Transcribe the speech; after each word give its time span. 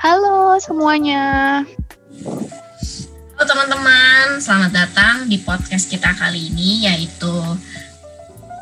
Halo 0.00 0.56
semuanya. 0.56 1.60
Halo 3.36 3.44
teman-teman, 3.44 4.40
selamat 4.40 4.72
datang 4.72 5.28
di 5.28 5.36
podcast 5.44 5.92
kita 5.92 6.16
kali 6.16 6.48
ini 6.48 6.88
yaitu 6.88 7.28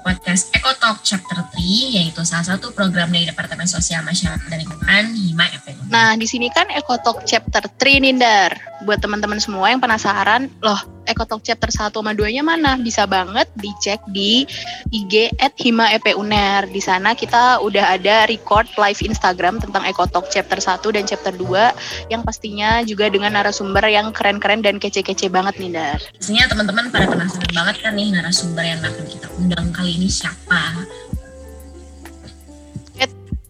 podcast 0.02 0.50
Talk 0.82 1.06
Chapter 1.06 1.38
3 1.54 1.94
yaitu 1.94 2.26
salah 2.26 2.42
satu 2.42 2.74
program 2.74 3.14
dari 3.14 3.30
Departemen 3.30 3.70
Sosial 3.70 4.02
Masyarakat 4.02 4.50
dan 4.50 4.66
Lingkungan 4.66 5.14
HIMA 5.14 5.46
FPU. 5.62 5.78
Nah, 5.86 6.18
di 6.18 6.26
sini 6.26 6.50
kan 6.50 6.66
Talk 7.06 7.22
Chapter 7.22 7.70
3 7.70 8.02
Nindar. 8.02 8.58
Buat 8.82 8.98
teman-teman 8.98 9.38
semua 9.38 9.70
yang 9.70 9.78
penasaran, 9.78 10.50
loh 10.58 10.97
Talk 11.24 11.42
Chapter 11.42 11.70
1 11.72 11.96
sama 11.96 12.12
2-nya 12.14 12.44
mana? 12.46 12.76
Bisa 12.78 13.08
banget 13.08 13.48
dicek 13.58 13.98
di 14.12 14.46
IG 14.92 15.34
at 15.40 15.56
Hima 15.58 15.90
EP 15.96 16.14
Uner. 16.14 16.68
Di 16.68 16.78
sana 16.78 17.16
kita 17.16 17.62
udah 17.64 17.96
ada 17.96 18.28
record 18.28 18.68
live 18.78 19.00
Instagram 19.02 19.58
tentang 19.58 19.82
Talk 20.12 20.28
Chapter 20.28 20.60
1 20.60 20.84
dan 20.94 21.04
Chapter 21.08 21.34
2 21.34 22.12
yang 22.12 22.22
pastinya 22.22 22.84
juga 22.84 23.08
dengan 23.08 23.34
narasumber 23.34 23.88
yang 23.88 24.12
keren-keren 24.14 24.60
dan 24.62 24.76
kece-kece 24.76 25.32
banget 25.32 25.56
Nindar. 25.58 25.98
Pastinya 26.14 26.44
teman-teman 26.46 26.92
pada 26.92 27.08
penasaran 27.08 27.50
banget 27.50 27.76
kan 27.82 27.92
nih 27.96 28.08
narasumber 28.14 28.64
yang 28.66 28.80
akan 28.84 29.04
kita 29.08 29.26
undang 29.40 29.66
kali 29.72 29.96
ini 29.96 30.06
siapa? 30.12 30.84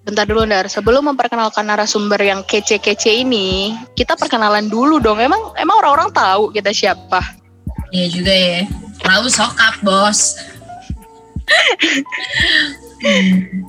Bentar 0.08 0.24
dulu, 0.24 0.48
Ndar. 0.48 0.72
Sebelum 0.72 1.12
memperkenalkan 1.12 1.68
narasumber 1.68 2.16
yang 2.24 2.40
kece-kece 2.40 3.12
ini, 3.12 3.76
kita 3.92 4.16
perkenalan 4.16 4.72
dulu 4.72 4.96
dong. 5.04 5.20
Emang 5.20 5.52
emang 5.60 5.84
orang-orang 5.84 6.08
tahu 6.16 6.48
kita 6.48 6.72
siapa? 6.72 7.20
Iya 7.92 8.06
juga 8.12 8.34
ya. 8.34 8.62
Tahu 9.00 9.24
sokap, 9.32 9.80
Bos. 9.80 10.36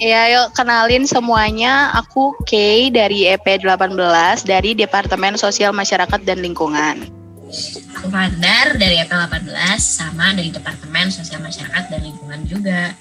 Iya, 0.02 0.22
yuk 0.34 0.58
kenalin 0.58 1.06
semuanya. 1.06 1.94
Aku 1.94 2.34
Kay 2.50 2.90
dari 2.90 3.30
EP18 3.30 4.42
dari 4.42 4.74
Departemen 4.74 5.38
Sosial 5.38 5.70
Masyarakat 5.70 6.26
dan 6.26 6.42
Lingkungan. 6.42 7.06
Aku 7.98 8.10
Fadar 8.10 8.74
dari 8.78 8.98
EP18 9.06 9.78
sama 9.78 10.34
dari 10.34 10.50
Departemen 10.50 11.14
Sosial 11.14 11.46
Masyarakat 11.46 11.94
dan 11.94 12.02
Lingkungan 12.02 12.42
juga. 12.50 12.94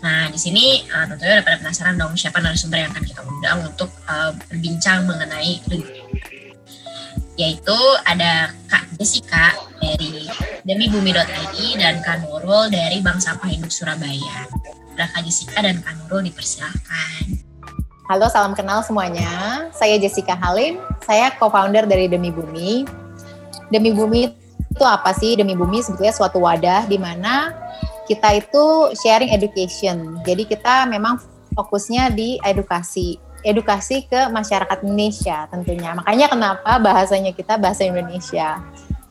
Nah, 0.00 0.32
di 0.32 0.38
sini 0.40 0.80
uh, 0.88 1.04
tentunya 1.12 1.40
udah 1.40 1.44
pada 1.44 1.58
penasaran 1.60 2.00
dong 2.00 2.16
siapa 2.16 2.40
narasumber 2.40 2.80
yang 2.80 2.90
akan 2.96 3.04
kita 3.04 3.20
undang 3.20 3.58
untuk 3.68 3.92
uh, 4.08 4.32
berbincang 4.48 5.04
mengenai 5.04 5.60
yaitu 7.40 7.78
ada 8.04 8.52
Kak 8.68 8.84
Jessica 9.00 9.56
dari 9.80 10.28
demibumi.id 10.68 11.56
dan 11.80 12.04
Kak 12.04 12.28
Nurul 12.28 12.68
dari 12.68 13.00
Bank 13.00 13.24
Sampah 13.24 13.48
Induk 13.48 13.72
Surabaya. 13.72 14.44
Udah 14.92 15.08
Kak 15.08 15.24
Jessica 15.24 15.64
dan 15.64 15.80
Kak 15.80 16.04
Nurul 16.04 16.28
dipersilahkan. 16.28 17.40
Halo, 18.12 18.28
salam 18.28 18.52
kenal 18.52 18.84
semuanya. 18.84 19.64
Saya 19.72 19.96
Jessica 19.96 20.36
Halim, 20.36 20.84
saya 21.00 21.32
co-founder 21.40 21.88
dari 21.88 22.12
Demi 22.12 22.28
Bumi. 22.28 22.84
Demi 23.72 23.96
Bumi 23.96 24.28
itu 24.68 24.84
apa 24.84 25.16
sih? 25.16 25.32
Demi 25.32 25.56
Bumi 25.56 25.80
sebetulnya 25.80 26.12
suatu 26.12 26.44
wadah 26.44 26.84
di 26.84 27.00
mana 27.00 27.56
kita 28.04 28.36
itu 28.36 28.92
sharing 29.00 29.32
education. 29.32 30.20
Jadi 30.28 30.44
kita 30.44 30.84
memang 30.84 31.16
fokusnya 31.56 32.12
di 32.12 32.36
edukasi, 32.44 33.16
edukasi 33.42 34.04
ke 34.06 34.28
masyarakat 34.28 34.84
Indonesia 34.84 35.48
tentunya. 35.48 35.96
Makanya 35.96 36.26
kenapa 36.28 36.76
bahasanya 36.78 37.32
kita 37.32 37.56
bahasa 37.56 37.84
Indonesia. 37.86 38.60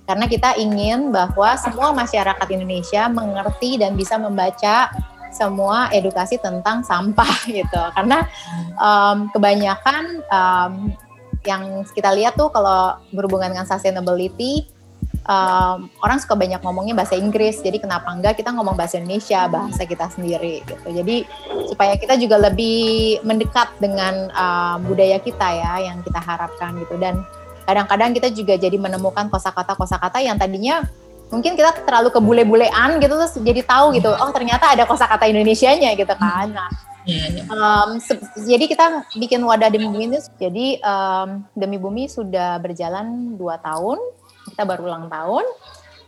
Karena 0.09 0.25
kita 0.25 0.57
ingin 0.57 1.13
bahwa 1.13 1.53
semua 1.61 1.93
masyarakat 1.93 2.47
Indonesia 2.49 3.05
mengerti 3.09 3.77
dan 3.77 3.93
bisa 3.93 4.17
membaca 4.17 4.89
semua 5.29 5.93
edukasi 5.93 6.41
tentang 6.41 6.81
sampah 6.81 7.45
gitu. 7.61 7.83
Karena 7.93 8.25
um, 8.77 9.29
kebanyakan 9.29 10.25
um, 10.25 10.73
yang 11.45 11.85
kita 11.93 12.11
lihat 12.17 12.35
tuh 12.35 12.49
kalau 12.49 12.97
berhubungan 13.13 13.53
dengan 13.53 13.69
sustainability 13.69 14.67
um, 15.29 15.85
orang 16.01 16.17
suka 16.17 16.33
banyak 16.33 16.57
ngomongnya 16.65 16.97
bahasa 16.97 17.13
Inggris, 17.13 17.61
jadi 17.61 17.77
kenapa 17.77 18.09
enggak 18.09 18.41
kita 18.41 18.49
ngomong 18.49 18.73
bahasa 18.73 18.97
Indonesia, 18.97 19.45
bahasa 19.45 19.85
kita 19.85 20.09
sendiri 20.09 20.65
gitu. 20.65 20.89
Jadi 20.89 21.29
supaya 21.69 21.93
kita 21.95 22.17
juga 22.17 22.41
lebih 22.49 23.21
mendekat 23.21 23.77
dengan 23.77 24.33
um, 24.33 24.89
budaya 24.89 25.21
kita 25.21 25.47
ya 25.53 25.93
yang 25.93 26.01
kita 26.01 26.17
harapkan 26.17 26.73
gitu. 26.81 26.97
Dan 26.97 27.21
kadang-kadang 27.69 28.17
kita 28.17 28.33
juga 28.33 28.57
jadi 28.57 28.75
menemukan 28.81 29.29
kosakata-kosakata 29.29 30.25
yang 30.25 30.41
tadinya 30.41 30.81
mungkin 31.29 31.53
kita 31.53 31.85
terlalu 31.85 32.09
kebule-bulean 32.09 32.97
gitu 32.97 33.13
terus 33.13 33.37
jadi 33.37 33.61
tahu 33.61 33.93
gitu, 33.93 34.09
oh 34.09 34.33
ternyata 34.33 34.73
ada 34.73 34.89
kosakata 34.89 35.29
Indonesianya 35.29 35.93
gitu 35.93 36.17
kan. 36.17 36.49
Nah, 36.49 36.73
Um, 37.49 37.97
jadi 38.45 38.69
kita 38.69 39.09
bikin 39.17 39.41
wadah 39.41 39.73
demi 39.73 39.89
bumi 39.89 40.13
ini. 40.13 40.19
Jadi 40.37 40.77
um, 40.85 41.41
demi 41.57 41.81
bumi 41.81 42.05
sudah 42.05 42.61
berjalan 42.61 43.33
dua 43.33 43.57
tahun 43.57 43.97
kita 44.49 44.65
baru 44.65 44.89
ulang 44.89 45.07
tahun 45.07 45.45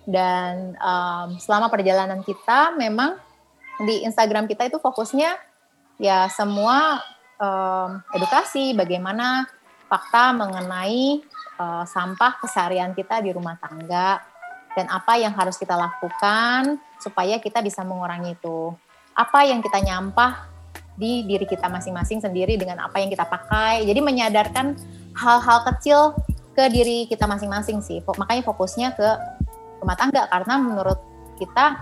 dan 0.10 0.74
um, 0.82 1.38
selama 1.38 1.70
perjalanan 1.70 2.26
kita 2.26 2.74
memang 2.74 3.16
di 3.82 4.06
Instagram 4.06 4.50
kita 4.50 4.70
itu 4.70 4.78
fokusnya 4.82 5.38
ya 6.02 6.26
semua 6.34 7.02
um, 7.38 8.02
edukasi 8.18 8.74
bagaimana 8.74 9.46
fakta 9.92 10.32
mengenai 10.34 11.22
uh, 11.60 11.84
sampah 11.84 12.40
keseharian 12.42 12.98
kita 12.98 13.20
di 13.22 13.30
rumah 13.36 13.60
tangga 13.60 14.24
dan 14.72 14.88
apa 14.88 15.20
yang 15.20 15.36
harus 15.36 15.60
kita 15.60 15.76
lakukan 15.76 16.80
supaya 17.02 17.38
kita 17.44 17.60
bisa 17.60 17.84
mengurangi 17.84 18.40
itu. 18.40 18.72
Apa 19.12 19.44
yang 19.44 19.60
kita 19.60 19.84
nyampah 19.84 20.48
di 20.96 21.28
diri 21.28 21.44
kita 21.44 21.68
masing-masing 21.68 22.24
sendiri 22.24 22.56
dengan 22.56 22.88
apa 22.88 23.04
yang 23.04 23.12
kita 23.12 23.28
pakai. 23.28 23.84
Jadi 23.84 24.00
menyadarkan 24.00 24.80
hal-hal 25.12 25.60
kecil 25.68 26.16
ke 26.52 26.64
diri 26.68 27.08
kita 27.08 27.26
masing-masing 27.28 27.80
sih. 27.84 28.04
Makanya 28.04 28.44
fokusnya 28.44 28.94
ke 28.96 29.08
rumah 29.82 29.98
tangga 29.98 30.28
karena 30.30 30.56
menurut 30.62 31.00
kita 31.42 31.82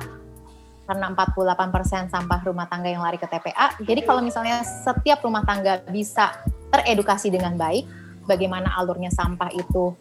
karena 0.90 1.14
48% 1.14 2.10
sampah 2.10 2.40
rumah 2.42 2.66
tangga 2.66 2.90
yang 2.90 3.06
lari 3.06 3.22
ke 3.22 3.30
TPA. 3.30 3.78
Jadi 3.78 4.02
kalau 4.02 4.26
misalnya 4.26 4.66
setiap 4.66 5.22
rumah 5.22 5.46
tangga 5.46 5.86
bisa 5.86 6.34
teredukasi 6.74 7.30
dengan 7.30 7.54
baik 7.54 7.86
bagaimana 8.26 8.74
alurnya 8.74 9.14
sampah 9.14 9.54
itu 9.54 9.94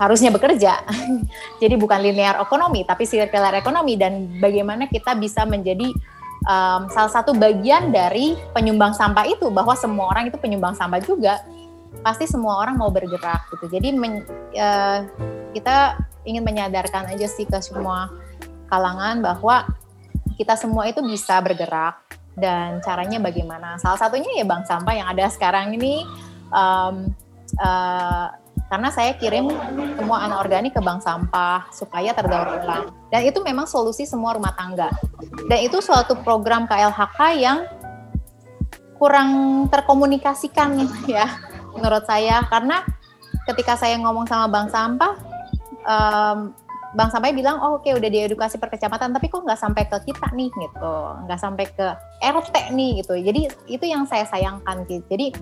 harusnya 0.00 0.32
bekerja. 0.32 0.80
Jadi 1.62 1.74
bukan 1.76 2.00
linear 2.00 2.40
ekonomi 2.40 2.88
tapi 2.88 3.04
circular 3.04 3.52
ekonomi 3.52 4.00
dan 4.00 4.40
bagaimana 4.40 4.88
kita 4.88 5.12
bisa 5.12 5.44
menjadi 5.44 5.92
um, 6.48 6.88
salah 6.88 7.12
satu 7.12 7.36
bagian 7.36 7.92
dari 7.92 8.32
penyumbang 8.56 8.96
sampah 8.96 9.28
itu 9.28 9.52
bahwa 9.52 9.76
semua 9.76 10.08
orang 10.08 10.32
itu 10.32 10.40
penyumbang 10.40 10.72
sampah 10.72 11.00
juga 11.04 11.44
pasti 12.06 12.30
semua 12.30 12.62
orang 12.62 12.78
mau 12.78 12.86
bergerak 12.86 13.50
gitu. 13.50 13.66
Jadi 13.66 13.90
men, 13.90 14.22
uh, 14.54 15.02
kita 15.50 15.98
ingin 16.22 16.46
menyadarkan 16.46 17.10
aja 17.10 17.26
sih 17.26 17.42
ke 17.42 17.58
semua 17.58 18.14
kalangan 18.70 19.18
bahwa 19.18 19.66
kita 20.38 20.54
semua 20.54 20.86
itu 20.86 21.02
bisa 21.02 21.42
bergerak 21.42 21.98
dan 22.38 22.78
caranya 22.86 23.18
bagaimana. 23.18 23.74
Salah 23.82 23.98
satunya 23.98 24.38
ya 24.38 24.46
bank 24.46 24.70
sampah 24.70 24.94
yang 24.94 25.10
ada 25.10 25.26
sekarang 25.26 25.74
ini 25.74 26.06
um, 26.54 27.10
uh, 27.58 28.30
karena 28.70 28.88
saya 28.94 29.18
kirim 29.18 29.50
semua 29.98 30.30
anorganik 30.30 30.78
ke 30.78 30.82
bank 30.82 31.02
sampah 31.02 31.66
supaya 31.74 32.14
terdaur 32.14 32.62
ulang. 32.62 32.94
Dan 33.10 33.26
itu 33.26 33.42
memang 33.42 33.66
solusi 33.66 34.06
semua 34.06 34.38
rumah 34.38 34.54
tangga. 34.54 34.94
Dan 35.50 35.58
itu 35.58 35.82
suatu 35.82 36.14
program 36.22 36.70
KLHK 36.70 37.18
yang 37.34 37.66
kurang 38.94 39.30
terkomunikasikan 39.74 40.86
ya 41.10 41.55
menurut 41.76 42.04
saya. 42.08 42.42
Karena 42.48 42.82
ketika 43.46 43.78
saya 43.78 44.00
ngomong 44.02 44.26
sama 44.26 44.50
bank 44.50 44.74
sampah 44.74 45.14
um, 45.86 46.50
bank 46.96 47.12
sampah 47.12 47.30
bilang 47.30 47.60
oh 47.60 47.78
oke 47.78 47.86
okay, 47.86 47.92
udah 47.94 48.08
diedukasi 48.08 48.56
per 48.56 48.72
kecamatan 48.72 49.14
tapi 49.14 49.28
kok 49.28 49.44
nggak 49.44 49.60
sampai 49.60 49.84
ke 49.86 49.96
kita 50.08 50.28
nih 50.32 50.50
gitu. 50.50 50.94
Nggak 51.28 51.40
sampai 51.40 51.64
ke 51.70 51.86
RT 52.24 52.54
nih 52.72 52.90
gitu. 53.04 53.14
Jadi 53.20 53.40
itu 53.70 53.84
yang 53.84 54.08
saya 54.08 54.24
sayangkan 54.26 54.88
gitu 54.88 55.04
jadi 55.06 55.36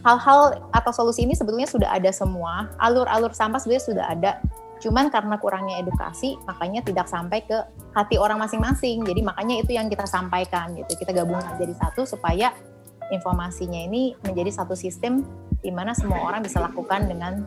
hal-hal 0.00 0.64
atau 0.72 0.92
solusi 0.96 1.28
ini 1.28 1.36
sebetulnya 1.36 1.68
sudah 1.68 1.90
ada 1.92 2.08
semua. 2.14 2.72
Alur-alur 2.80 3.36
sampah 3.36 3.60
sebetulnya 3.60 3.84
sudah 3.84 4.04
ada. 4.08 4.32
Cuman 4.80 5.12
karena 5.12 5.36
kurangnya 5.36 5.76
edukasi 5.76 6.40
makanya 6.48 6.80
tidak 6.80 7.04
sampai 7.04 7.44
ke 7.44 7.58
hati 7.92 8.16
orang 8.16 8.40
masing-masing. 8.40 9.04
Jadi 9.04 9.20
makanya 9.20 9.60
itu 9.60 9.76
yang 9.76 9.92
kita 9.92 10.08
sampaikan 10.08 10.72
gitu. 10.72 10.96
Kita 10.96 11.12
gabungkan 11.12 11.52
jadi 11.60 11.76
satu 11.76 12.08
supaya 12.08 12.56
informasinya 13.10 13.78
ini 13.86 14.14
menjadi 14.24 14.50
satu 14.62 14.78
sistem 14.78 15.26
di 15.60 15.68
mana 15.68 15.92
semua 15.92 16.24
orang 16.24 16.40
bisa 16.40 16.62
lakukan 16.62 17.04
dengan 17.04 17.44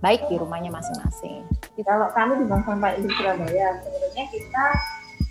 baik 0.00 0.26
di 0.28 0.36
rumahnya 0.40 0.72
masing-masing. 0.72 1.44
Kalau 1.84 2.08
kami 2.12 2.40
di 2.40 2.44
Bank 2.48 2.64
Sampah 2.68 2.92
Induk 2.96 3.12
Surabaya, 3.16 3.80
sebenarnya 3.82 4.24
kita 4.32 4.64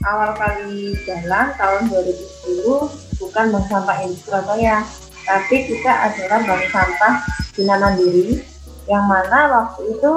awal 0.04 0.30
kali 0.36 0.98
jalan 1.08 1.48
tahun 1.56 1.82
2010 1.90 3.22
bukan 3.22 3.46
Bank 3.54 3.66
Sampah 3.70 3.98
Induk 4.04 4.22
Surabaya, 4.26 4.82
tapi 5.24 5.56
kita 5.70 5.92
adalah 6.12 6.40
Bank 6.44 6.64
Sampah 6.70 7.14
Bina 7.54 7.76
Mandiri 7.78 8.42
yang 8.90 9.08
mana 9.08 9.40
waktu 9.48 9.96
itu 9.96 10.12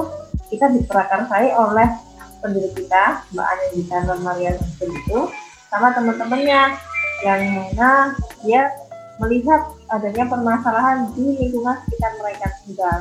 kita 0.50 0.66
diprakarsai 0.72 1.54
oleh 1.54 1.86
pendiri 2.42 2.70
kita 2.74 3.22
Mbak 3.34 3.46
Anindita 3.46 3.96
Normalian 4.06 4.56
itu 4.82 5.18
sama 5.70 5.90
teman-temannya 5.94 6.78
yang 7.24 7.42
mana 7.54 8.14
dia 8.44 8.70
melihat 9.16 9.72
adanya 9.88 10.24
permasalahan 10.28 11.08
di 11.16 11.36
lingkungan 11.36 11.76
sekitar 11.86 12.12
mereka 12.20 12.46
tinggal. 12.64 12.98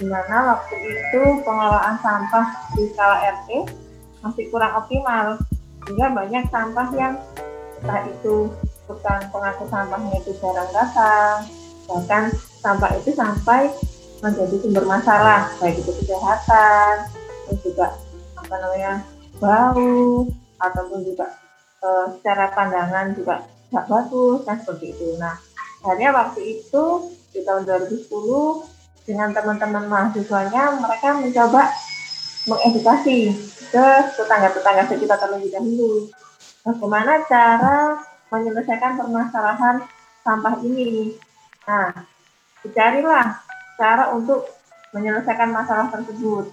Di 0.00 0.06
mana 0.08 0.36
waktu 0.56 0.74
itu 0.80 1.22
pengelolaan 1.44 1.96
sampah 2.00 2.46
di 2.74 2.88
skala 2.90 3.16
RT 3.20 3.48
masih 4.24 4.44
kurang 4.48 4.72
optimal, 4.80 5.38
sehingga 5.84 6.06
banyak 6.12 6.44
sampah 6.48 6.88
yang 6.96 7.14
entah 7.80 8.02
itu 8.08 8.52
bukan 8.84 9.20
pengangkut 9.30 9.68
sampahnya 9.70 10.18
itu 10.18 10.32
jarang 10.40 10.70
datang, 10.74 11.46
bahkan 11.86 12.22
sampah 12.60 12.90
itu 12.98 13.10
sampai 13.14 13.70
menjadi 14.20 14.56
sumber 14.60 14.84
masalah, 14.84 15.48
baik 15.62 15.80
itu 15.80 15.92
kesehatan, 16.04 17.08
terus 17.48 17.60
juga 17.64 17.88
apa 18.36 18.54
namanya 18.60 18.92
bau, 19.40 20.28
ataupun 20.60 21.00
juga 21.08 21.26
e, 21.80 21.88
secara 22.18 22.52
pandangan 22.52 23.16
juga 23.16 23.40
nggak 23.70 23.86
bagus, 23.86 24.42
kan 24.44 24.56
seperti 24.58 24.92
itu. 24.92 25.16
Nah, 25.16 25.38
akhirnya 25.82 26.10
waktu 26.10 26.60
itu 26.60 26.84
di 27.30 27.40
tahun 27.46 27.62
2010 27.66 28.10
dengan 29.06 29.30
teman-teman 29.30 29.86
mahasiswanya 29.86 30.78
mereka 30.82 31.18
mencoba 31.18 31.70
mengedukasi 32.46 33.30
ke 33.70 33.86
tetangga-tetangga 34.18 34.84
sekitar 34.90 35.18
terlebih 35.22 35.50
dahulu 35.54 36.10
bagaimana 36.66 37.22
cara 37.30 38.02
menyelesaikan 38.30 38.98
permasalahan 38.98 39.76
sampah 40.22 40.58
ini. 40.62 41.14
Nah, 41.66 41.90
dicarilah 42.62 43.40
cara 43.78 44.14
untuk 44.14 44.46
menyelesaikan 44.92 45.50
masalah 45.50 45.88
tersebut. 45.90 46.50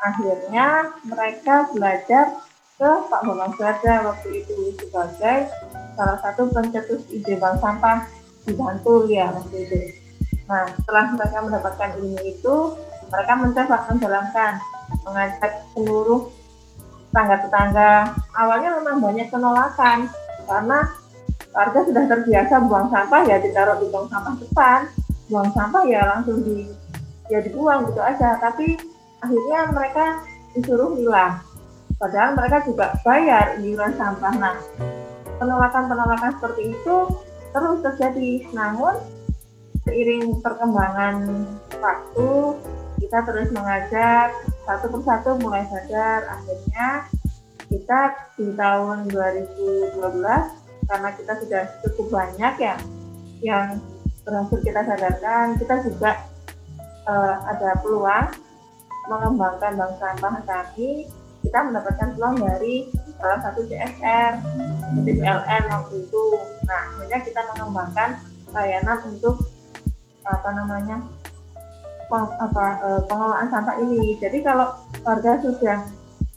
Akhirnya 0.00 0.96
mereka 1.04 1.68
belajar 1.74 2.40
ke 2.80 2.90
Pak 3.12 3.20
Bambang 3.28 3.52
Suada 3.60 4.08
waktu 4.08 4.40
itu 4.40 4.72
sebagai 4.80 5.52
salah 6.00 6.16
satu 6.24 6.48
pencetus 6.48 7.04
ide 7.12 7.36
bank 7.36 7.60
sampah 7.60 8.08
di 8.48 8.56
Bantul 8.56 9.04
ya 9.12 9.28
waktu 9.36 9.68
itu. 9.68 9.76
Nah, 10.48 10.64
setelah 10.80 11.12
mereka 11.12 11.38
mendapatkan 11.44 11.90
ilmu 12.00 12.20
itu, 12.24 12.56
mereka 13.12 13.32
mencoba 13.36 13.76
menjalankan, 13.92 14.52
mengajak 15.04 15.52
seluruh 15.76 16.32
tetangga-tetangga. 17.12 18.16
Awalnya 18.32 18.80
memang 18.80 18.96
banyak 19.04 19.28
penolakan 19.28 20.08
karena 20.48 20.78
warga 21.52 21.80
sudah 21.84 22.04
terbiasa 22.08 22.54
buang 22.64 22.88
sampah 22.88 23.20
ya 23.28 23.36
ditaruh 23.42 23.76
di 23.82 23.86
tong 23.92 24.08
sampah 24.08 24.34
depan, 24.40 24.80
buang 25.28 25.50
sampah 25.52 25.82
ya 25.84 26.02
langsung 26.16 26.40
di 26.40 26.64
ya 27.28 27.44
dibuang 27.44 27.92
gitu 27.92 28.00
aja. 28.00 28.40
Tapi 28.40 28.74
akhirnya 29.20 29.60
mereka 29.68 30.24
disuruh 30.56 30.96
milah. 30.96 31.44
Padahal 32.00 32.32
mereka 32.32 32.64
juga 32.64 32.96
bayar 33.04 33.60
iuran 33.60 33.92
sampah. 34.00 34.32
Nah, 34.40 34.56
penolakan-penolakan 35.40 36.36
seperti 36.36 36.76
itu 36.76 36.96
terus 37.50 37.78
terjadi. 37.80 38.32
Namun 38.52 38.94
seiring 39.82 40.44
perkembangan 40.44 41.48
waktu 41.80 42.30
kita 43.00 43.18
terus 43.24 43.48
mengajak 43.50 44.28
satu 44.68 44.86
persatu 44.92 45.40
mulai 45.40 45.64
sadar 45.66 46.28
akhirnya 46.28 47.08
kita 47.72 48.00
di 48.36 48.52
tahun 48.54 49.08
2012 49.08 50.04
karena 50.90 51.10
kita 51.16 51.32
sudah 51.40 51.64
cukup 51.86 52.06
banyak 52.12 52.54
ya 52.60 52.76
yang 53.40 53.80
berhasil 54.22 54.60
kita 54.60 54.84
sadarkan 54.84 55.56
kita 55.56 55.74
juga 55.86 56.12
uh, 57.08 57.40
ada 57.48 57.80
peluang 57.80 58.30
mengembangkan 59.08 59.80
bank 59.80 59.94
sampah 59.96 60.34
kami 60.44 61.08
kita 61.40 61.58
mendapatkan 61.66 62.08
peluang 62.16 62.36
dari 62.40 62.88
salah 63.20 63.40
satu 63.44 63.60
CSR 63.68 64.32
jadi 65.00 65.12
PLN 65.18 65.62
waktu 65.68 65.94
itu 66.04 66.24
nah 66.64 66.80
akhirnya 66.92 67.18
kita 67.24 67.40
mengembangkan 67.54 68.10
layanan 68.50 68.98
untuk 69.06 69.36
apa 70.26 70.50
namanya 70.52 71.00
peng, 72.10 72.26
apa 72.42 72.66
eh, 72.82 73.00
pengelolaan 73.06 73.48
sampah 73.48 73.76
ini. 73.78 74.18
Jadi 74.18 74.42
kalau 74.42 74.74
warga 75.06 75.38
sudah 75.40 75.86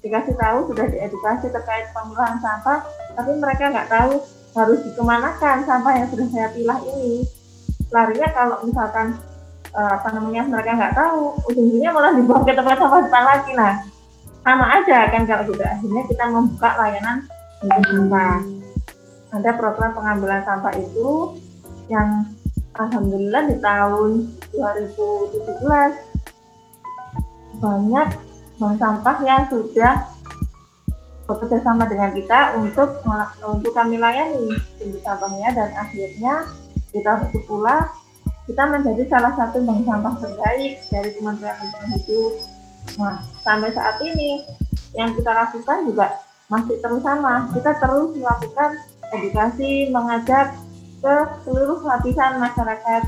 dikasih 0.06 0.36
tahu, 0.38 0.70
sudah 0.72 0.86
diedukasi 0.88 1.50
terkait 1.50 1.90
pengelolaan 1.92 2.38
sampah, 2.40 2.86
tapi 3.18 3.32
mereka 3.42 3.74
nggak 3.74 3.90
tahu 3.90 4.22
harus 4.54 4.80
dikemanakan 4.86 5.66
sampah 5.66 5.94
yang 5.98 6.08
sudah 6.14 6.28
saya 6.30 6.48
pilah 6.54 6.80
ini. 6.86 7.26
Larinya 7.90 8.30
kalau 8.32 8.58
misalkan 8.64 9.18
eh, 9.74 9.92
apa 9.98 10.08
namanya 10.14 10.46
mereka 10.46 10.72
nggak 10.78 10.96
tahu, 10.96 11.34
ujung-ujungnya 11.50 11.92
malah 11.92 12.14
dibuang 12.14 12.46
ke 12.46 12.54
tempat 12.54 12.78
sampah 12.78 13.02
depan 13.02 13.24
lagi. 13.26 13.52
Nah, 13.58 13.74
sama 14.44 14.66
aja 14.80 15.08
kan 15.08 15.24
kalau 15.24 15.48
sudah 15.48 15.68
akhirnya 15.80 16.04
kita 16.12 16.24
membuka 16.28 16.70
layanan 16.76 17.18
sampah. 17.64 18.44
Ada 19.34 19.52
program 19.58 19.92
pengambilan 19.98 20.46
sampah 20.46 20.74
itu 20.78 21.40
yang 21.88 22.28
alhamdulillah 22.76 23.50
di 23.50 23.58
tahun 23.64 24.30
2017 24.52 26.14
banyak 27.64 28.08
bank 28.60 28.76
sampah 28.78 29.18
yang 29.24 29.48
sudah 29.48 30.12
bekerja 31.24 31.64
sama 31.64 31.88
dengan 31.88 32.12
kita 32.12 32.60
untuk 32.60 33.00
untuk 33.48 33.72
kami 33.72 33.96
layani 33.96 34.52
jenis 34.76 35.00
sampahnya 35.02 35.56
dan 35.56 35.72
akhirnya 35.72 36.44
di 36.92 37.00
tahun 37.00 37.32
pula 37.48 37.90
kita 38.44 38.64
menjadi 38.68 39.08
salah 39.08 39.32
satu 39.40 39.64
bank 39.64 39.88
sampah 39.88 40.14
terbaik 40.20 40.84
dari 40.92 41.10
Kementerian 41.16 41.56
Lingkungan 41.64 41.90
Hidup. 41.96 42.53
Nah, 43.00 43.24
sampai 43.42 43.74
saat 43.74 43.98
ini 44.04 44.44
yang 44.94 45.12
kita 45.18 45.32
lakukan 45.34 45.90
juga 45.90 46.08
masih 46.48 46.78
terus 46.80 47.02
sama. 47.02 47.50
Kita 47.52 47.72
terus 47.82 48.14
melakukan 48.14 48.72
edukasi, 49.14 49.90
mengajak 49.90 50.54
ke 51.04 51.16
seluruh 51.44 51.82
lapisan 51.84 52.40
masyarakat. 52.40 53.02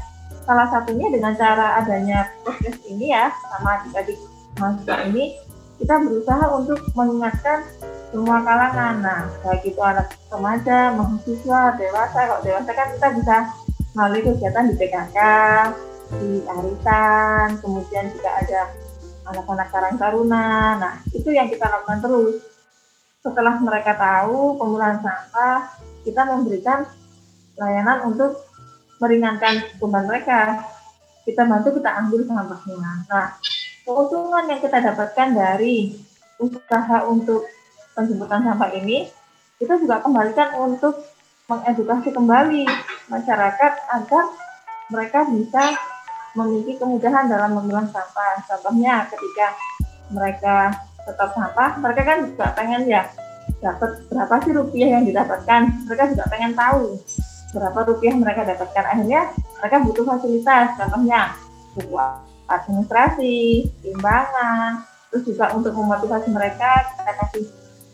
Salah 0.45 0.67
satunya 0.69 1.09
dengan 1.09 1.33
cara 1.33 1.81
adanya 1.81 2.29
podcast 2.45 2.81
ini 2.85 3.09
ya, 3.09 3.33
sama 3.49 3.81
adik-adik 3.81 4.19
mahasiswa 4.61 4.95
ini, 5.09 5.41
kita 5.81 5.95
berusaha 6.05 6.45
untuk 6.53 6.79
mengingatkan 6.93 7.65
semua 8.13 8.39
kalangan. 8.45 8.95
Nah, 9.01 9.21
baik 9.41 9.73
itu 9.73 9.81
anak 9.81 10.13
remaja, 10.29 10.93
mahasiswa, 10.93 11.61
dewasa. 11.81 12.19
Kalau 12.29 12.41
dewasa 12.45 12.71
kan 12.71 12.87
kita 12.93 13.07
bisa 13.17 13.37
melalui 13.97 14.21
kegiatan 14.21 14.69
di 14.69 14.75
PKK, 14.77 15.17
di 16.19 16.31
arisan, 16.45 17.47
kemudian 17.59 18.05
juga 18.13 18.29
ada 18.37 18.61
anak-anak 19.25 19.67
Karang 19.73 19.95
Taruna. 19.97 20.77
Nah, 20.77 20.93
itu 21.11 21.33
yang 21.33 21.49
kita 21.49 21.65
lakukan 21.65 21.99
terus. 22.01 22.45
Setelah 23.25 23.57
mereka 23.57 23.97
tahu 23.97 24.55
penggunaan 24.61 25.01
sampah, 25.01 25.73
kita 26.05 26.21
memberikan 26.29 26.85
layanan 27.57 28.05
untuk 28.13 28.37
meringankan 29.01 29.65
beban 29.81 30.05
mereka. 30.05 30.61
Kita 31.25 31.41
bantu 31.49 31.81
kita 31.81 31.89
ambil 32.05 32.21
sampahnya. 32.21 32.91
Nah, 33.09 33.27
keuntungan 33.81 34.45
yang 34.45 34.61
kita 34.61 34.77
dapatkan 34.77 35.33
dari 35.33 35.97
usaha 36.37 36.97
untuk 37.09 37.49
penjemputan 37.97 38.45
sampah 38.45 38.69
ini, 38.77 39.09
kita 39.57 39.81
juga 39.81 40.05
kembalikan 40.05 40.53
untuk 40.61 41.01
mengedukasi 41.49 42.09
kembali 42.13 42.65
masyarakat 43.09 43.73
agar 43.89 44.25
mereka 44.89 45.25
bisa 45.29 45.63
memiliki 46.35 46.77
kemudahan 46.77 47.31
dalam 47.31 47.55
memilah 47.57 47.87
sampah. 47.89 48.43
Contohnya 48.45 49.07
ketika 49.07 49.47
mereka 50.11 50.55
tetap 51.01 51.31
sampah, 51.33 51.79
mereka 51.81 52.01
kan 52.03 52.17
juga 52.27 52.45
pengen 52.53 52.85
ya 52.85 53.07
dapat 53.63 54.03
berapa 54.11 54.33
sih 54.43 54.53
rupiah 54.53 54.89
yang 54.99 55.03
didapatkan. 55.07 55.61
Mereka 55.87 56.03
juga 56.13 56.23
pengen 56.29 56.53
tahu 56.53 56.99
berapa 57.55 57.79
rupiah 57.87 58.13
mereka 58.19 58.43
dapatkan 58.43 58.83
akhirnya 58.83 59.31
mereka 59.63 59.77
butuh 59.87 60.03
fasilitas 60.03 60.75
contohnya 60.75 61.31
buku 61.71 61.95
administrasi 62.51 63.63
timbangan 63.79 64.83
terus 65.09 65.23
juga 65.23 65.55
untuk 65.55 65.71
memotivasi 65.71 66.27
mereka 66.35 66.83
kita 66.99 67.11
kasih 67.23 67.45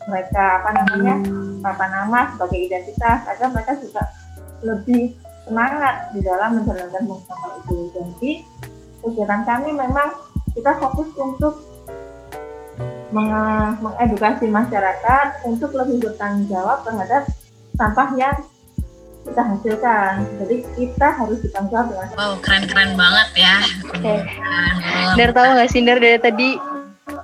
mereka 0.10 0.44
apa 0.66 0.70
namanya 0.82 1.16
apa 1.62 1.86
nama 1.94 2.20
sebagai 2.34 2.60
identitas 2.66 3.20
agar 3.30 3.48
mereka 3.54 3.78
juga 3.78 4.04
lebih 4.66 5.14
semangat 5.52 6.16
di 6.16 6.24
dalam 6.24 6.64
menjalankan 6.64 7.04
musawa 7.04 7.60
itu 7.60 7.92
jadi 7.92 8.32
kegiatan 9.04 9.42
kami 9.44 9.76
memang 9.76 10.16
kita 10.56 10.72
fokus 10.80 11.12
untuk 11.20 11.60
mengedukasi 13.12 14.48
masyarakat 14.48 15.44
untuk 15.44 15.76
lebih 15.76 16.08
bertanggung 16.08 16.48
jawab 16.48 16.88
terhadap 16.88 17.28
sampah 17.76 18.10
yang 18.16 18.36
kita 19.28 19.42
hasilkan. 19.44 20.24
Jadi 20.40 20.56
kita 20.80 21.08
harus 21.20 21.38
bertanggung 21.44 21.72
jawab 21.76 21.88
dengan. 21.92 22.08
Wow, 22.16 22.34
keren-keren 22.40 22.92
banget 22.96 23.28
ya. 23.36 23.56
Oke. 23.92 24.00
Okay. 24.00 24.20
Dar 25.20 25.30
tahu 25.36 25.48
nggak 25.60 25.70
sih 25.70 25.84
Dar 25.84 26.00
dari 26.00 26.20
tadi 26.24 26.50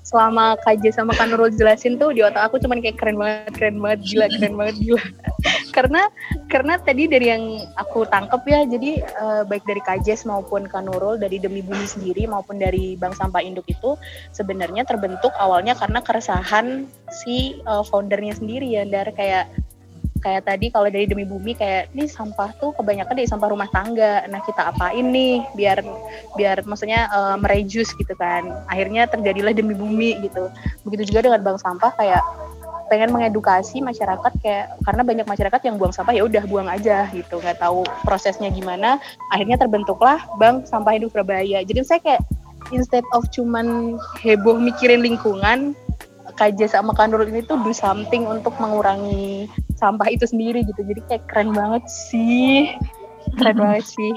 selama 0.08 0.56
KJ 0.64 0.96
sama 0.96 1.12
Kanurul 1.12 1.52
jelasin 1.52 2.00
tuh 2.00 2.16
di 2.16 2.24
otak 2.24 2.48
aku 2.48 2.64
cuman 2.64 2.80
kayak 2.80 2.96
keren 2.96 3.20
banget, 3.20 3.52
keren 3.60 3.76
banget, 3.84 4.00
gila, 4.08 4.26
keren 4.40 4.56
banget, 4.56 4.76
gila. 4.80 5.04
karena 5.76 6.02
karena 6.48 6.74
tadi 6.80 7.12
dari 7.12 7.28
yang 7.28 7.44
aku 7.76 8.08
tangkep 8.08 8.42
ya, 8.48 8.64
jadi 8.64 9.04
uh, 9.20 9.44
baik 9.44 9.68
dari 9.68 9.84
KJ 9.84 10.24
maupun 10.24 10.64
Kanurul 10.72 11.20
dari 11.20 11.44
demi 11.44 11.60
bumi 11.60 11.84
sendiri 11.84 12.24
maupun 12.24 12.56
dari 12.56 12.96
Bank 12.96 13.20
Sampah 13.20 13.44
Induk 13.44 13.68
itu 13.68 14.00
sebenarnya 14.32 14.88
terbentuk 14.88 15.36
awalnya 15.36 15.76
karena 15.76 16.00
keresahan 16.00 16.88
si 17.12 17.60
uh, 17.68 17.84
foundernya 17.84 18.32
sendiri 18.32 18.80
ya, 18.80 18.88
Dar 18.88 19.12
kayak 19.12 19.52
kayak 20.20 20.50
tadi 20.50 20.74
kalau 20.74 20.90
dari 20.92 21.06
demi 21.06 21.24
bumi 21.24 21.54
kayak 21.56 21.94
ini 21.94 22.10
sampah 22.10 22.54
tuh 22.58 22.74
kebanyakan 22.76 23.16
dari 23.16 23.30
sampah 23.30 23.50
rumah 23.50 23.70
tangga. 23.70 24.26
Nah 24.28 24.42
kita 24.44 24.70
apain 24.70 25.06
nih 25.08 25.46
biar 25.54 25.82
biar 26.36 26.66
maksudnya 26.68 27.08
uh, 27.10 27.36
merejus 27.40 27.94
gitu 27.96 28.14
kan. 28.18 28.48
Akhirnya 28.68 29.08
terjadilah 29.08 29.54
demi 29.56 29.74
bumi 29.74 30.20
gitu. 30.26 30.50
Begitu 30.84 31.14
juga 31.14 31.28
dengan 31.28 31.42
bank 31.44 31.62
sampah 31.62 31.92
kayak 31.96 32.24
pengen 32.88 33.12
mengedukasi 33.12 33.84
masyarakat 33.84 34.32
kayak 34.40 34.72
karena 34.88 35.04
banyak 35.04 35.28
masyarakat 35.28 35.62
yang 35.68 35.76
buang 35.76 35.92
sampah 35.92 36.16
ya 36.16 36.24
udah 36.24 36.44
buang 36.48 36.68
aja 36.72 37.08
gitu. 37.12 37.40
Nggak 37.40 37.60
tahu 37.60 37.84
prosesnya 38.08 38.48
gimana. 38.52 39.00
Akhirnya 39.32 39.60
terbentuklah 39.60 40.24
bank 40.40 40.68
sampah 40.68 40.96
hidup 40.96 41.12
Surabaya. 41.12 41.64
Jadi 41.64 41.80
saya 41.84 42.00
kayak 42.00 42.24
instead 42.72 43.04
of 43.16 43.28
cuman 43.32 43.96
heboh 44.20 44.60
mikirin 44.60 45.04
lingkungan 45.04 45.76
KJ 46.38 46.70
sama 46.70 46.94
Kanurul 46.94 47.34
ini 47.34 47.42
tuh 47.42 47.58
do 47.66 47.74
something 47.74 48.30
untuk 48.30 48.54
mengurangi 48.62 49.50
sampah 49.76 50.08
itu 50.14 50.30
sendiri 50.30 50.62
gitu. 50.64 50.86
Jadi 50.86 51.02
kayak 51.10 51.24
keren 51.28 51.52
banget 51.52 51.84
sih. 51.90 52.78
Keren 53.42 53.58
banget 53.58 53.86
sih. 53.90 54.14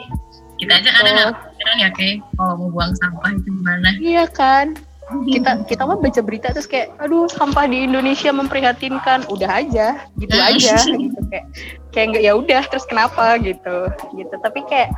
Kita 0.61 0.77
aja 0.77 0.91
kadang 0.93 1.15
nggak 1.17 1.29
oh. 1.33 1.77
ya 1.81 1.89
kayak 1.97 2.21
kalau 2.37 2.55
mau 2.61 2.69
buang 2.69 2.93
sampah 3.01 3.31
itu 3.33 3.49
gimana. 3.49 3.89
Iya 3.97 4.25
kan? 4.29 4.77
Kita 5.11 5.67
kita 5.67 5.83
mah 5.89 5.99
baca 5.99 6.21
berita 6.23 6.55
terus 6.55 6.71
kayak 6.71 6.95
aduh 7.03 7.27
sampah 7.27 7.65
di 7.65 7.89
Indonesia 7.89 8.31
memprihatinkan. 8.31 9.25
Udah 9.33 9.65
aja 9.65 10.05
gitu 10.21 10.37
aja 10.37 10.77
gitu. 10.85 11.19
Kayak 11.33 11.47
kayak 11.91 12.07
nggak 12.15 12.25
ya 12.29 12.33
udah 12.37 12.63
terus 12.69 12.85
kenapa? 12.85 13.41
Gitu 13.41 13.77
gitu. 14.21 14.35
Tapi 14.45 14.61
kayak 14.69 14.93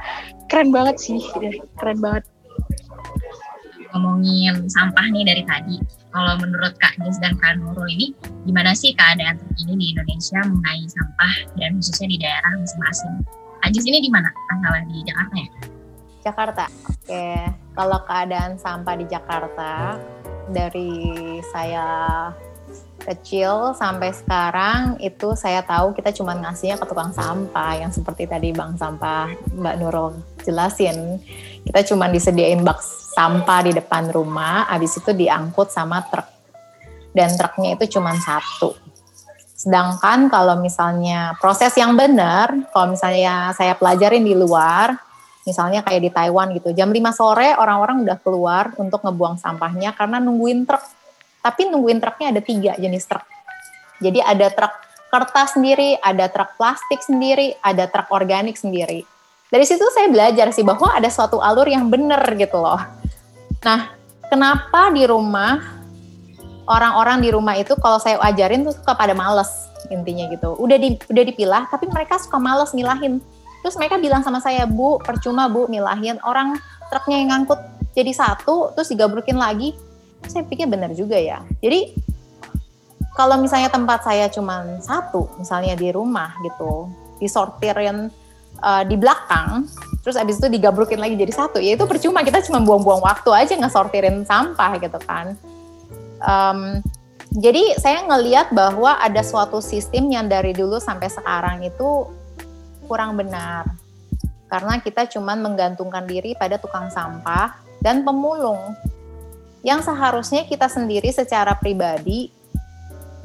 keren 0.50 0.74
banget 0.74 0.98
sih. 0.98 1.22
Keren 1.78 2.02
banget. 2.02 2.26
Ngomongin 3.94 4.66
sampah 4.66 5.06
nih 5.14 5.22
dari 5.22 5.44
tadi 5.46 6.01
kalau 6.12 6.37
menurut 6.45 6.76
Kak 6.76 7.00
Jess 7.00 7.16
dan 7.19 7.35
Kak 7.40 7.57
Nurul 7.57 7.88
ini 7.88 8.12
gimana 8.45 8.76
sih 8.76 8.92
keadaan 8.92 9.40
terkini 9.40 9.75
di 9.81 9.87
Indonesia 9.97 10.40
mengenai 10.45 10.85
sampah 10.85 11.35
dan 11.57 11.71
khususnya 11.81 12.09
di 12.12 12.19
daerah 12.21 12.52
masing-masing? 12.61 13.14
Kak 13.64 13.71
ini 13.88 13.99
di 14.04 14.11
mana? 14.12 14.28
Masalah 14.52 14.83
di 14.85 14.99
Jakarta 15.02 15.37
ya? 15.40 15.50
Jakarta. 16.23 16.64
Oke, 16.87 17.26
kalau 17.75 17.99
keadaan 18.07 18.52
sampah 18.61 18.95
di 18.95 19.07
Jakarta 19.09 19.99
dari 20.52 21.00
saya 21.50 21.88
kecil 23.02 23.75
sampai 23.75 24.14
sekarang 24.14 24.95
itu 25.02 25.35
saya 25.35 25.66
tahu 25.66 25.90
kita 25.90 26.14
cuma 26.14 26.38
ngasihnya 26.38 26.78
ke 26.78 26.87
tukang 26.87 27.11
sampah 27.11 27.75
yang 27.75 27.90
seperti 27.90 28.31
tadi 28.31 28.54
bang 28.54 28.78
sampah 28.78 29.35
Mbak 29.59 29.75
Nurul 29.83 30.14
jelasin. 30.47 31.19
Kita 31.66 31.83
cuma 31.83 32.07
disediain 32.07 32.62
bak 32.62 33.01
sampah 33.12 33.61
di 33.69 33.73
depan 33.76 34.09
rumah 34.11 34.66
habis 34.73 34.97
itu 34.97 35.12
diangkut 35.12 35.69
sama 35.69 36.02
truk 36.09 36.28
dan 37.12 37.33
truknya 37.37 37.76
itu 37.76 37.99
cuma 37.99 38.16
satu 38.16 38.73
sedangkan 39.54 40.26
kalau 40.33 40.59
misalnya 40.59 41.37
proses 41.38 41.71
yang 41.78 41.95
benar 41.95 42.50
kalau 42.73 42.97
misalnya 42.97 43.52
saya 43.54 43.76
pelajarin 43.78 44.25
di 44.25 44.35
luar 44.35 44.97
Misalnya 45.42 45.83
kayak 45.83 46.02
di 46.07 46.11
Taiwan 46.14 46.54
gitu, 46.54 46.71
jam 46.71 46.95
5 46.95 47.02
sore 47.11 47.59
orang-orang 47.59 48.07
udah 48.07 48.19
keluar 48.23 48.71
untuk 48.78 49.02
ngebuang 49.02 49.42
sampahnya 49.42 49.90
karena 49.90 50.23
nungguin 50.23 50.62
truk. 50.62 50.83
Tapi 51.42 51.66
nungguin 51.66 51.99
truknya 51.99 52.31
ada 52.31 52.38
tiga 52.38 52.78
jenis 52.78 53.11
truk. 53.11 53.26
Jadi 53.99 54.23
ada 54.23 54.47
truk 54.54 54.71
kertas 55.11 55.59
sendiri, 55.59 55.99
ada 55.99 56.31
truk 56.31 56.54
plastik 56.54 57.02
sendiri, 57.02 57.59
ada 57.59 57.90
truk 57.90 58.07
organik 58.14 58.54
sendiri. 58.54 59.02
Dari 59.52 59.64
situ 59.68 59.85
saya 59.92 60.09
belajar 60.09 60.49
sih 60.50 60.64
bahwa 60.64 60.88
ada 60.97 61.12
suatu 61.12 61.37
alur 61.44 61.68
yang 61.68 61.92
benar 61.92 62.25
gitu 62.40 62.56
loh. 62.56 62.80
Nah, 63.61 63.92
kenapa 64.32 64.88
di 64.88 65.04
rumah 65.04 65.61
orang-orang 66.64 67.21
di 67.21 67.28
rumah 67.28 67.52
itu 67.61 67.76
kalau 67.76 68.00
saya 68.00 68.16
ajarin 68.25 68.64
tuh 68.64 68.73
suka 68.73 68.97
pada 68.97 69.12
males 69.12 69.68
intinya 69.92 70.25
gitu. 70.32 70.56
Udah 70.56 70.80
di, 70.80 70.97
udah 70.97 71.25
dipilah 71.28 71.62
tapi 71.68 71.85
mereka 71.92 72.16
suka 72.16 72.40
males 72.40 72.73
milahin 72.73 73.21
Terus 73.62 73.78
mereka 73.78 73.97
bilang 73.97 74.26
sama 74.26 74.42
saya, 74.42 74.66
Bu, 74.66 74.99
percuma 74.99 75.47
Bu 75.47 75.71
milahin 75.71 76.18
orang 76.26 76.59
truknya 76.90 77.16
yang 77.23 77.30
ngangkut 77.30 77.62
jadi 77.94 78.11
satu, 78.11 78.75
terus 78.75 78.90
digabrukin 78.90 79.38
lagi. 79.38 79.78
Saya 80.26 80.42
pikir 80.42 80.66
benar 80.66 80.90
juga 80.99 81.14
ya. 81.14 81.47
Jadi 81.62 81.94
kalau 83.14 83.38
misalnya 83.38 83.71
tempat 83.71 84.02
saya 84.02 84.26
cuma 84.35 84.66
satu, 84.82 85.30
misalnya 85.38 85.78
di 85.78 85.94
rumah 85.94 86.35
gitu, 86.42 86.90
disortirin 87.23 88.11
uh, 88.62 88.87
di 88.87 88.97
belakang, 88.97 89.66
terus 90.07 90.14
abis 90.14 90.38
itu 90.38 90.49
digabrukin 90.49 91.02
lagi 91.02 91.19
jadi 91.19 91.35
satu, 91.35 91.59
ya 91.59 91.75
itu 91.75 91.85
percuma 91.85 92.23
kita 92.23 92.40
cuma 92.47 92.62
buang-buang 92.62 93.02
waktu 93.02 93.31
aja 93.35 93.54
ngesortirin 93.59 94.25
sampah 94.25 94.78
gitu 94.78 94.99
kan. 95.02 95.35
Um, 96.23 96.81
jadi 97.33 97.81
saya 97.81 98.04
ngeliat 98.04 98.52
bahwa 98.52 98.92
ada 99.00 99.25
suatu 99.25 99.64
sistem 99.64 100.12
yang 100.12 100.28
dari 100.28 100.52
dulu 100.52 100.76
sampai 100.76 101.09
sekarang 101.09 101.64
itu 101.64 102.04
kurang 102.85 103.16
benar. 103.16 103.64
Karena 104.52 104.76
kita 104.85 105.09
cuma 105.09 105.33
menggantungkan 105.33 106.04
diri 106.04 106.37
pada 106.37 106.61
tukang 106.61 106.92
sampah 106.92 107.57
dan 107.81 108.04
pemulung. 108.04 108.61
Yang 109.64 109.88
seharusnya 109.88 110.45
kita 110.45 110.69
sendiri 110.69 111.09
secara 111.09 111.57
pribadi 111.57 112.28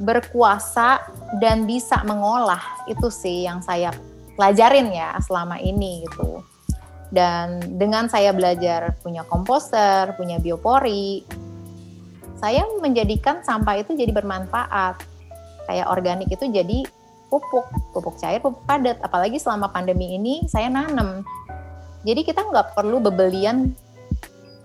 berkuasa 0.00 1.04
dan 1.36 1.68
bisa 1.68 2.00
mengolah. 2.08 2.88
Itu 2.88 3.12
sih 3.12 3.44
yang 3.44 3.60
saya 3.60 3.92
pelajarin 4.38 4.94
ya 4.94 5.18
selama 5.18 5.58
ini 5.58 6.06
gitu. 6.06 6.46
Dan 7.10 7.58
dengan 7.80 8.06
saya 8.06 8.30
belajar 8.30 8.94
punya 9.02 9.26
komposter, 9.26 10.14
punya 10.14 10.38
biopori, 10.38 11.26
saya 12.38 12.62
menjadikan 12.78 13.42
sampah 13.42 13.82
itu 13.82 13.98
jadi 13.98 14.14
bermanfaat. 14.14 15.02
Kayak 15.66 15.90
organik 15.90 16.30
itu 16.30 16.46
jadi 16.46 16.86
pupuk, 17.26 17.66
pupuk 17.90 18.14
cair, 18.22 18.38
pupuk 18.38 18.62
padat. 18.62 19.02
Apalagi 19.02 19.42
selama 19.42 19.74
pandemi 19.74 20.14
ini 20.14 20.46
saya 20.46 20.70
nanam. 20.70 21.26
Jadi 22.06 22.22
kita 22.22 22.46
nggak 22.46 22.78
perlu 22.78 23.02
bebelian 23.02 23.74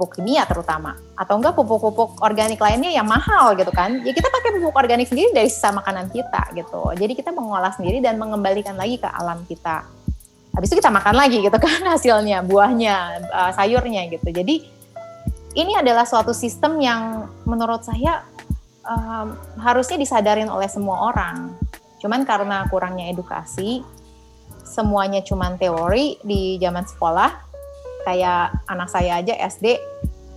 pupuk 0.03 0.19
kimia 0.19 0.43
terutama. 0.43 0.99
Atau 1.15 1.39
enggak 1.39 1.55
pupuk-pupuk 1.55 2.19
organik 2.19 2.59
lainnya 2.59 2.91
yang 2.91 3.07
mahal 3.07 3.55
gitu 3.55 3.71
kan. 3.71 4.03
Ya 4.03 4.11
kita 4.11 4.27
pakai 4.27 4.59
pupuk 4.59 4.75
organik 4.75 5.07
sendiri 5.07 5.31
dari 5.31 5.47
sisa 5.47 5.71
makanan 5.71 6.11
kita 6.11 6.51
gitu. 6.59 6.91
Jadi 6.99 7.15
kita 7.15 7.31
mengolah 7.31 7.71
sendiri 7.71 8.03
dan 8.03 8.19
mengembalikan 8.19 8.75
lagi 8.75 8.99
ke 8.99 9.07
alam 9.07 9.47
kita. 9.47 9.87
Habis 10.51 10.67
itu 10.67 10.83
kita 10.83 10.91
makan 10.91 11.15
lagi 11.15 11.39
gitu 11.39 11.55
kan 11.55 11.79
hasilnya 11.95 12.43
buahnya 12.43 12.95
uh, 13.31 13.51
sayurnya 13.55 14.11
gitu. 14.11 14.27
Jadi 14.27 14.67
ini 15.55 15.71
adalah 15.79 16.03
suatu 16.03 16.35
sistem 16.35 16.83
yang 16.83 17.31
menurut 17.47 17.87
saya 17.87 18.27
um, 18.83 19.39
harusnya 19.63 19.95
disadarin 19.95 20.51
oleh 20.51 20.67
semua 20.67 21.15
orang. 21.15 21.55
Cuman 22.03 22.27
karena 22.27 22.67
kurangnya 22.67 23.07
edukasi, 23.07 23.79
semuanya 24.67 25.23
cuman 25.23 25.55
teori 25.55 26.19
di 26.19 26.59
zaman 26.59 26.83
sekolah. 26.83 27.52
Kayak 28.03 28.59
anak 28.67 28.91
saya 28.91 29.23
aja 29.23 29.33
SD 29.35 29.79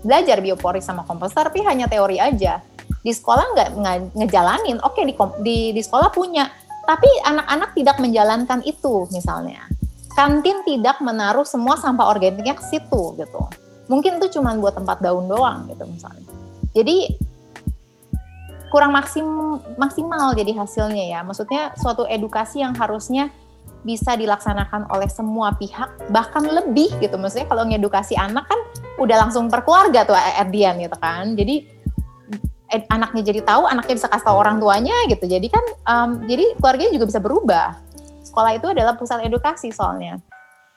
belajar 0.07 0.39
biopori 0.39 0.79
sama 0.79 1.03
komposter, 1.03 1.51
tapi 1.51 1.67
hanya 1.67 1.91
teori 1.91 2.23
aja. 2.23 2.63
Di 3.03 3.11
sekolah 3.11 3.55
nggak 3.55 3.69
ngejalanin, 4.15 4.79
oke 4.83 5.03
di, 5.03 5.15
di, 5.43 5.59
di 5.75 5.83
sekolah 5.83 6.11
punya, 6.15 6.47
tapi 6.87 7.11
anak-anak 7.27 7.75
tidak 7.75 7.97
menjalankan 7.99 8.61
itu 8.63 9.11
misalnya. 9.11 9.67
Kantin 10.15 10.65
tidak 10.65 10.97
menaruh 11.05 11.45
semua 11.45 11.77
sampah 11.77 12.09
organiknya 12.09 12.57
ke 12.57 12.65
situ 12.65 13.19
gitu. 13.19 13.43
Mungkin 13.91 14.19
itu 14.19 14.39
cuma 14.39 14.57
buat 14.57 14.75
tempat 14.75 15.03
daun 15.05 15.29
doang 15.29 15.69
gitu 15.69 15.85
misalnya. 15.85 16.25
Jadi 16.73 17.21
kurang 18.73 18.97
maksim, 18.97 19.27
maksimal 19.77 20.33
jadi 20.33 20.57
hasilnya 20.57 21.05
ya. 21.11 21.21
Maksudnya 21.23 21.77
suatu 21.77 22.09
edukasi 22.09 22.65
yang 22.65 22.73
harusnya 22.75 23.29
bisa 23.87 24.19
dilaksanakan 24.19 24.91
oleh 24.91 25.07
semua 25.07 25.55
pihak 25.55 26.11
bahkan 26.11 26.43
lebih 26.43 26.91
gitu. 26.99 27.15
Maksudnya 27.15 27.47
kalau 27.47 27.63
ngedukasi 27.71 28.19
anak 28.19 28.51
kan 28.51 28.59
udah 28.99 29.17
langsung 29.23 29.47
perkeluarga 29.47 30.03
tuh 30.03 30.19
Erdian 30.19 30.75
gitu 30.83 30.99
kan. 30.99 31.39
Jadi 31.39 31.63
ed, 32.67 32.83
anaknya 32.91 33.23
jadi 33.31 33.47
tahu, 33.47 33.71
anaknya 33.71 33.95
bisa 33.95 34.11
kasih 34.11 34.27
tahu 34.27 34.37
orang 34.43 34.59
tuanya 34.59 34.97
gitu. 35.07 35.31
Jadi 35.31 35.47
kan 35.47 35.65
um, 35.87 36.11
jadi 36.27 36.59
keluarganya 36.59 36.93
juga 36.99 37.07
bisa 37.15 37.21
berubah. 37.23 37.79
Sekolah 38.27 38.59
itu 38.59 38.67
adalah 38.67 38.99
pusat 38.99 39.23
edukasi 39.23 39.71
soalnya. 39.71 40.19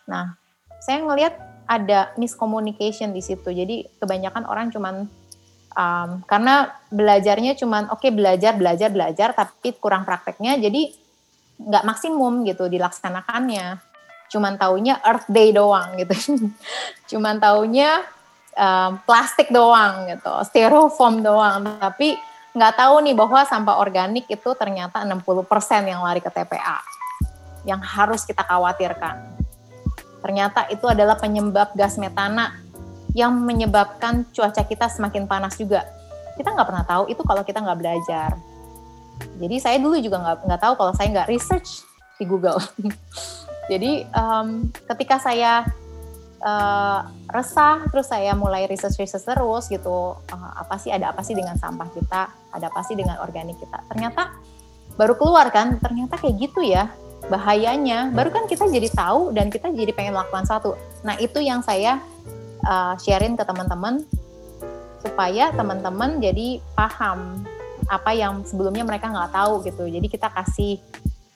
Nah, 0.05 0.37
saya 0.85 1.01
ngelihat 1.01 1.33
ada 1.65 2.13
miscommunication 2.21 3.09
di 3.09 3.25
situ. 3.25 3.49
Jadi 3.49 3.89
kebanyakan 3.97 4.45
orang 4.45 4.69
cuman 4.69 5.09
um, 5.73 6.09
karena 6.29 6.73
belajarnya 6.93 7.57
cuman 7.57 7.89
oke 7.89 8.05
okay, 8.05 8.11
belajar 8.13 8.53
belajar 8.57 8.89
belajar 8.89 9.29
tapi 9.33 9.77
kurang 9.77 10.05
prakteknya 10.05 10.57
jadi 10.57 10.93
nggak 11.59 11.83
maksimum 11.83 12.47
gitu 12.47 12.71
dilaksanakannya 12.71 13.77
cuman 14.29 14.55
taunya 14.55 14.97
Earth 15.03 15.27
Day 15.27 15.51
doang 15.51 15.99
gitu 15.99 16.15
cuman 17.15 17.37
taunya 17.41 18.01
um, 18.55 18.97
plastik 19.03 19.51
doang 19.51 20.07
gitu 20.07 20.33
styrofoam 20.47 21.19
doang 21.19 21.67
tapi 21.77 22.15
nggak 22.55 22.73
tahu 22.79 22.95
nih 23.05 23.13
bahwa 23.13 23.45
sampah 23.45 23.77
organik 23.77 24.25
itu 24.31 24.49
ternyata 24.57 25.05
60% 25.05 25.45
yang 25.85 26.01
lari 26.01 26.23
ke 26.23 26.31
TPA 26.31 26.79
yang 27.67 27.83
harus 27.83 28.23
kita 28.23 28.41
khawatirkan 28.41 29.37
ternyata 30.23 30.65
itu 30.71 30.87
adalah 30.87 31.19
penyebab 31.19 31.75
gas 31.75 31.99
metana 31.99 32.69
yang 33.17 33.33
menyebabkan 33.33 34.25
cuaca 34.33 34.61
kita 34.65 34.85
semakin 34.89 35.25
panas 35.25 35.57
juga. 35.57 35.85
Kita 36.37 36.53
nggak 36.53 36.67
pernah 36.67 36.85
tahu 36.85 37.03
itu 37.09 37.21
kalau 37.25 37.43
kita 37.43 37.59
nggak 37.61 37.79
belajar. 37.79 38.37
Jadi 39.39 39.55
saya 39.59 39.77
dulu 39.79 39.95
juga 39.99 40.19
nggak 40.19 40.37
nggak 40.47 40.61
tahu 40.61 40.73
kalau 40.75 40.93
saya 40.95 41.07
nggak 41.11 41.29
research 41.31 41.83
di 42.19 42.25
Google. 42.27 42.59
Jadi 43.71 44.03
um, 44.11 44.67
ketika 44.89 45.21
saya 45.21 45.63
uh, 46.41 46.99
resah, 47.29 47.85
terus 47.93 48.09
saya 48.09 48.33
mulai 48.33 48.65
research-research 48.65 49.25
terus 49.29 49.69
gitu, 49.69 50.17
uh, 50.17 50.51
apa 50.57 50.75
sih 50.81 50.89
ada 50.89 51.13
apa 51.13 51.21
sih 51.21 51.37
dengan 51.37 51.55
sampah 51.55 51.87
kita, 51.93 52.21
ada 52.51 52.65
apa 52.67 52.81
sih 52.83 52.97
dengan 52.97 53.21
organik 53.21 53.55
kita. 53.61 53.85
Ternyata 53.87 54.33
baru 54.97 55.15
keluar 55.15 55.53
kan, 55.53 55.77
ternyata 55.79 56.17
kayak 56.17 56.49
gitu 56.49 56.65
ya 56.65 56.89
bahayanya. 57.29 58.09
Baru 58.11 58.33
kan 58.33 58.49
kita 58.49 58.65
jadi 58.67 58.89
tahu 58.89 59.31
dan 59.37 59.53
kita 59.53 59.69
jadi 59.69 59.93
pengen 59.93 60.17
melakukan 60.17 60.49
satu. 60.49 60.73
Nah 61.05 61.15
itu 61.21 61.39
yang 61.39 61.61
saya 61.61 62.01
uh, 62.65 62.97
sharein 62.97 63.37
ke 63.37 63.45
teman-teman 63.45 64.01
supaya 64.99 65.53
teman-teman 65.55 66.19
jadi 66.19 66.59
paham 66.75 67.47
apa 67.89 68.13
yang 68.13 68.45
sebelumnya 68.45 68.85
mereka 68.85 69.09
nggak 69.09 69.33
tahu 69.33 69.65
gitu. 69.65 69.89
Jadi 69.89 70.07
kita 70.07 70.29
kasih 70.29 70.77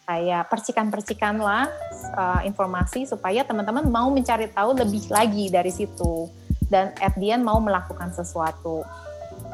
kayak 0.03 0.51
percikan-percikan 0.51 1.41
lah 1.41 1.65
uh, 2.13 2.41
informasi 2.45 3.09
supaya 3.09 3.41
teman-teman 3.41 3.87
mau 3.87 4.11
mencari 4.11 4.51
tahu 4.51 4.75
lebih 4.75 5.07
lagi 5.07 5.47
dari 5.47 5.71
situ 5.71 6.27
dan 6.67 6.91
at 7.01 7.15
the 7.17 7.33
end 7.33 7.41
mau 7.41 7.57
melakukan 7.57 8.11
sesuatu. 8.13 8.85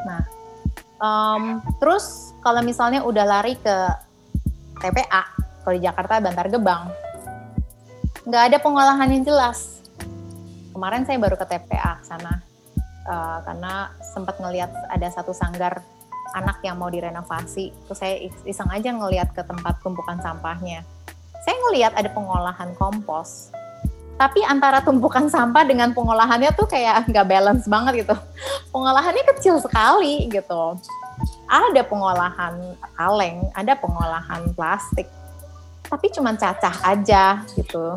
Nah, 0.04 0.22
um, 1.00 1.64
terus 1.80 2.36
kalau 2.44 2.60
misalnya 2.66 3.06
udah 3.06 3.26
lari 3.26 3.56
ke 3.60 3.76
TPA, 4.80 5.24
kalau 5.64 5.76
di 5.76 5.84
Jakarta 5.84 6.24
Bantar 6.24 6.48
Gebang, 6.48 6.92
nggak 8.24 8.44
ada 8.54 8.58
pengolahan 8.60 9.10
yang 9.12 9.24
jelas. 9.28 9.84
Kemarin 10.72 11.04
saya 11.04 11.20
baru 11.20 11.36
ke 11.36 11.46
TPA 11.46 12.00
sana 12.08 12.40
uh, 13.04 13.44
karena 13.44 13.92
sempat 14.00 14.40
ngelihat 14.40 14.72
ada 14.88 15.08
satu 15.12 15.36
sanggar 15.36 15.84
anak 16.36 16.62
yang 16.66 16.78
mau 16.78 16.92
direnovasi. 16.92 17.72
Terus 17.88 18.00
saya 18.00 18.16
iseng 18.46 18.70
aja 18.70 18.90
ngelihat 18.94 19.34
ke 19.34 19.42
tempat 19.46 19.82
tumpukan 19.82 20.18
sampahnya. 20.22 20.86
Saya 21.46 21.56
ngelihat 21.68 21.94
ada 21.96 22.10
pengolahan 22.12 22.76
kompos. 22.76 23.50
Tapi 24.20 24.44
antara 24.44 24.84
tumpukan 24.84 25.32
sampah 25.32 25.64
dengan 25.64 25.96
pengolahannya 25.96 26.52
tuh 26.52 26.68
kayak 26.68 27.08
nggak 27.08 27.28
balance 27.28 27.66
banget 27.72 28.04
gitu. 28.04 28.16
Pengolahannya 28.76 29.24
kecil 29.36 29.64
sekali 29.64 30.28
gitu. 30.28 30.76
Ada 31.48 31.82
pengolahan 31.88 32.76
kaleng, 33.00 33.48
ada 33.56 33.74
pengolahan 33.80 34.52
plastik. 34.54 35.08
Tapi 35.88 36.12
cuma 36.12 36.36
cacah 36.36 36.76
aja 36.84 37.48
gitu. 37.56 37.96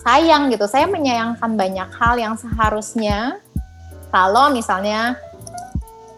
Sayang 0.00 0.48
gitu, 0.54 0.64
saya 0.64 0.86
menyayangkan 0.86 1.54
banyak 1.54 1.88
hal 1.98 2.14
yang 2.16 2.34
seharusnya 2.38 3.42
kalau 4.14 4.46
misalnya 4.54 5.18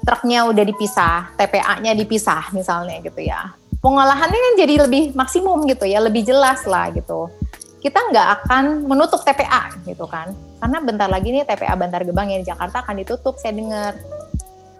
truknya 0.07 0.47
udah 0.47 0.63
dipisah, 0.63 1.35
TPA-nya 1.35 1.93
dipisah 1.99 2.55
misalnya 2.55 3.03
gitu 3.03 3.27
ya. 3.27 3.51
Pengolahannya 3.83 4.39
kan 4.39 4.55
jadi 4.55 4.87
lebih 4.87 5.19
maksimum 5.19 5.67
gitu 5.67 5.83
ya, 5.85 5.99
lebih 5.99 6.23
jelas 6.23 6.63
lah 6.65 6.95
gitu. 6.95 7.27
Kita 7.83 7.99
nggak 8.15 8.29
akan 8.41 8.87
menutup 8.87 9.27
TPA 9.27 9.75
gitu 9.83 10.07
kan. 10.07 10.31
Karena 10.63 10.79
bentar 10.81 11.11
lagi 11.11 11.35
nih 11.35 11.43
TPA 11.43 11.75
Bantar 11.75 12.07
Gebang 12.07 12.31
yang 12.31 12.41
di 12.41 12.49
Jakarta 12.49 12.87
akan 12.87 13.03
ditutup 13.03 13.35
saya 13.37 13.53
dengar. 13.59 13.99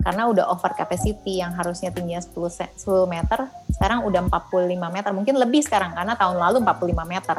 Karena 0.07 0.31
udah 0.31 0.47
over 0.55 0.71
capacity 0.79 1.43
yang 1.43 1.51
harusnya 1.59 1.91
tingginya 1.91 2.23
10, 2.23 2.79
10 2.79 3.11
meter, 3.11 3.51
sekarang 3.75 4.07
udah 4.07 4.23
45 4.31 4.79
meter. 4.95 5.11
Mungkin 5.11 5.35
lebih 5.35 5.67
sekarang 5.67 5.99
karena 5.99 6.15
tahun 6.15 6.39
lalu 6.39 6.63
45 6.63 7.03
meter 7.03 7.37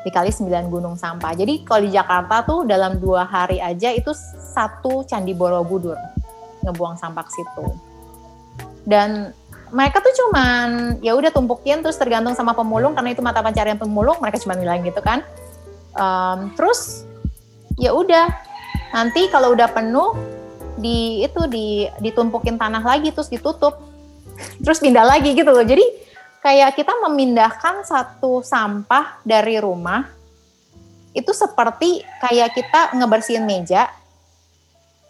dikali 0.00 0.32
9 0.32 0.72
gunung 0.72 0.96
sampah. 0.96 1.36
Jadi 1.36 1.68
kalau 1.68 1.84
di 1.84 1.92
Jakarta 1.92 2.40
tuh 2.48 2.64
dalam 2.64 2.96
dua 2.96 3.28
hari 3.28 3.60
aja 3.60 3.92
itu 3.92 4.10
satu 4.56 5.04
candi 5.04 5.36
Borobudur 5.36 6.21
ngebuang 6.62 6.96
sampah 6.98 7.24
ke 7.26 7.32
situ. 7.34 7.64
Dan 8.82 9.30
mereka 9.72 10.04
tuh 10.04 10.12
cuman 10.12 11.00
ya 11.00 11.16
udah 11.16 11.32
tumpukin 11.32 11.80
terus 11.80 11.96
tergantung 11.96 12.36
sama 12.36 12.52
pemulung 12.52 12.92
karena 12.92 13.16
itu 13.16 13.24
mata 13.24 13.40
pencarian 13.40 13.80
pemulung 13.80 14.20
mereka 14.20 14.38
cuma 14.42 14.54
bilang 14.54 14.84
gitu 14.84 15.00
kan. 15.00 15.24
Um, 15.96 16.52
terus 16.56 17.08
ya 17.80 17.96
udah 17.96 18.28
nanti 18.92 19.32
kalau 19.32 19.56
udah 19.56 19.72
penuh 19.72 20.12
di 20.76 21.24
itu 21.24 21.40
di 21.48 21.88
ditumpukin 22.04 22.60
tanah 22.60 22.84
lagi 22.84 23.12
terus 23.12 23.32
ditutup 23.32 23.80
terus 24.60 24.78
pindah 24.80 25.08
lagi 25.08 25.32
gitu 25.32 25.48
loh. 25.48 25.64
Jadi 25.64 25.84
kayak 26.44 26.76
kita 26.76 26.92
memindahkan 27.08 27.86
satu 27.86 28.44
sampah 28.44 29.24
dari 29.24 29.56
rumah 29.56 30.04
itu 31.12 31.32
seperti 31.32 32.04
kayak 32.20 32.56
kita 32.56 32.96
ngebersihin 32.96 33.44
meja 33.44 33.88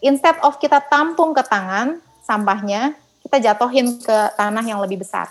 instead 0.03 0.37
of 0.43 0.59
kita 0.59 0.83
tampung 0.91 1.33
ke 1.33 1.41
tangan 1.47 2.03
sampahnya, 2.27 2.99
kita 3.23 3.39
jatuhin 3.39 4.03
ke 4.03 4.19
tanah 4.37 4.67
yang 4.67 4.83
lebih 4.83 5.01
besar. 5.01 5.31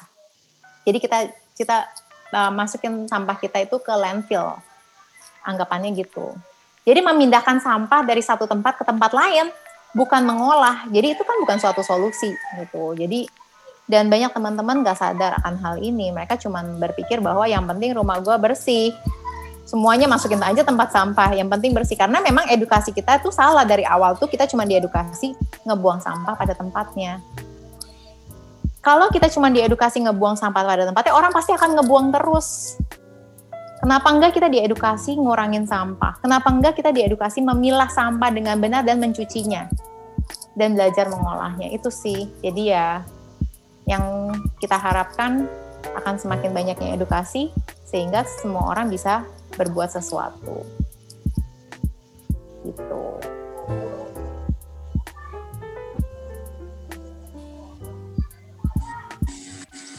Jadi 0.87 0.97
kita 0.97 1.17
kita 1.53 1.85
uh, 2.33 2.49
masukin 2.49 3.05
sampah 3.05 3.37
kita 3.37 3.61
itu 3.61 3.77
ke 3.77 3.93
landfill. 3.93 4.57
Anggapannya 5.45 5.93
gitu. 5.93 6.33
Jadi 6.81 7.03
memindahkan 7.03 7.61
sampah 7.61 8.01
dari 8.01 8.25
satu 8.25 8.49
tempat 8.49 8.81
ke 8.81 8.83
tempat 8.87 9.13
lain, 9.13 9.53
bukan 9.93 10.25
mengolah. 10.25 10.89
Jadi 10.89 11.13
itu 11.13 11.21
kan 11.21 11.37
bukan 11.43 11.57
suatu 11.61 11.85
solusi 11.85 12.33
gitu. 12.57 12.97
Jadi 12.97 13.29
dan 13.91 14.07
banyak 14.07 14.31
teman-teman 14.31 14.87
gak 14.87 14.97
sadar 14.97 15.35
akan 15.43 15.59
hal 15.59 15.75
ini. 15.83 16.15
Mereka 16.15 16.39
cuma 16.39 16.63
berpikir 16.63 17.19
bahwa 17.19 17.43
yang 17.43 17.67
penting 17.67 17.91
rumah 17.91 18.23
gue 18.23 18.33
bersih, 18.39 18.95
semuanya 19.71 20.11
masukin 20.11 20.43
aja 20.43 20.67
tempat 20.67 20.91
sampah. 20.91 21.31
Yang 21.31 21.47
penting 21.55 21.71
bersih. 21.71 21.95
Karena 21.95 22.19
memang 22.19 22.51
edukasi 22.51 22.91
kita 22.91 23.23
tuh 23.23 23.31
salah. 23.31 23.63
Dari 23.63 23.87
awal 23.87 24.19
tuh 24.19 24.27
kita 24.27 24.43
cuma 24.51 24.67
diedukasi 24.67 25.31
ngebuang 25.63 26.03
sampah 26.03 26.35
pada 26.35 26.51
tempatnya. 26.51 27.23
Kalau 28.83 29.07
kita 29.07 29.31
cuma 29.31 29.47
diedukasi 29.47 30.03
ngebuang 30.03 30.35
sampah 30.35 30.67
pada 30.67 30.83
tempatnya 30.83 31.13
orang 31.15 31.31
pasti 31.31 31.55
akan 31.55 31.79
ngebuang 31.79 32.07
terus. 32.11 32.75
Kenapa 33.79 34.13
enggak 34.13 34.37
kita 34.37 34.51
diedukasi 34.51 35.17
ngurangin 35.17 35.65
sampah? 35.65 36.19
Kenapa 36.21 36.53
enggak 36.53 36.77
kita 36.77 36.93
diedukasi 36.93 37.41
memilah 37.41 37.89
sampah 37.89 38.29
dengan 38.29 38.59
benar 38.61 38.85
dan 38.85 39.01
mencucinya? 39.01 39.71
Dan 40.53 40.75
belajar 40.75 41.09
mengolahnya. 41.09 41.71
Itu 41.71 41.89
sih. 41.89 42.29
Jadi 42.43 42.75
ya 42.75 43.01
yang 43.89 44.33
kita 44.61 44.77
harapkan 44.77 45.49
akan 45.97 46.15
semakin 46.21 46.53
banyaknya 46.53 46.93
edukasi 46.93 47.49
sehingga 47.85 48.21
semua 48.25 48.69
orang 48.69 48.89
bisa 48.89 49.25
berbuat 49.55 49.89
sesuatu. 49.91 50.63
Gitu. 52.65 53.01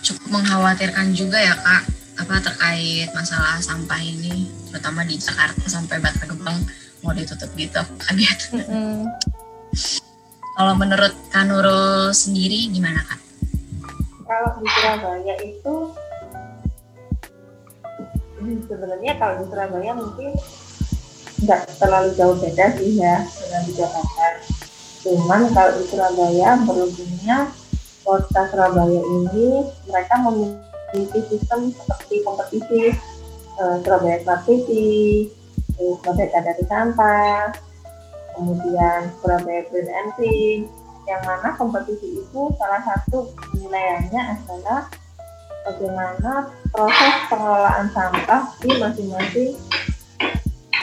Cukup 0.03 0.29
mengkhawatirkan 0.31 1.15
juga 1.15 1.39
ya 1.39 1.55
kak, 1.55 1.83
apa 2.23 2.35
terkait 2.43 3.09
masalah 3.15 3.59
sampah 3.63 4.03
ini, 4.03 4.51
terutama 4.71 5.07
di 5.07 5.15
Jakarta 5.19 5.63
sampai 5.67 6.03
Bantar 6.03 6.27
Gebang 6.27 6.59
mau 7.03 7.15
ditutup 7.15 7.51
gitu, 7.59 7.83
kaget. 8.03 8.41
Mm 8.55 8.65
-hmm. 8.67 8.99
Kalau 10.53 10.77
menurut 10.77 11.17
Kak 11.33 11.49
Nurul 11.49 12.13
sendiri 12.13 12.69
gimana 12.69 13.01
kak? 13.09 13.21
Kalau 14.29 14.53
di 14.61 14.69
Surabaya 14.69 15.35
itu 15.41 15.75
sebenarnya 18.67 19.13
kalau 19.19 19.35
di 19.43 19.45
Surabaya 19.49 19.93
mungkin 19.95 20.31
nggak 21.43 21.63
terlalu 21.83 22.11
jauh 22.15 22.37
beda 22.39 22.67
sih 22.79 22.99
ya 22.99 23.27
dengan 23.27 23.63
di 23.67 23.73
Jakarta. 23.75 24.27
Cuman 25.03 25.51
kalau 25.51 25.73
di 25.79 25.85
Surabaya 25.91 26.49
beruntungnya 26.63 27.39
kota 28.07 28.43
Surabaya 28.51 29.03
ini 29.03 29.67
mereka 29.91 30.15
memiliki 30.23 31.21
sistem 31.31 31.75
seperti 31.75 32.23
kompetisi 32.23 32.81
uh, 33.59 33.83
Surabaya 33.83 34.23
Smart 34.23 34.43
City, 34.47 35.31
Surabaya 35.75 36.39
dari 36.43 36.65
Sampah, 36.71 37.51
kemudian 38.39 39.11
Surabaya 39.19 39.67
Green 39.71 39.91
Clean, 40.15 40.61
yang 41.11 41.23
mana 41.27 41.59
kompetisi 41.59 42.23
itu 42.23 42.43
salah 42.59 42.83
satu 42.87 43.27
penilaiannya 43.35 44.23
adalah 44.39 44.87
bagaimana 45.67 46.51
proses 46.71 47.15
pengelolaan 47.31 47.87
sampah 47.95 48.43
di 48.63 48.71
masing-masing 48.79 49.51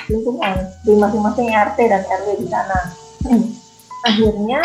lingkungan, 0.09 0.57
di 0.83 0.93
masing-masing 0.97 1.47
RT 1.53 1.79
dan 1.85 2.01
RW 2.07 2.27
di 2.41 2.47
sana. 2.49 2.79
Akhirnya 4.07 4.61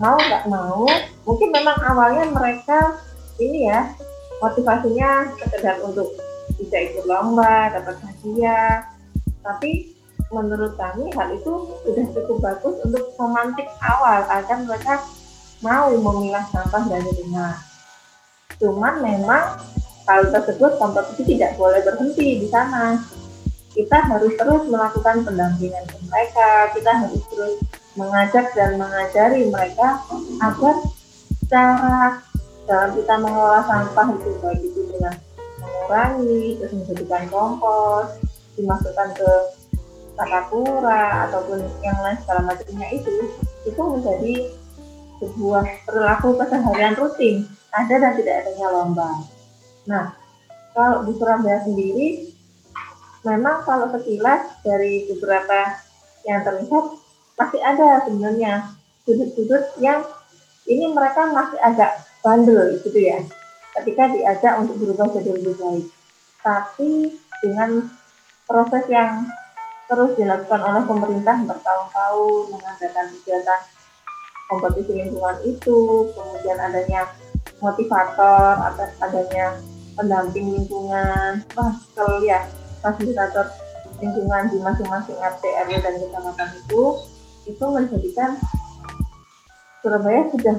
mau 0.00 0.16
nggak 0.16 0.44
mau, 0.48 0.88
mungkin 1.28 1.48
memang 1.52 1.78
awalnya 1.84 2.24
mereka 2.32 2.96
ini 3.36 3.68
ya 3.68 3.92
motivasinya 4.40 5.32
sekedar 5.36 5.80
untuk 5.84 6.16
bisa 6.56 6.76
ikut 6.88 7.04
lomba, 7.04 7.72
dapat 7.72 7.96
hadiah, 8.00 8.88
tapi 9.44 9.92
menurut 10.32 10.74
kami 10.74 11.12
hal 11.14 11.28
itu 11.36 11.52
sudah 11.84 12.06
cukup 12.16 12.36
bagus 12.42 12.74
untuk 12.82 13.14
memantik 13.20 13.68
awal 13.84 14.26
agar 14.26 14.58
mereka 14.64 14.94
mau 15.62 15.88
memilah 15.92 16.44
sampah 16.50 16.82
dari 16.88 17.10
rumah 17.22 17.75
Cuman 18.60 19.04
memang 19.04 19.60
hal 20.06 20.22
tersebut 20.30 20.78
kompetisi 20.78 21.36
tidak 21.36 21.58
boleh 21.58 21.82
berhenti 21.82 22.46
di 22.46 22.48
sana. 22.48 23.00
Kita 23.76 24.08
harus 24.08 24.32
terus 24.40 24.62
melakukan 24.72 25.20
pendampingan 25.20 25.84
ke 25.84 25.96
mereka, 26.08 26.72
kita 26.72 26.90
harus 26.96 27.20
terus 27.28 27.60
mengajak 27.92 28.48
dan 28.56 28.80
mengajari 28.80 29.52
mereka 29.52 30.00
agar 30.40 30.80
cara 31.44 32.24
dalam 32.64 32.90
kita 32.96 33.14
mengelola 33.20 33.60
sampah 33.68 34.06
itu 34.16 34.30
baik 34.40 34.60
itu 34.64 34.80
dengan 34.90 35.14
mengurangi, 35.60 36.56
terus 36.56 36.72
menjadikan 36.72 37.24
kompos, 37.28 38.16
dimasukkan 38.56 39.08
ke 39.12 39.30
takakura 40.16 41.28
ataupun 41.28 41.60
yang 41.84 41.98
lain 42.00 42.18
segala 42.24 42.48
macamnya 42.48 42.88
itu, 42.96 43.12
itu 43.68 43.80
menjadi 43.80 44.34
sebuah 45.20 45.64
perilaku 45.84 46.28
keseharian 46.40 46.96
rutin, 46.96 47.36
ada 47.76 47.94
dan 48.00 48.12
tidak 48.16 48.34
adanya 48.44 48.68
lomba. 48.72 49.10
Nah, 49.84 50.16
kalau 50.72 51.04
di 51.04 51.12
Surabaya 51.16 51.60
sendiri, 51.64 52.32
memang 53.26 53.66
kalau 53.66 53.92
sekilas 53.92 54.62
dari 54.64 55.10
beberapa 55.12 55.82
yang 56.24 56.40
terlihat 56.46 56.84
masih 57.36 57.60
ada 57.60 58.06
sebenarnya 58.06 58.52
sudut-sudut 59.04 59.76
yang 59.78 60.02
ini 60.66 60.90
mereka 60.90 61.30
masih 61.30 61.58
agak 61.62 62.02
bandel 62.24 62.80
gitu 62.82 62.98
ya 62.98 63.22
ketika 63.78 64.10
diajak 64.10 64.52
untuk 64.58 64.80
berubah 64.82 65.12
jadi 65.14 65.30
lebih 65.36 65.54
baik 65.60 65.86
tapi 66.42 66.90
dengan 67.44 67.86
proses 68.48 68.82
yang 68.90 69.30
terus 69.86 70.18
dilakukan 70.18 70.60
oleh 70.62 70.82
pemerintah 70.82 71.36
bertahun-tahun 71.46 72.42
mengadakan 72.50 73.06
kegiatan 73.20 73.60
kompetisi 74.50 74.92
lingkungan 74.94 75.38
itu 75.46 76.10
kemudian 76.14 76.58
adanya 76.58 77.06
motivator 77.60 78.54
atau 78.72 78.86
adanya 79.02 79.56
pendamping 79.96 80.52
lingkungan. 80.56 81.44
Paskel 81.52 82.24
ya. 82.24 82.44
Fasilitator 82.84 83.50
lingkungan 83.98 84.52
di 84.52 84.58
masing-masing 84.60 85.16
RT 85.16 85.42
RW 85.66 85.70
dan 85.80 85.94
kecamatan 85.96 86.48
itu 86.60 86.82
itu 87.46 87.64
menjadikan 87.64 88.36
Surabaya 89.80 90.26
sudah 90.34 90.56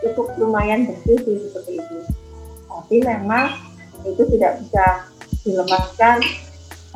cukup 0.00 0.32
lumayan 0.40 0.88
bersih 0.88 1.20
sih 1.20 1.36
seperti 1.48 1.72
itu. 1.78 1.98
Tapi 2.64 2.96
memang 3.04 3.52
itu 4.08 4.22
tidak 4.32 4.56
bisa 4.64 5.04
dilepaskan 5.44 6.24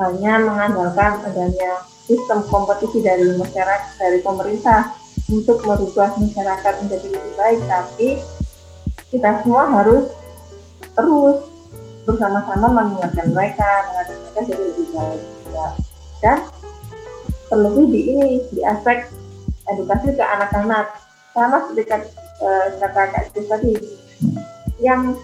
hanya 0.00 0.32
mengandalkan 0.40 1.20
adanya 1.28 1.84
sistem 2.08 2.40
kompetisi 2.48 3.04
dari 3.04 3.36
masyarakat 3.36 4.00
dari 4.00 4.18
pemerintah 4.24 4.96
untuk 5.28 5.60
merubah 5.64 6.16
masyarakat 6.16 6.72
menjadi 6.84 7.08
lebih 7.12 7.32
baik. 7.36 7.60
Tapi 7.68 8.08
kita 9.10 9.44
semua 9.44 9.68
harus 9.68 10.12
terus 10.94 11.36
bersama-sama 12.04 12.68
mengingatkan 12.68 13.32
mereka 13.32 13.68
mengajak 13.90 14.18
mereka 14.20 14.40
jadi 14.44 14.62
lebih 14.68 14.86
baik 14.92 15.22
ya. 15.50 15.68
dan 16.20 16.38
terlebih 17.48 17.86
di 17.88 18.00
ini 18.12 18.28
di 18.52 18.60
aspek 18.64 19.08
edukasi 19.68 20.12
ke 20.12 20.24
anak-anak. 20.24 20.86
Sama 21.34 21.66
seperti 21.66 21.90
uh, 22.42 22.66
kata 22.78 23.02
Kak 23.10 23.24
tadi 23.34 23.74
yang 24.78 25.18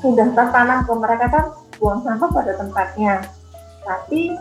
sudah 0.00 0.28
tertanam 0.32 0.86
ke 0.86 0.92
mereka 0.94 1.26
kan 1.28 1.44
buang 1.76 2.00
sampah 2.06 2.30
pada 2.32 2.52
tempatnya. 2.56 3.26
Tapi 3.84 4.36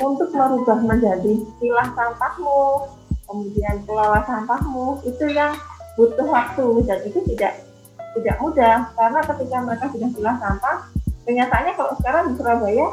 untuk 0.00 0.32
merubah 0.32 0.80
menjadi 0.80 1.44
pilah 1.60 1.88
sampahmu 1.92 2.88
kemudian 3.28 3.84
kelola 3.86 4.20
sampahmu 4.26 5.00
itu 5.06 5.24
yang 5.32 5.56
butuh 5.96 6.26
waktu. 6.28 6.66
Dan 6.84 6.98
itu 7.06 7.20
tidak 7.32 7.69
tidak 8.18 8.36
mudah 8.42 8.90
karena 8.98 9.20
ketika 9.22 9.56
mereka 9.62 9.84
sudah 9.94 10.08
pilah 10.10 10.36
sampah 10.42 10.76
kenyataannya 11.24 11.72
kalau 11.78 11.92
sekarang 12.02 12.22
di 12.30 12.34
Surabaya 12.34 12.86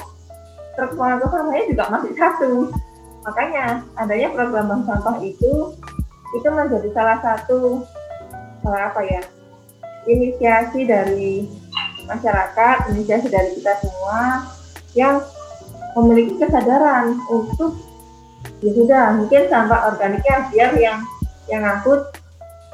truk 0.78 0.94
pengangkut 0.94 1.30
sampahnya 1.34 1.64
juga 1.74 1.84
masih 1.90 2.14
satu. 2.14 2.52
Makanya 3.26 3.66
adanya 3.98 4.30
program 4.32 4.70
bank 4.70 4.84
sampah 4.86 5.18
itu 5.26 5.74
itu 6.36 6.48
menjadi 6.48 6.90
salah 6.94 7.18
satu 7.24 7.82
salah 8.62 8.94
apa 8.94 9.02
ya 9.04 9.22
inisiasi 10.08 10.88
dari 10.88 11.50
masyarakat, 12.08 12.94
inisiasi 12.94 13.28
dari 13.28 13.58
kita 13.60 13.74
semua 13.84 14.48
yang 14.96 15.20
memiliki 15.98 16.40
kesadaran 16.40 17.20
untuk 17.28 17.76
ya 18.62 18.72
sudah 18.72 19.04
mungkin 19.18 19.50
sampah 19.50 19.92
organiknya 19.92 20.48
biar 20.54 20.72
yang 20.78 21.00
yang 21.50 21.62
ngangkut 21.66 22.16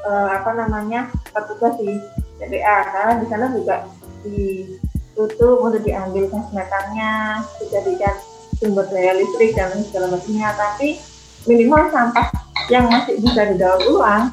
eh, 0.06 0.28
apa 0.38 0.50
namanya 0.54 1.10
petugas 1.34 1.74
di 1.80 1.98
TPA 2.40 2.76
karena 2.90 3.12
di 3.22 3.26
sana 3.30 3.46
juga 3.54 3.76
ditutup 4.24 5.62
untuk 5.62 5.82
diambil 5.84 6.28
metannya 6.50 7.42
dijadikan 7.62 8.14
sumber 8.58 8.86
daya 8.88 9.18
listrik 9.18 9.52
dan 9.54 9.74
segala 9.86 10.14
macamnya 10.14 10.50
tapi 10.54 10.98
minimal 11.44 11.90
sampah 11.90 12.26
yang 12.72 12.88
masih 12.88 13.20
bisa 13.20 13.42
didaur 13.52 13.80
ulang 13.86 14.32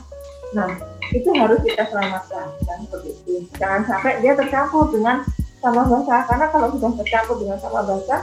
nah 0.56 0.72
itu 1.12 1.28
harus 1.36 1.60
kita 1.64 1.84
selamatkan 1.92 2.48
dan 2.64 2.78
seperti 2.88 3.10
itu 3.20 3.34
jangan 3.60 3.84
sampai 3.84 4.24
dia 4.24 4.34
tercampur 4.38 4.88
dengan 4.90 5.26
sampah 5.60 5.86
basah 5.86 6.22
karena 6.26 6.46
kalau 6.50 6.68
sudah 6.74 6.92
tercampur 6.96 7.36
dengan 7.38 7.58
sampah 7.60 7.84
basah 7.84 8.22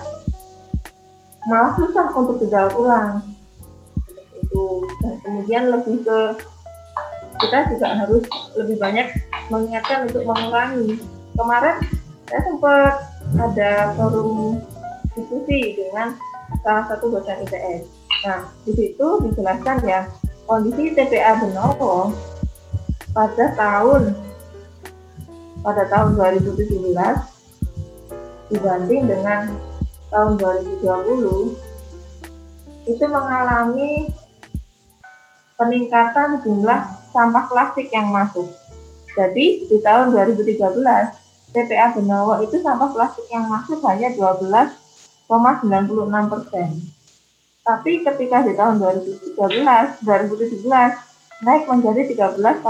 malah 1.48 1.72
susah 1.80 2.12
untuk 2.12 2.36
didaur 2.44 2.72
ulang. 2.76 3.24
Itu. 4.36 4.84
Dan 5.00 5.14
kemudian 5.24 5.72
lebih 5.72 6.04
ke 6.04 6.18
kita 7.38 7.58
juga 7.72 7.88
harus 7.94 8.24
lebih 8.58 8.76
banyak 8.76 9.08
mengingatkan 9.48 10.08
untuk 10.08 10.24
mengurangi 10.24 11.00
kemarin 11.36 11.76
saya 12.28 12.40
sempat 12.44 12.92
ada 13.40 13.92
forum 13.96 14.60
diskusi 15.16 15.76
dengan 15.76 16.16
salah 16.64 16.84
satu 16.88 17.08
dosen 17.12 17.44
ITS 17.48 17.88
nah 18.24 18.48
di 18.66 18.72
situ 18.74 19.06
dijelaskan 19.28 19.78
ya 19.86 20.08
kondisi 20.44 20.92
TPA 20.96 21.38
Benowo 21.40 22.12
pada 23.12 23.52
tahun 23.56 24.16
pada 25.62 25.84
tahun 25.90 26.16
2017 26.16 26.96
dibanding 28.48 29.02
dengan 29.10 29.52
tahun 30.08 30.40
2020 30.40 31.68
itu 32.88 33.04
mengalami 33.04 34.08
peningkatan 35.60 36.40
jumlah 36.40 36.80
sampah 37.12 37.44
plastik 37.50 37.92
yang 37.92 38.08
masuk. 38.08 38.48
Jadi 39.18 39.66
di 39.66 39.82
tahun 39.82 40.14
2013 40.14 40.62
TPA 41.50 41.86
Benowo 41.98 42.38
itu 42.38 42.62
sampah 42.62 42.94
plastik 42.94 43.26
yang 43.34 43.50
masuk 43.50 43.82
hanya 43.82 44.14
12,96 44.14 46.30
persen. 46.30 46.68
Tapi 47.66 48.06
ketika 48.06 48.46
di 48.46 48.54
tahun 48.54 48.78
2013, 48.78 50.06
2017 50.06 50.62
naik 51.42 51.66
menjadi 51.66 52.00
13,37 52.14 52.62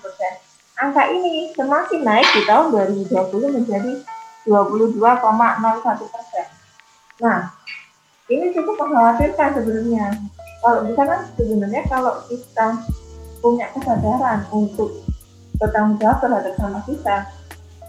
persen. 0.00 0.32
Angka 0.78 1.10
ini 1.12 1.52
semakin 1.52 2.00
naik 2.00 2.28
di 2.32 2.42
tahun 2.48 2.72
2020 2.72 3.56
menjadi 3.60 3.92
22,01 4.48 5.04
persen. 6.08 6.46
Nah, 7.20 7.52
ini 8.32 8.56
cukup 8.56 8.78
mengkhawatirkan 8.78 9.58
sebenarnya. 9.58 10.16
Kalau 10.64 10.80
bisa 10.88 11.02
kan 11.04 11.20
sebenarnya 11.36 11.82
kalau 11.92 12.14
kita 12.30 12.66
punya 13.38 13.70
kesadaran 13.74 14.42
untuk 14.50 15.07
bertanggung 15.58 15.98
jawab 15.98 16.18
terhadap 16.22 16.54
sama 16.56 16.80
kita, 16.86 17.16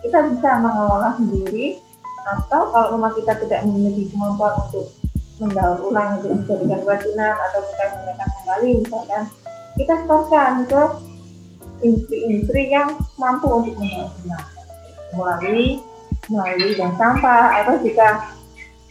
kita 0.01 0.17
bisa 0.33 0.49
mengelola 0.59 1.09
sendiri 1.15 1.79
atau 2.29 2.61
kalau 2.69 2.87
rumah 2.97 3.11
kita 3.15 3.33
tidak 3.41 3.65
memiliki 3.65 4.11
kemampuan 4.13 4.53
untuk 4.67 4.91
mendaur 5.39 5.79
ulang 5.87 6.19
untuk 6.19 6.59
menjadikan 6.61 6.83
kerajinan 6.83 7.33
atau 7.49 7.59
kita 7.63 7.83
menggunakan 7.95 8.27
kembali 8.27 8.69
misalkan 8.83 9.23
kita 9.79 9.93
setorkan 10.03 10.51
ke 10.67 10.81
industri-industri 11.79 12.63
yang 12.75 12.89
mampu 13.15 13.47
untuk 13.47 13.75
mendaur 13.79 14.11
melalui 15.15 15.79
melalui 16.29 16.71
bank 16.77 16.93
sampah 16.99 17.45
atau 17.63 17.73
jika 17.81 18.07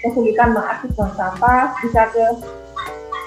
kesulitan 0.01 0.57
mengakses 0.57 0.91
bank 0.97 1.13
sampah 1.15 1.77
bisa 1.85 2.03
ke 2.11 2.27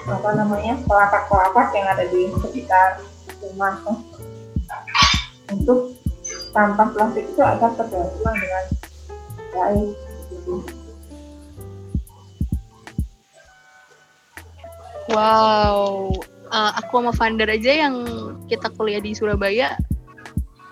apa 0.02 0.30
namanya 0.34 0.74
pelapak-pelapak 0.82 1.70
yang 1.78 1.86
ada 1.94 2.04
di 2.10 2.26
sekitar 2.42 2.98
rumah 3.38 3.78
untuk 5.50 5.96
sampah 6.54 6.88
plastik 6.94 7.26
itu 7.26 7.40
agar 7.42 7.72
terdaur 7.74 8.08
ulang 8.20 8.36
dengan 8.38 8.64
baik. 9.52 9.90
Wow, 15.12 16.14
uh, 16.48 16.72
aku 16.78 17.02
sama 17.02 17.12
founder 17.12 17.50
aja 17.50 17.88
yang 17.88 17.94
kita 18.46 18.70
kuliah 18.78 19.02
di 19.02 19.12
Surabaya 19.12 19.74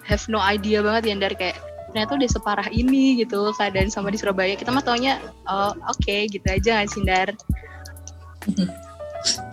have 0.07 0.23
no 0.31 0.41
idea 0.41 0.81
banget 0.81 1.13
yang 1.13 1.19
dari 1.21 1.35
kayak 1.37 1.59
ternyata 1.91 2.15
udah 2.15 2.31
separah 2.31 2.69
ini 2.71 3.21
gitu 3.21 3.51
keadaan 3.59 3.91
sama 3.91 4.15
di 4.15 4.17
Surabaya. 4.17 4.55
Kita 4.55 4.71
mah 4.71 4.87
taunya 4.87 5.19
oh 5.51 5.75
oke 5.91 5.99
okay, 6.01 6.31
gitu 6.31 6.47
aja 6.47 6.81
nggak 6.81 6.91
sindar 6.95 7.29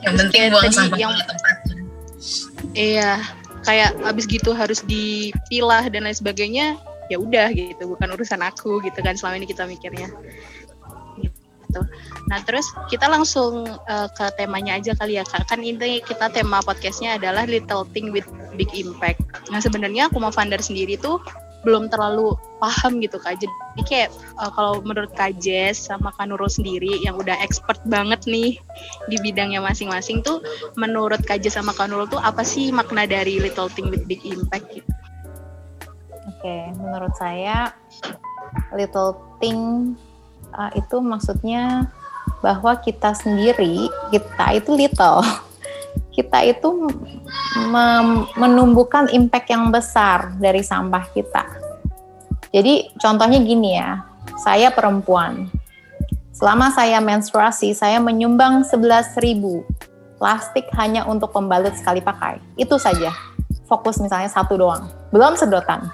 yang 0.06 0.16
penting 0.16 0.42
buang 0.54 0.72
sampah 0.72 0.98
yang 0.98 1.12
iya 2.72 3.20
kayak 3.68 4.00
abis 4.08 4.24
gitu 4.32 4.56
harus 4.56 4.80
dipilah 4.88 5.84
dan 5.92 6.08
lain 6.08 6.16
sebagainya 6.16 6.80
ya 7.12 7.20
udah 7.20 7.52
gitu 7.52 7.84
bukan 7.84 8.16
urusan 8.16 8.40
aku 8.40 8.80
gitu 8.80 9.00
kan 9.04 9.20
selama 9.20 9.44
ini 9.44 9.48
kita 9.48 9.68
mikirnya 9.68 10.08
gitu. 11.68 11.82
Nah 12.32 12.40
terus 12.48 12.64
kita 12.88 13.12
langsung 13.12 13.68
uh, 13.68 14.08
ke 14.16 14.26
temanya 14.40 14.80
aja 14.80 14.96
kali 14.96 15.20
ya 15.20 15.28
kak. 15.28 15.52
Kan 15.52 15.64
ini 15.64 16.00
kita 16.00 16.32
tema 16.32 16.64
podcastnya 16.64 17.20
adalah 17.20 17.44
Little 17.44 17.84
Thing 17.92 18.16
with 18.16 18.28
Big 18.56 18.72
Impact. 18.72 19.52
Nah 19.52 19.60
sebenarnya 19.60 20.08
aku 20.08 20.24
mau 20.24 20.32
founder 20.32 20.64
sendiri 20.64 20.96
tuh 20.96 21.20
belum 21.66 21.90
terlalu 21.90 22.38
paham 22.62 23.02
gitu 23.02 23.18
kak 23.22 23.42
jadi 23.42 23.82
kayak 23.86 24.10
uh, 24.42 24.52
kalau 24.54 24.82
menurut 24.86 25.10
kak 25.14 25.38
Jess 25.42 25.90
sama 25.90 26.14
kak 26.14 26.30
Nurul 26.30 26.50
sendiri 26.50 27.02
yang 27.02 27.18
udah 27.18 27.38
expert 27.42 27.82
banget 27.86 28.24
nih 28.30 28.58
di 29.10 29.18
bidangnya 29.22 29.62
masing-masing 29.62 30.22
tuh 30.22 30.42
menurut 30.78 31.22
kak 31.26 31.42
Jess 31.42 31.58
sama 31.58 31.74
kak 31.74 31.90
Nurul 31.90 32.10
tuh 32.10 32.22
apa 32.22 32.46
sih 32.46 32.70
makna 32.70 33.10
dari 33.10 33.42
little 33.42 33.70
thing 33.70 33.90
with 33.90 34.06
big 34.06 34.22
impact 34.26 34.70
gitu 34.74 34.92
Oke, 36.28 36.70
menurut 36.76 37.16
saya 37.16 37.72
little 38.76 39.16
thing 39.40 39.96
uh, 40.54 40.70
itu 40.76 41.00
maksudnya 41.00 41.88
bahwa 42.44 42.76
kita 42.84 43.16
sendiri, 43.16 43.88
kita 44.12 44.60
itu 44.60 44.76
little. 44.76 45.24
Kita 46.18 46.42
itu 46.42 46.90
menumbuhkan 48.34 49.06
impact 49.14 49.54
yang 49.54 49.70
besar 49.70 50.34
dari 50.42 50.66
sampah 50.66 51.06
kita. 51.14 51.46
Jadi 52.50 52.90
contohnya 52.98 53.38
gini 53.38 53.78
ya, 53.78 54.02
saya 54.42 54.74
perempuan. 54.74 55.46
Selama 56.34 56.74
saya 56.74 56.98
menstruasi, 56.98 57.78
saya 57.78 58.02
menyumbang 58.02 58.66
11.000 58.66 59.62
plastik 60.18 60.66
hanya 60.74 61.06
untuk 61.06 61.30
pembalut 61.30 61.78
sekali 61.78 62.02
pakai. 62.02 62.42
Itu 62.58 62.82
saja. 62.82 63.14
Fokus 63.70 64.02
misalnya 64.02 64.34
satu 64.34 64.58
doang. 64.58 64.90
Belum 65.14 65.38
sedotan 65.38 65.86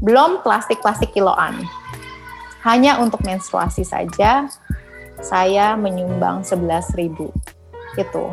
belum 0.00 0.44
plastik-plastik 0.44 1.16
kiloan. 1.16 1.64
Hanya 2.66 2.98
untuk 3.00 3.22
menstruasi 3.24 3.86
saja 3.86 4.50
saya 5.22 5.74
menyumbang 5.78 6.44
11.000. 6.44 7.32
Itu. 7.96 8.24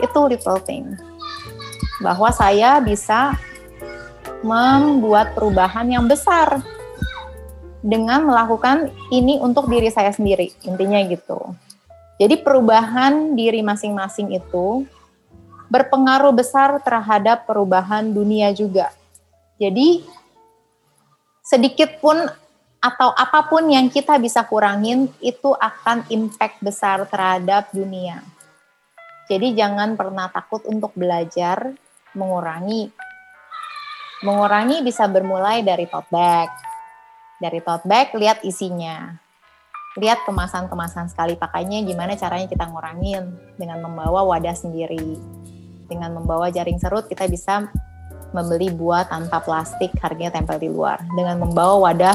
Itu 0.00 0.26
little 0.26 0.60
thing. 0.64 0.96
Bahwa 2.00 2.32
saya 2.32 2.80
bisa 2.80 3.36
membuat 4.40 5.36
perubahan 5.36 5.84
yang 5.88 6.08
besar 6.08 6.64
dengan 7.80 8.24
melakukan 8.28 8.92
ini 9.12 9.40
untuk 9.40 9.68
diri 9.68 9.88
saya 9.92 10.12
sendiri. 10.12 10.52
Intinya 10.64 11.00
gitu. 11.04 11.56
Jadi 12.20 12.36
perubahan 12.40 13.32
diri 13.32 13.64
masing-masing 13.64 14.36
itu 14.36 14.84
berpengaruh 15.72 16.36
besar 16.36 16.76
terhadap 16.84 17.48
perubahan 17.48 18.12
dunia 18.12 18.52
juga. 18.52 18.92
Jadi 19.56 20.04
sedikit 21.40 21.96
pun 22.02 22.28
atau 22.80 23.12
apa 23.12 23.44
pun 23.48 23.68
yang 23.68 23.92
kita 23.92 24.16
bisa 24.16 24.40
kurangin 24.44 25.08
itu 25.20 25.52
akan 25.52 26.04
impact 26.08 26.60
besar 26.64 27.04
terhadap 27.08 27.68
dunia. 27.72 28.24
Jadi 29.30 29.54
jangan 29.54 29.94
pernah 29.94 30.26
takut 30.26 30.66
untuk 30.66 30.90
belajar 30.98 31.70
mengurangi. 32.18 32.90
Mengurangi 34.26 34.82
bisa 34.82 35.06
bermulai 35.06 35.62
dari 35.62 35.86
tote 35.86 36.10
bag. 36.10 36.50
Dari 37.38 37.62
tote 37.62 37.86
bag 37.86 38.10
lihat 38.18 38.42
isinya. 38.42 39.14
Lihat 39.94 40.26
kemasan-kemasan 40.26 41.14
sekali 41.14 41.38
pakainya 41.38 41.78
gimana 41.86 42.18
caranya 42.18 42.50
kita 42.50 42.66
ngurangin 42.66 43.38
dengan 43.54 43.78
membawa 43.86 44.26
wadah 44.26 44.58
sendiri. 44.58 45.14
Dengan 45.86 46.18
membawa 46.18 46.50
jaring 46.50 46.82
serut 46.82 47.06
kita 47.06 47.30
bisa 47.30 47.70
membeli 48.34 48.70
buah 48.74 49.06
tanpa 49.06 49.42
plastik 49.42 49.94
harganya 50.02 50.42
tempel 50.42 50.58
di 50.58 50.70
luar 50.70 51.02
dengan 51.18 51.38
membawa 51.42 51.90
wadah 51.90 52.14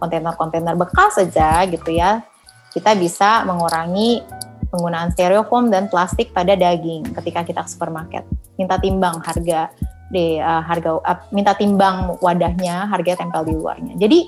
kontainer-kontainer 0.00 0.72
bekas 0.76 1.20
saja 1.20 1.68
gitu 1.68 1.92
ya 1.92 2.24
kita 2.72 2.96
bisa 2.96 3.44
mengurangi 3.44 4.24
penggunaan 4.70 5.10
styrofoam 5.12 5.68
dan 5.68 5.90
plastik 5.90 6.30
pada 6.30 6.54
daging 6.54 7.04
ketika 7.10 7.42
kita 7.44 7.60
ke 7.66 7.70
supermarket 7.70 8.24
minta 8.56 8.78
timbang 8.78 9.18
harga 9.20 9.68
di 10.10 10.38
uh, 10.38 10.62
harga 10.62 10.98
uh, 11.02 11.18
minta 11.34 11.54
timbang 11.54 12.16
wadahnya 12.22 12.86
harga 12.86 13.20
tempel 13.20 13.44
di 13.46 13.54
luarnya 13.54 13.94
jadi 13.98 14.26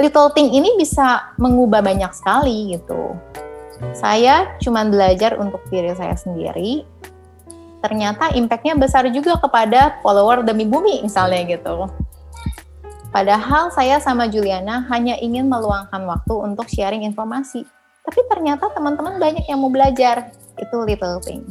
little 0.00 0.32
thing 0.32 0.50
ini 0.50 0.74
bisa 0.80 1.36
mengubah 1.36 1.84
banyak 1.84 2.10
sekali 2.16 2.76
gitu 2.76 3.16
saya 3.92 4.56
cuma 4.58 4.82
belajar 4.88 5.36
untuk 5.36 5.60
diri 5.68 5.92
saya 5.92 6.16
sendiri 6.16 6.88
ternyata 7.82 8.30
impactnya 8.32 8.78
besar 8.78 9.10
juga 9.10 9.36
kepada 9.42 9.98
follower 10.00 10.46
demi 10.46 10.64
bumi 10.64 11.02
misalnya 11.02 11.42
gitu. 11.58 11.90
Padahal 13.12 13.68
saya 13.74 14.00
sama 14.00 14.30
Juliana 14.30 14.88
hanya 14.88 15.18
ingin 15.20 15.50
meluangkan 15.50 16.00
waktu 16.08 16.32
untuk 16.32 16.70
sharing 16.70 17.04
informasi. 17.04 17.66
Tapi 18.02 18.20
ternyata 18.26 18.70
teman-teman 18.74 19.18
banyak 19.22 19.46
yang 19.46 19.62
mau 19.62 19.70
belajar. 19.70 20.34
Itu 20.58 20.82
little 20.82 21.22
thing. 21.22 21.46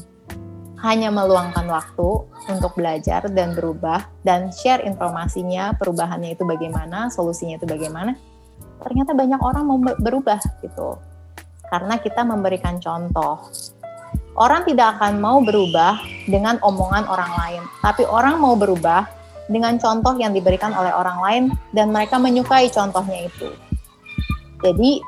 Hanya 0.81 1.13
meluangkan 1.13 1.69
waktu 1.69 2.09
untuk 2.49 2.73
belajar 2.73 3.29
dan 3.29 3.53
berubah 3.53 4.09
dan 4.25 4.49
share 4.49 4.81
informasinya, 4.81 5.77
perubahannya 5.77 6.33
itu 6.33 6.41
bagaimana, 6.43 7.13
solusinya 7.13 7.61
itu 7.61 7.69
bagaimana. 7.69 8.17
Ternyata 8.81 9.13
banyak 9.13 9.41
orang 9.41 9.63
mau 9.63 9.77
berubah 9.77 10.41
gitu. 10.65 10.97
Karena 11.69 12.01
kita 12.01 12.25
memberikan 12.25 12.81
contoh 12.81 13.47
Orang 14.39 14.63
tidak 14.63 14.95
akan 14.95 15.19
mau 15.19 15.43
berubah 15.43 15.99
dengan 16.23 16.55
omongan 16.63 17.03
orang 17.03 17.31
lain, 17.35 17.61
tapi 17.83 18.07
orang 18.07 18.39
mau 18.39 18.55
berubah 18.55 19.03
dengan 19.51 19.75
contoh 19.75 20.15
yang 20.15 20.31
diberikan 20.31 20.71
oleh 20.71 20.95
orang 20.95 21.19
lain 21.19 21.43
dan 21.75 21.91
mereka 21.91 22.15
menyukai 22.15 22.71
contohnya 22.71 23.27
itu. 23.27 23.51
Jadi 24.63 25.03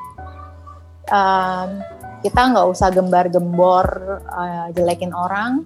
um, 1.10 1.68
kita 2.24 2.40
nggak 2.40 2.66
usah 2.70 2.88
gembar-gembor 2.88 3.86
uh, 4.24 4.68
jelekin 4.72 5.12
orang, 5.12 5.64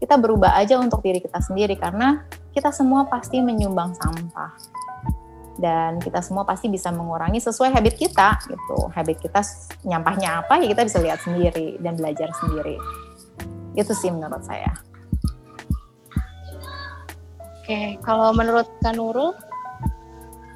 kita 0.00 0.16
berubah 0.16 0.56
aja 0.56 0.80
untuk 0.80 1.04
diri 1.04 1.20
kita 1.20 1.38
sendiri 1.38 1.76
karena 1.76 2.24
kita 2.50 2.72
semua 2.74 3.06
pasti 3.06 3.38
menyumbang 3.38 3.94
sampah 3.94 4.50
dan 5.60 6.00
kita 6.00 6.24
semua 6.24 6.48
pasti 6.48 6.72
bisa 6.72 6.88
mengurangi 6.88 7.38
sesuai 7.38 7.70
habit 7.76 7.94
kita 8.00 8.40
gitu. 8.48 8.88
Habit 8.90 9.20
kita 9.20 9.44
nyampahnya 9.84 10.40
apa 10.40 10.56
ya 10.64 10.72
kita 10.72 10.82
bisa 10.88 10.98
lihat 11.04 11.20
sendiri 11.20 11.76
dan 11.84 11.94
belajar 12.00 12.32
sendiri. 12.40 12.80
Itu 13.76 13.92
sih 13.92 14.08
menurut 14.08 14.40
saya. 14.42 14.72
Oke, 17.60 18.00
kalau 18.02 18.32
menurut 18.34 18.66
Kanuru? 18.82 19.36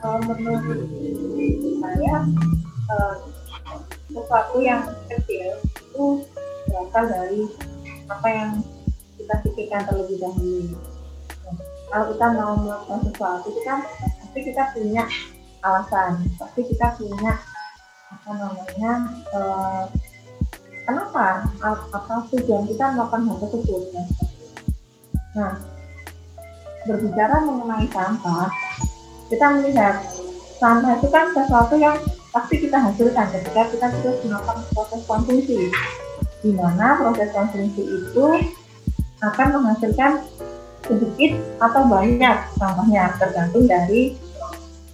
Kalau 0.01 0.19
menurut 0.25 0.89
saya 1.79 2.17
uh, 2.91 3.17
sesuatu 4.15 4.63
yang 4.63 4.87
kecil 5.11 5.59
itu 5.59 6.07
berasal 6.71 7.05
dari 7.11 7.43
apa 8.07 8.29
yang 8.31 8.51
kita 9.19 9.35
pikirkan 9.43 9.83
terlebih 9.91 10.23
dahulu. 10.23 10.79
kalau 11.91 12.05
kita 12.15 12.27
mau 12.35 12.53
melakukan 12.59 13.01
sesuatu 13.11 13.47
itu 13.51 13.61
kan 13.67 13.83
pasti 13.99 14.39
kita 14.51 14.63
punya 14.75 15.05
alasan 15.63 16.13
pasti 16.37 16.61
kita 16.67 16.87
punya 16.99 17.33
apa 18.11 18.31
namanya 18.35 18.93
uh, 19.33 19.85
kenapa 20.85 21.49
apa 21.63 22.15
tujuan 22.35 22.67
kita 22.69 22.85
melakukan 22.95 23.23
hal 23.31 23.37
tersebut 23.41 23.83
nah 25.35 25.53
berbicara 26.85 27.37
mengenai 27.47 27.87
sampah 27.89 28.51
kita 29.33 29.47
melihat 29.57 29.97
sampah 30.61 30.99
itu 31.01 31.09
kan 31.09 31.27
sesuatu 31.33 31.75
yang 31.81 31.97
pasti 32.35 32.67
kita 32.67 32.75
hasilkan 32.83 33.31
ketika 33.31 33.63
kita 33.71 33.87
terus 34.03 34.19
melakukan 34.27 34.59
proses 34.75 35.03
konsumsi. 35.07 35.71
Di 36.43 36.51
mana 36.51 36.99
proses 36.99 37.31
konsumsi 37.31 37.83
itu 37.87 38.27
akan 39.23 39.49
menghasilkan 39.55 40.27
sedikit 40.85 41.33
atau 41.63 41.87
banyak 41.87 42.37
sampahnya 42.59 43.15
tergantung 43.17 43.65
dari 43.65 44.19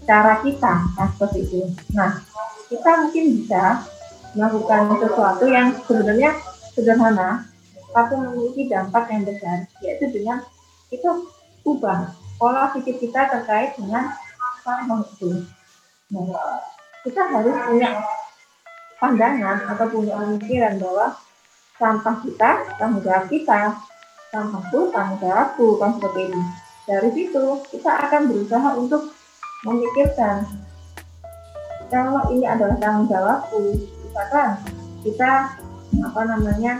cara 0.05 0.45
kita 0.45 0.75
nah 0.95 1.09
seperti 1.17 1.49
itu. 1.49 1.61
Nah 1.97 2.21
kita 2.69 3.09
mungkin 3.09 3.25
bisa 3.41 3.89
melakukan 4.37 5.01
sesuatu 5.01 5.45
yang 5.51 5.75
sebenarnya 5.89 6.31
sederhana 6.77 7.51
tapi 7.91 8.15
memiliki 8.15 8.71
dampak 8.71 9.11
yang 9.11 9.27
besar 9.27 9.67
yaitu 9.83 10.07
dengan 10.15 10.47
itu 10.95 11.27
ubah 11.67 12.15
pola 12.39 12.71
pikir 12.71 13.03
kita 13.03 13.27
terkait 13.27 13.75
dengan 13.75 14.15
sampah 14.63 15.03
itu. 15.11 15.43
Nah, 16.15 16.63
kita 17.01 17.23
harus 17.33 17.57
punya 17.65 17.91
pandangan 19.01 19.65
atau 19.73 19.87
punya 19.89 20.15
pemikiran 20.21 20.77
bahwa 20.77 21.07
sampah 21.81 22.17
kita 22.21 22.51
tanggung 22.77 23.01
jawab 23.01 23.25
kita 23.33 23.61
sampahku 24.31 24.93
tanggung 24.93 25.19
jawabku 25.19 25.81
kan 25.81 25.97
seperti 25.97 26.21
ini. 26.31 26.43
Dari 26.85 27.11
situ 27.17 27.45
kita 27.73 27.91
akan 28.09 28.23
berusaha 28.29 28.69
untuk 28.77 29.03
memikirkan 29.65 30.45
kalau 31.91 32.23
ini 32.31 32.47
adalah 32.47 32.79
tanggung 32.79 33.11
jawabku 33.11 33.77
misalkan 34.07 34.57
kita 35.03 35.59
apa 36.01 36.21
namanya 36.23 36.73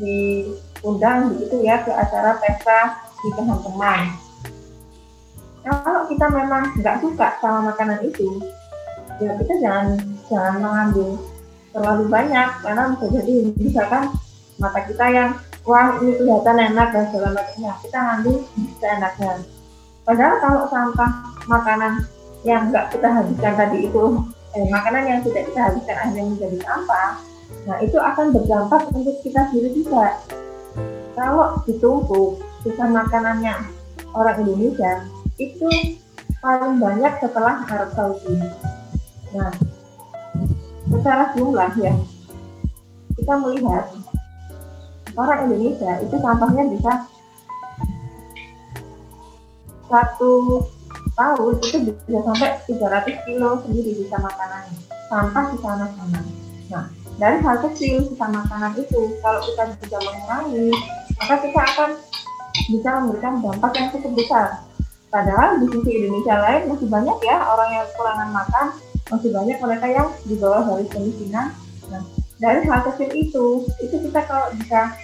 diundang 0.00 1.34
begitu 1.34 1.66
ya 1.66 1.82
ke 1.82 1.92
acara 1.92 2.38
pesta 2.38 3.04
nikahan 3.26 3.58
teman 3.60 4.00
kalau 5.66 6.08
kita 6.08 6.26
memang 6.30 6.72
nggak 6.78 7.04
suka 7.04 7.36
sama 7.42 7.74
makanan 7.74 8.00
itu 8.06 8.40
ya 9.20 9.36
kita 9.36 9.54
jangan 9.60 9.86
jangan 10.32 10.54
mengambil 10.58 11.08
terlalu 11.70 12.04
banyak 12.10 12.48
karena 12.64 12.82
bisa 12.96 13.06
jadi 13.20 13.34
misalkan 13.54 14.02
mata 14.58 14.80
kita 14.88 15.06
yang 15.12 15.30
wah 15.62 15.96
ini 16.00 16.16
kelihatan 16.18 16.56
enak 16.72 16.88
dan 16.90 17.04
segala 17.12 17.28
macamnya. 17.36 17.72
Kita 17.84 17.98
ngambil 18.00 18.34
seenaknya 18.80 19.32
padahal 20.08 20.34
kalau 20.40 20.62
sampah 20.72 21.10
makanan 21.46 21.92
yang 22.42 22.72
nggak 22.72 22.88
kita 22.88 23.08
habiskan 23.12 23.52
tadi 23.54 23.78
itu 23.86 24.04
eh, 24.56 24.66
makanan 24.72 25.02
yang 25.04 25.18
tidak 25.20 25.44
kita 25.52 25.60
habiskan 25.68 25.96
akhirnya 26.00 26.24
menjadi 26.32 26.58
sampah 26.64 27.10
nah 27.68 27.76
itu 27.82 27.98
akan 27.98 28.32
berdampak 28.32 28.88
untuk 28.94 29.16
kita 29.20 29.40
sendiri 29.52 29.70
juga. 29.76 30.16
Kalau 31.12 31.60
ditumpuk 31.68 32.40
sisa 32.64 32.88
makanannya 32.88 33.52
orang 34.16 34.36
Indonesia 34.40 35.04
itu 35.36 35.68
paling 36.40 36.80
banyak 36.80 37.12
setelah 37.20 37.68
Arab 37.68 37.90
Saudi 37.92 38.40
nah 39.36 39.52
secara 40.90 41.24
jumlah 41.38 41.72
ya 41.78 41.94
kita 43.14 43.34
melihat 43.38 43.84
orang 45.14 45.40
Indonesia 45.50 45.92
itu 46.02 46.16
sampahnya 46.18 46.64
bisa 46.72 46.92
satu 49.90 50.64
tahun 51.18 51.52
itu 51.60 51.76
bisa 52.06 52.20
sampai 52.22 52.50
300 52.64 53.26
kilo 53.26 53.58
sendiri 53.66 53.90
bisa 54.06 54.16
makanan 54.22 54.64
sampah 55.10 55.44
di 55.50 55.58
sana-sana. 55.58 56.22
Nah, 56.70 56.86
dari 57.18 57.36
hal 57.42 57.56
kecil 57.66 58.06
sisa 58.06 58.26
makanan 58.30 58.78
itu, 58.78 59.18
kalau 59.18 59.42
kita 59.42 59.74
bisa 59.74 59.98
mengurangi, 59.98 60.70
maka 61.18 61.34
kita 61.42 61.60
akan 61.60 61.90
bisa 62.70 62.88
memberikan 63.02 63.34
dampak 63.42 63.72
yang 63.74 63.88
cukup 63.90 64.12
besar. 64.14 64.46
Padahal 65.10 65.58
di 65.58 65.66
sisi 65.74 65.90
Indonesia 65.98 66.38
lain 66.38 66.62
masih 66.70 66.86
banyak 66.86 67.18
ya 67.26 67.36
orang 67.42 67.68
yang 67.74 67.84
kekurangan 67.90 68.30
makan, 68.30 68.66
masih 69.10 69.30
banyak 69.34 69.58
mereka 69.58 69.86
yang 69.90 70.08
di 70.22 70.34
bawah 70.38 70.62
garis 70.64 70.90
kemiskinan. 70.94 71.50
Nah, 71.90 72.02
dari 72.38 72.62
hal 72.64 72.80
kecil 72.86 73.10
itu, 73.12 73.46
itu 73.82 73.96
kita 74.08 74.22
kalau 74.24 74.54
bisa 74.54 74.94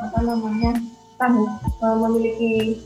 apa 0.00 0.18
namanya 0.20 0.76
tanggung 1.16 1.48
memiliki 1.80 2.84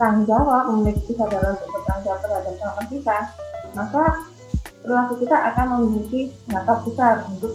tanggung 0.00 0.24
jawab, 0.24 0.72
memiliki 0.72 1.12
kesadaran 1.12 1.56
untuk 1.60 1.68
bertanggung 1.76 2.04
jawab 2.08 2.20
terhadap 2.24 2.54
sampah 2.56 2.86
kita, 2.88 3.18
maka 3.76 4.04
perilaku 4.80 5.14
kita 5.22 5.36
akan 5.52 5.66
memiliki 5.78 6.20
dampak 6.48 6.78
besar 6.88 7.14
untuk 7.28 7.52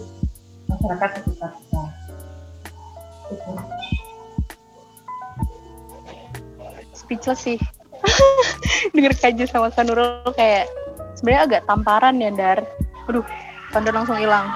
masyarakat 0.70 1.10
sekitar 1.18 1.50
kita. 1.58 1.82
Itu. 3.28 3.50
Speechless 6.94 7.40
sih. 7.42 7.58
Dengar 8.94 9.12
kaji 9.18 9.44
sama 9.50 9.74
Kanurul 9.74 10.22
kayak 10.32 10.70
sebenarnya 11.18 11.42
agak 11.50 11.62
tamparan 11.66 12.22
ya 12.22 12.30
Dar. 12.30 12.62
Aduh, 13.10 13.26
Kandur 13.74 13.92
langsung 13.92 14.16
hilang. 14.16 14.48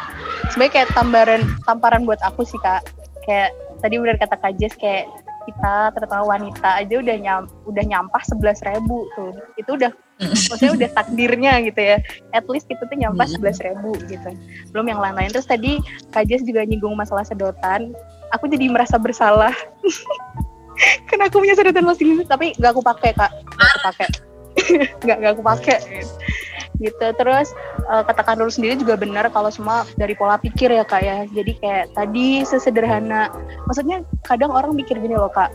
Sebenarnya 0.52 0.72
kayak 0.72 0.88
tambaran 0.96 1.42
tamparan 1.68 2.02
buat 2.08 2.20
aku 2.24 2.48
sih 2.48 2.56
kak. 2.60 2.84
Kayak 3.28 3.52
tadi 3.84 4.00
udah 4.00 4.14
kata 4.16 4.36
Kajes 4.40 4.74
kayak 4.80 5.10
kita 5.42 5.90
terutama 5.98 6.38
wanita 6.38 6.78
aja 6.78 6.94
udah 7.02 7.16
nyam, 7.18 7.42
udah 7.66 7.84
nyampah 7.84 8.22
sebelas 8.24 8.62
ribu 8.64 9.04
tuh. 9.18 9.34
Itu 9.58 9.76
udah 9.76 9.92
maksudnya 10.22 10.72
udah 10.78 10.88
takdirnya 10.96 11.52
gitu 11.66 11.80
ya. 11.80 11.96
At 12.32 12.46
least 12.48 12.70
kita 12.70 12.88
tuh 12.88 12.96
nyampah 12.96 13.28
sebelas 13.28 13.60
ribu 13.60 13.92
gitu. 14.08 14.30
Belum 14.72 14.86
yang 14.88 15.00
lain-lain. 15.02 15.28
Terus 15.28 15.48
tadi 15.48 15.82
Kajes 16.14 16.46
juga 16.46 16.64
nyinggung 16.64 16.96
masalah 16.96 17.26
sedotan. 17.26 17.92
Aku 18.32 18.48
jadi 18.48 18.70
merasa 18.72 18.96
bersalah. 18.96 19.52
Karena 21.08 21.28
aku 21.28 21.44
punya 21.44 21.52
sedotan 21.52 21.84
masih 21.84 22.24
tapi 22.24 22.56
nggak 22.56 22.70
aku 22.72 22.80
pakai 22.80 23.12
kak. 23.12 23.32
Nggak 23.44 23.68
aku 23.68 23.80
pakai. 23.92 24.08
Nggak 25.04 25.16
nggak 25.16 25.32
aku 25.32 25.42
pakai 25.42 25.78
gitu. 26.80 27.06
Terus 27.16 27.52
uh, 27.90 28.06
katakan 28.06 28.38
dulu 28.40 28.48
sendiri 28.48 28.78
juga 28.78 28.96
benar 28.96 29.28
kalau 29.34 29.50
semua 29.52 29.84
dari 29.98 30.16
pola 30.16 30.38
pikir 30.38 30.72
ya 30.72 30.84
kak 30.86 31.02
ya. 31.02 31.18
Jadi 31.28 31.52
kayak 31.60 31.92
tadi 31.92 32.46
sesederhana. 32.46 33.28
Maksudnya 33.68 34.06
kadang 34.24 34.54
orang 34.54 34.72
mikir 34.72 34.96
gini 34.96 35.18
loh 35.18 35.32
kak. 35.32 35.52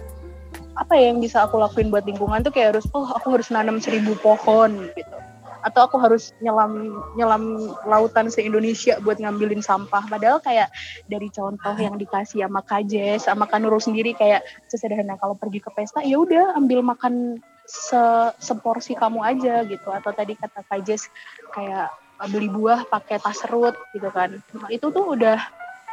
Apa 0.78 0.94
ya 0.94 1.10
yang 1.10 1.24
bisa 1.24 1.42
aku 1.42 1.58
lakuin 1.58 1.90
buat 1.90 2.06
lingkungan 2.06 2.46
tuh 2.46 2.54
kayak 2.54 2.78
harus 2.78 2.86
oh 2.94 3.10
aku 3.10 3.34
harus 3.34 3.50
nanam 3.50 3.82
seribu 3.82 4.14
pohon 4.22 4.90
gitu. 4.94 5.18
Atau 5.66 5.90
aku 5.90 5.98
harus 5.98 6.32
nyelam 6.40 7.02
nyelam 7.18 7.74
lautan 7.90 8.30
se 8.30 8.46
Indonesia 8.46 9.02
buat 9.02 9.18
ngambilin 9.18 9.60
sampah. 9.60 10.06
Padahal 10.06 10.38
kayak 10.38 10.70
dari 11.10 11.28
contoh 11.34 11.76
yang 11.76 11.98
dikasih 11.98 12.46
sama 12.46 12.62
Kajes 12.62 13.26
sama 13.26 13.50
Kanurul 13.50 13.82
sendiri 13.82 14.14
kayak 14.14 14.46
sesederhana. 14.70 15.18
Kalau 15.18 15.34
pergi 15.34 15.60
ke 15.60 15.74
pesta 15.74 16.06
ya 16.06 16.22
udah 16.22 16.54
ambil 16.56 16.86
makan 16.86 17.42
se 17.68 18.04
seporsi 18.40 18.96
kamu 18.96 19.20
aja 19.22 19.68
gitu. 19.68 19.92
Atau 19.92 20.16
tadi 20.16 20.34
kata 20.40 20.64
Kajes 20.66 21.12
kayak 21.52 21.92
beli 22.32 22.50
buah 22.50 22.88
pakai 22.88 23.20
tas 23.22 23.38
serut 23.44 23.76
gitu 23.94 24.10
kan. 24.10 24.40
Itu 24.72 24.90
tuh 24.90 25.14
udah 25.14 25.38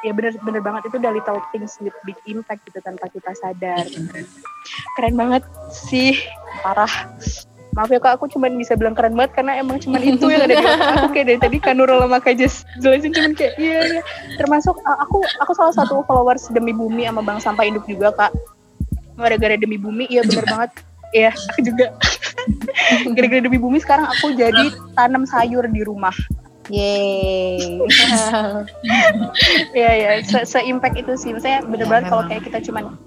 ya 0.06 0.12
bener-bener 0.14 0.62
banget. 0.62 0.88
Itu 0.88 1.02
udah 1.02 1.12
little 1.12 1.42
things 1.50 1.76
with 1.82 1.92
big 2.06 2.16
impact 2.30 2.62
gitu 2.70 2.78
tanpa 2.80 3.10
kita 3.10 3.34
sadar. 3.37 3.84
Keren 4.96 5.14
banget 5.18 5.42
sih. 5.68 6.16
Parah. 6.62 7.10
Maaf 7.74 7.90
ya 7.90 7.98
kak 7.98 8.22
aku 8.22 8.30
cuma 8.30 8.46
bisa 8.54 8.78
bilang 8.78 8.94
keren 8.94 9.18
banget 9.18 9.34
karena 9.34 9.58
emang 9.58 9.82
cuma 9.82 9.98
itu 9.98 10.30
yang 10.30 10.46
ada 10.46 10.54
di 10.54 10.62
aku. 10.62 11.10
Kayak 11.10 11.26
dari 11.26 11.40
tadi 11.42 11.56
kan 11.58 11.74
Nurul 11.74 12.06
sama 12.06 12.22
Kajes 12.22 12.62
jelasin 12.78 13.10
cuma 13.10 13.34
kayak 13.34 13.58
iya 13.58 13.98
iya. 13.98 14.02
Termasuk 14.38 14.78
aku 14.78 15.26
aku 15.42 15.52
salah 15.58 15.74
satu 15.74 16.06
followers 16.06 16.54
demi 16.54 16.70
bumi 16.70 17.10
sama 17.10 17.26
bang 17.26 17.42
sampah 17.42 17.66
induk 17.66 17.82
juga 17.90 18.14
kak. 18.14 18.30
Gara-gara 19.18 19.58
demi 19.58 19.74
bumi 19.74 20.06
iya 20.06 20.22
bener 20.22 20.46
banget 20.54 20.70
Iya, 21.14 21.31
aku 21.31 21.61
juga. 21.62 21.87
Gara-gara 23.16 23.40
demi 23.40 23.57
bumi 23.62 23.79
sekarang 23.79 24.11
aku 24.11 24.35
jadi 24.35 24.74
tanam 24.98 25.24
sayur 25.24 25.64
di 25.70 25.87
rumah. 25.87 26.14
Yeay. 26.72 27.61
Iya 29.77 29.92
ya, 29.94 30.11
se-impact 30.42 30.96
itu 30.98 31.12
sih. 31.14 31.31
Maksudnya 31.37 31.62
bener-bener 31.64 32.05
kalau 32.11 32.27
kayak 32.27 32.42
kita 32.50 32.59
cuman 32.66 32.98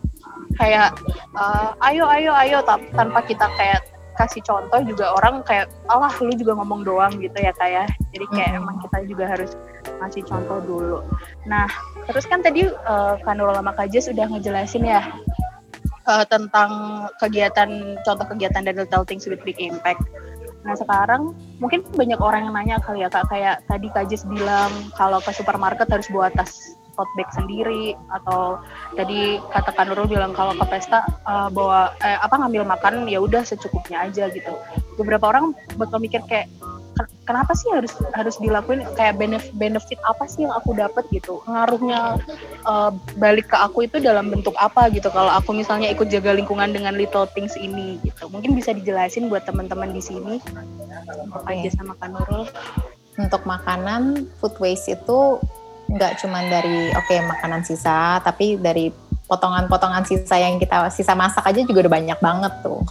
kayak 0.57 0.95
uh, 1.37 1.73
ayo 1.85 2.05
ayo 2.09 2.33
ayo 2.33 2.63
tanpa 2.65 3.21
kita 3.25 3.45
kayak 3.59 3.81
kasih 4.17 4.41
contoh 4.41 4.81
juga 4.81 5.13
orang 5.13 5.45
kayak 5.45 5.69
Allah 5.85 6.09
lu 6.17 6.33
juga 6.33 6.57
ngomong 6.57 6.81
doang 6.81 7.13
gitu 7.21 7.37
ya 7.37 7.53
kayak 7.53 7.85
ya. 7.85 7.95
jadi 8.17 8.25
kayak 8.33 8.49
hmm. 8.49 8.59
emang 8.65 8.75
kita 8.81 8.97
juga 9.05 9.25
harus 9.29 9.51
ngasih 10.01 10.25
contoh 10.25 10.57
dulu 10.65 10.97
nah 11.45 11.69
terus 12.09 12.25
kan 12.25 12.41
tadi 12.41 12.65
uh, 12.65 13.21
Kanul 13.21 13.53
sama 13.53 13.77
Kajes 13.77 14.09
udah 14.09 14.25
ngejelasin 14.33 14.89
ya 14.89 15.05
uh, 16.07 16.25
tentang 16.25 16.71
kegiatan 17.19 17.99
contoh 18.01 18.25
kegiatan 18.25 18.63
dari 18.63 18.87
little 18.87 19.05
things 19.05 19.27
with 19.27 19.43
big 19.43 19.59
impact. 19.59 20.01
Nah 20.63 20.73
sekarang 20.73 21.35
mungkin 21.61 21.83
banyak 21.93 22.19
orang 22.19 22.49
yang 22.49 22.55
nanya 22.55 22.77
kali 22.81 23.03
ya 23.03 23.11
kak 23.11 23.27
kayak 23.29 23.61
tadi 23.67 23.87
Kajis 23.91 24.23
bilang 24.25 24.71
kalau 24.95 25.21
ke 25.21 25.31
supermarket 25.35 25.87
harus 25.87 26.07
bawa 26.09 26.31
tas 26.33 26.75
tote 26.97 27.13
bag 27.13 27.29
sendiri 27.29 27.93
atau 28.09 28.57
tadi 28.97 29.37
kata 29.53 29.85
Nurul 29.85 30.09
bilang 30.09 30.33
kalau 30.33 30.57
ke 30.57 30.65
pesta 30.65 31.05
uh, 31.29 31.45
bawa 31.53 31.93
eh, 32.01 32.17
apa 32.17 32.41
ngambil 32.41 32.65
makan 32.65 33.05
ya 33.05 33.21
udah 33.21 33.45
secukupnya 33.45 34.09
aja 34.09 34.33
gitu. 34.33 34.57
Beberapa 34.97 35.29
orang 35.29 35.53
bakal 35.77 36.01
mikir 36.01 36.25
kayak 36.25 36.49
kenapa 37.27 37.53
sih 37.53 37.69
harus 37.73 37.93
harus 38.15 38.35
dilakuin? 38.39 38.85
Kayak 38.95 39.19
benefit 39.19 39.53
benefit 39.55 39.99
apa 40.05 40.25
sih 40.25 40.45
yang 40.47 40.53
aku 40.55 40.73
dapat 40.73 41.03
gitu? 41.11 41.43
Ngaruhnya 41.45 42.21
uh, 42.63 42.91
balik 43.19 43.51
ke 43.51 43.57
aku 43.57 43.85
itu 43.85 43.97
dalam 43.99 44.31
bentuk 44.31 44.55
apa 44.57 44.87
gitu? 44.93 45.11
Kalau 45.11 45.29
aku 45.29 45.53
misalnya 45.53 45.91
ikut 45.91 46.07
jaga 46.09 46.33
lingkungan 46.33 46.71
dengan 46.71 46.95
little 46.95 47.27
things 47.31 47.53
ini 47.59 48.01
gitu. 48.01 48.29
Mungkin 48.31 48.53
bisa 48.57 48.71
dijelasin 48.73 49.29
buat 49.29 49.45
teman-teman 49.45 49.91
di 49.93 50.01
sini. 50.01 50.39
Apa 51.33 51.53
aja 51.53 51.69
sama 51.73 51.93
Kanurul 51.99 52.49
untuk 53.17 53.41
makanan 53.49 54.29
food 54.37 54.53
waste 54.61 54.93
itu 54.93 55.41
nggak 55.87 56.21
cuma 56.21 56.43
dari 56.45 56.93
oke 56.93 57.07
okay, 57.07 57.19
makanan 57.23 57.65
sisa 57.65 58.21
tapi 58.21 58.59
dari 58.59 58.93
potongan-potongan 59.25 60.03
sisa 60.05 60.35
yang 60.37 60.59
kita 60.61 60.87
sisa 60.93 61.15
masak 61.17 61.43
aja 61.43 61.63
juga 61.65 61.87
udah 61.87 61.93
banyak 61.97 62.19
banget 62.19 62.53
tuh 62.61 62.83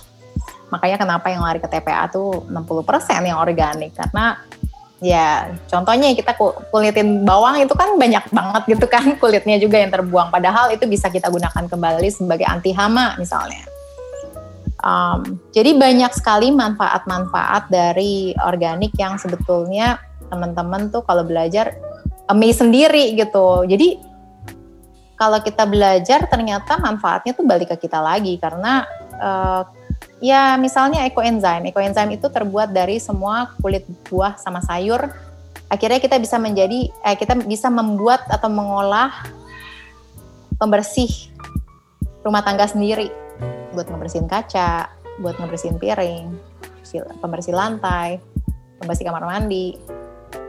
Makanya 0.71 0.97
kenapa 0.99 1.27
yang 1.31 1.43
lari 1.47 1.63
ke 1.63 1.69
TPA 1.71 2.11
tuh 2.11 2.47
60% 2.51 3.23
yang 3.23 3.39
organik 3.39 3.95
karena 3.95 4.41
ya 4.99 5.53
contohnya 5.69 6.17
kita 6.17 6.33
kulitin 6.73 7.23
bawang 7.23 7.61
itu 7.61 7.77
kan 7.77 8.01
banyak 8.01 8.25
banget 8.33 8.63
gitu 8.65 8.87
kan 8.89 9.05
kulitnya 9.21 9.61
juga 9.61 9.77
yang 9.77 9.93
terbuang 9.93 10.33
padahal 10.33 10.73
itu 10.73 10.89
bisa 10.89 11.13
kita 11.13 11.29
gunakan 11.29 11.69
kembali 11.69 12.09
sebagai 12.11 12.47
anti 12.49 12.73
hama 12.75 13.15
misalnya. 13.21 13.63
Um, 14.87 15.41
jadi 15.51 15.75
banyak 15.75 16.13
sekali 16.15 16.53
manfaat-manfaat 16.53 17.73
dari 17.73 18.37
organik 18.45 18.95
yang 19.01 19.19
sebetulnya 19.19 19.99
teman-teman 20.31 20.93
tuh 20.93 21.03
kalau 21.03 21.27
belajar 21.27 21.75
amazed 22.31 22.63
sendiri 22.63 23.17
gitu. 23.19 23.67
Jadi 23.67 23.99
kalau 25.17 25.41
kita 25.41 25.65
belajar 25.65 26.29
ternyata 26.29 26.77
manfaatnya 26.77 27.33
tuh 27.33 27.49
balik 27.49 27.73
ke 27.73 27.89
kita 27.89 27.99
lagi 28.05 28.37
karena 28.37 28.85
uh, 29.17 29.65
Ya, 30.21 30.57
misalnya 30.57 31.05
ekoenzim. 31.05 31.69
Ekoenzim 31.69 32.09
itu 32.17 32.27
terbuat 32.33 32.73
dari 32.73 32.97
semua 32.97 33.53
kulit 33.61 33.85
buah 34.09 34.41
sama 34.41 34.65
sayur. 34.65 35.13
Akhirnya 35.69 36.01
kita 36.01 36.17
bisa 36.17 36.41
menjadi 36.41 36.89
eh, 37.05 37.17
kita 37.19 37.37
bisa 37.45 37.69
membuat 37.69 38.25
atau 38.31 38.49
mengolah 38.49 39.13
pembersih 40.57 41.29
rumah 42.25 42.41
tangga 42.41 42.65
sendiri 42.65 43.13
buat 43.77 43.93
ngebersihin 43.93 44.25
kaca, 44.25 44.89
buat 45.21 45.37
ngebersihin 45.37 45.77
piring, 45.77 46.33
pembersih 47.21 47.53
lantai, 47.53 48.17
pembersih 48.81 49.05
kamar 49.05 49.29
mandi. 49.29 49.77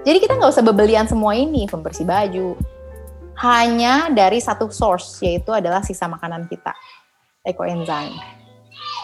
Jadi 0.08 0.18
kita 0.24 0.40
nggak 0.40 0.54
usah 0.56 0.64
bebelian 0.64 1.12
semua 1.12 1.36
ini, 1.36 1.68
pembersih 1.68 2.08
baju. 2.08 2.56
Hanya 3.44 4.08
dari 4.16 4.40
satu 4.40 4.72
source, 4.72 5.20
yaitu 5.22 5.52
adalah 5.52 5.84
sisa 5.84 6.08
makanan 6.08 6.48
kita, 6.48 6.72
ekoenzim. 7.44 8.37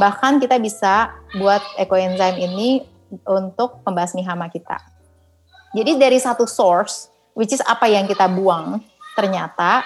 Bahkan 0.01 0.41
kita 0.41 0.57
bisa 0.57 1.13
buat 1.37 1.61
ekoenzim 1.77 2.41
ini 2.41 2.81
untuk 3.29 3.85
pembasmi 3.85 4.25
hama 4.25 4.49
kita. 4.49 4.81
Jadi 5.73 5.97
dari 5.97 6.17
satu 6.17 6.49
source, 6.49 7.09
which 7.37 7.53
is 7.53 7.61
apa 7.65 7.85
yang 7.89 8.09
kita 8.09 8.25
buang, 8.29 8.81
ternyata 9.13 9.85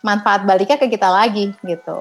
manfaat 0.00 0.44
baliknya 0.44 0.76
ke 0.76 0.88
kita 0.88 1.08
lagi 1.08 1.52
gitu. 1.64 1.98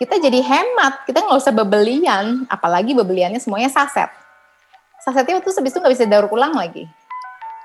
Kita 0.00 0.18
jadi 0.18 0.40
hemat, 0.40 1.04
kita 1.06 1.22
nggak 1.22 1.38
usah 1.38 1.54
bebelian, 1.54 2.48
apalagi 2.48 2.96
bebeliannya 2.96 3.38
semuanya 3.38 3.70
saset. 3.70 4.08
Sasetnya 5.04 5.38
itu 5.38 5.52
habis 5.52 5.70
itu 5.70 5.78
nggak 5.78 5.94
bisa 5.94 6.04
daur 6.08 6.26
ulang 6.32 6.56
lagi, 6.56 6.88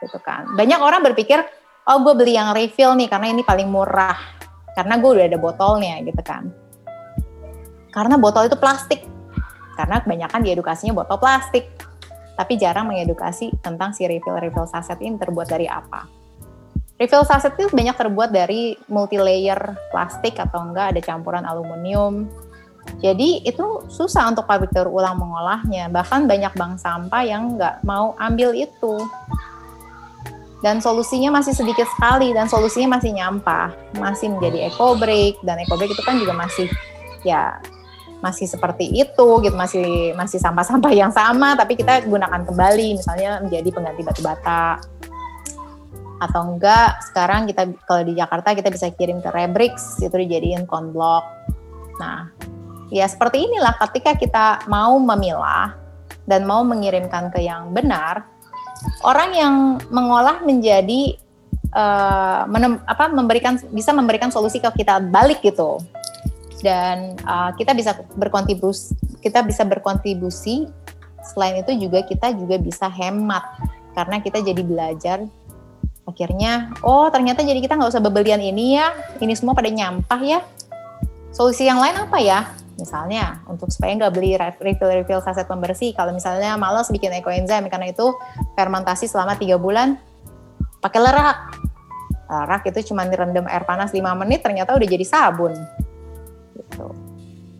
gitu 0.04 0.20
kan. 0.22 0.45
Banyak 0.54 0.80
orang 0.80 1.02
berpikir, 1.02 1.41
oh 1.88 1.98
gue 2.04 2.14
beli 2.14 2.38
yang 2.38 2.54
refill 2.54 2.93
nih 2.93 3.10
karena 3.10 3.32
ini 3.32 3.41
paling 3.41 3.72
murah, 3.72 4.18
karena 4.76 5.02
gue 5.02 5.10
udah 5.18 5.26
ada 5.26 5.39
botolnya 5.39 5.98
gitu 6.04 6.22
kan. 6.22 6.52
Karena 7.98 8.14
botol 8.22 8.45
itu 8.45 8.54
plastik, 8.62 9.02
karena 9.74 10.06
kebanyakan 10.06 10.45
di 10.45 10.54
edukasinya 10.54 11.02
botol 11.02 11.18
plastik, 11.18 11.66
tapi 12.38 12.54
jarang 12.62 12.93
mengedukasi 12.93 13.50
tentang 13.66 13.98
si 13.98 14.06
refill-refill 14.06 14.70
saset 14.70 15.02
ini 15.02 15.18
terbuat 15.18 15.50
dari 15.50 15.66
apa. 15.66 16.06
Refill 17.02 17.26
saset 17.26 17.58
itu 17.58 17.74
banyak 17.74 17.98
terbuat 17.98 18.30
dari 18.30 18.78
multi 18.86 19.18
layer 19.18 19.58
plastik 19.89 20.38
atau 20.38 20.70
enggak 20.70 20.93
ada 20.93 21.02
campuran 21.02 21.41
aluminium. 21.41 22.30
Jadi 23.02 23.41
itu 23.41 23.86
susah 23.89 24.30
untuk 24.30 24.45
pabrik 24.45 24.70
daur 24.70 24.93
ulang 24.93 25.18
mengolahnya. 25.18 25.89
Bahkan 25.89 26.30
banyak 26.30 26.54
bank 26.54 26.78
sampah 26.78 27.26
yang 27.26 27.58
nggak 27.58 27.82
mau 27.82 28.14
ambil 28.22 28.54
itu. 28.54 28.93
Dan 30.62 30.82
solusinya 30.82 31.38
masih 31.38 31.54
sedikit 31.54 31.86
sekali 31.98 32.34
dan 32.34 32.50
solusinya 32.50 32.98
masih 32.98 33.14
nyampah, 33.14 33.70
masih 34.02 34.34
menjadi 34.34 34.74
eco 34.74 34.98
break 34.98 35.38
dan 35.45 35.62
eco 35.62 35.78
break 35.78 35.93
itu 35.93 36.02
kan 36.02 36.18
juga 36.18 36.34
masih 36.34 36.66
ya 37.22 37.62
masih 38.18 38.49
seperti 38.49 38.89
itu 38.97 39.28
gitu 39.45 39.53
masih 39.53 40.18
masih 40.18 40.41
sampah-sampah 40.41 40.89
yang 40.89 41.13
sama 41.13 41.53
tapi 41.53 41.78
kita 41.78 42.01
gunakan 42.09 42.41
kembali 42.49 42.97
misalnya 42.97 43.45
menjadi 43.45 43.70
pengganti 43.70 44.01
batu 44.01 44.22
bata 44.26 44.82
atau 46.18 46.41
enggak 46.49 46.97
sekarang 47.09 47.45
kita 47.45 47.70
kalau 47.86 48.01
di 48.01 48.18
Jakarta 48.18 48.57
kita 48.57 48.70
bisa 48.74 48.89
kirim 48.93 49.22
ke 49.22 49.30
Rebrix 49.30 50.01
itu 50.01 50.13
dijadiin 50.13 50.65
konblok. 50.65 51.24
Nah, 52.01 52.30
ya 52.89 53.05
seperti 53.05 53.45
inilah 53.45 53.78
ketika 53.88 54.18
kita 54.18 54.45
mau 54.65 54.97
memilah 54.97 55.78
dan 56.26 56.43
mau 56.43 56.65
mengirimkan 56.65 57.30
ke 57.30 57.45
yang 57.45 57.70
benar, 57.70 58.26
orang 59.05 59.30
yang 59.34 59.55
mengolah 59.93 60.41
menjadi 60.41 61.15
uh, 61.74 62.49
menem, 62.49 62.82
apa 62.89 63.09
memberikan 63.13 63.61
bisa 63.72 63.93
memberikan 63.93 64.34
solusi 64.34 64.57
ke 64.57 64.70
kita 64.74 64.97
balik 65.01 65.45
gitu. 65.45 65.78
Dan 66.62 67.14
uh, 67.26 67.53
kita 67.53 67.78
bisa 67.78 67.93
berkontribusi 68.18 68.97
kita 69.22 69.43
bisa 69.43 69.66
berkontribusi. 69.66 70.70
Selain 71.28 71.60
itu 71.60 71.76
juga 71.76 72.05
kita 72.08 72.32
juga 72.32 72.55
bisa 72.55 72.88
hemat 72.88 73.43
karena 73.91 74.24
kita 74.24 74.39
jadi 74.39 74.62
belajar. 74.64 75.20
Akhirnya 76.08 76.72
oh 76.88 77.12
ternyata 77.12 77.43
jadi 77.43 77.60
kita 77.60 77.76
nggak 77.76 77.91
usah 77.91 78.03
bebelian 78.03 78.39
ini 78.39 78.80
ya. 78.80 78.95
Ini 79.20 79.36
semua 79.36 79.51
pada 79.51 79.68
nyampah 79.68 80.22
ya. 80.24 80.39
Solusi 81.36 81.68
yang 81.68 81.84
lain 81.84 81.99
apa 81.99 82.18
ya? 82.24 82.47
Misalnya 82.80 83.43
untuk 83.49 83.68
supaya 83.74 83.91
nggak 83.97 84.14
beli 84.16 84.39
refill 84.39 85.03
refill 85.03 85.20
saset 85.20 85.49
pembersih. 85.49 85.91
Kalau 85.91 86.16
misalnya 86.16 86.55
malas 86.55 86.88
bikin 86.88 87.12
ekoenzim 87.12 87.68
karena 87.68 87.91
itu 87.91 88.16
fermentasi 88.55 89.12
selama 89.12 89.36
tiga 89.36 89.60
bulan 89.60 89.99
pakai 90.80 91.01
lerak. 91.03 91.38
Lerak 92.28 92.64
itu 92.72 92.91
cuma 92.91 93.08
direndam 93.08 93.47
air 93.47 93.64
panas 93.64 93.95
5 93.95 94.03
menit 94.20 94.43
ternyata 94.43 94.76
udah 94.76 94.84
jadi 94.84 95.05
sabun 95.08 95.55
gitu 96.72 96.91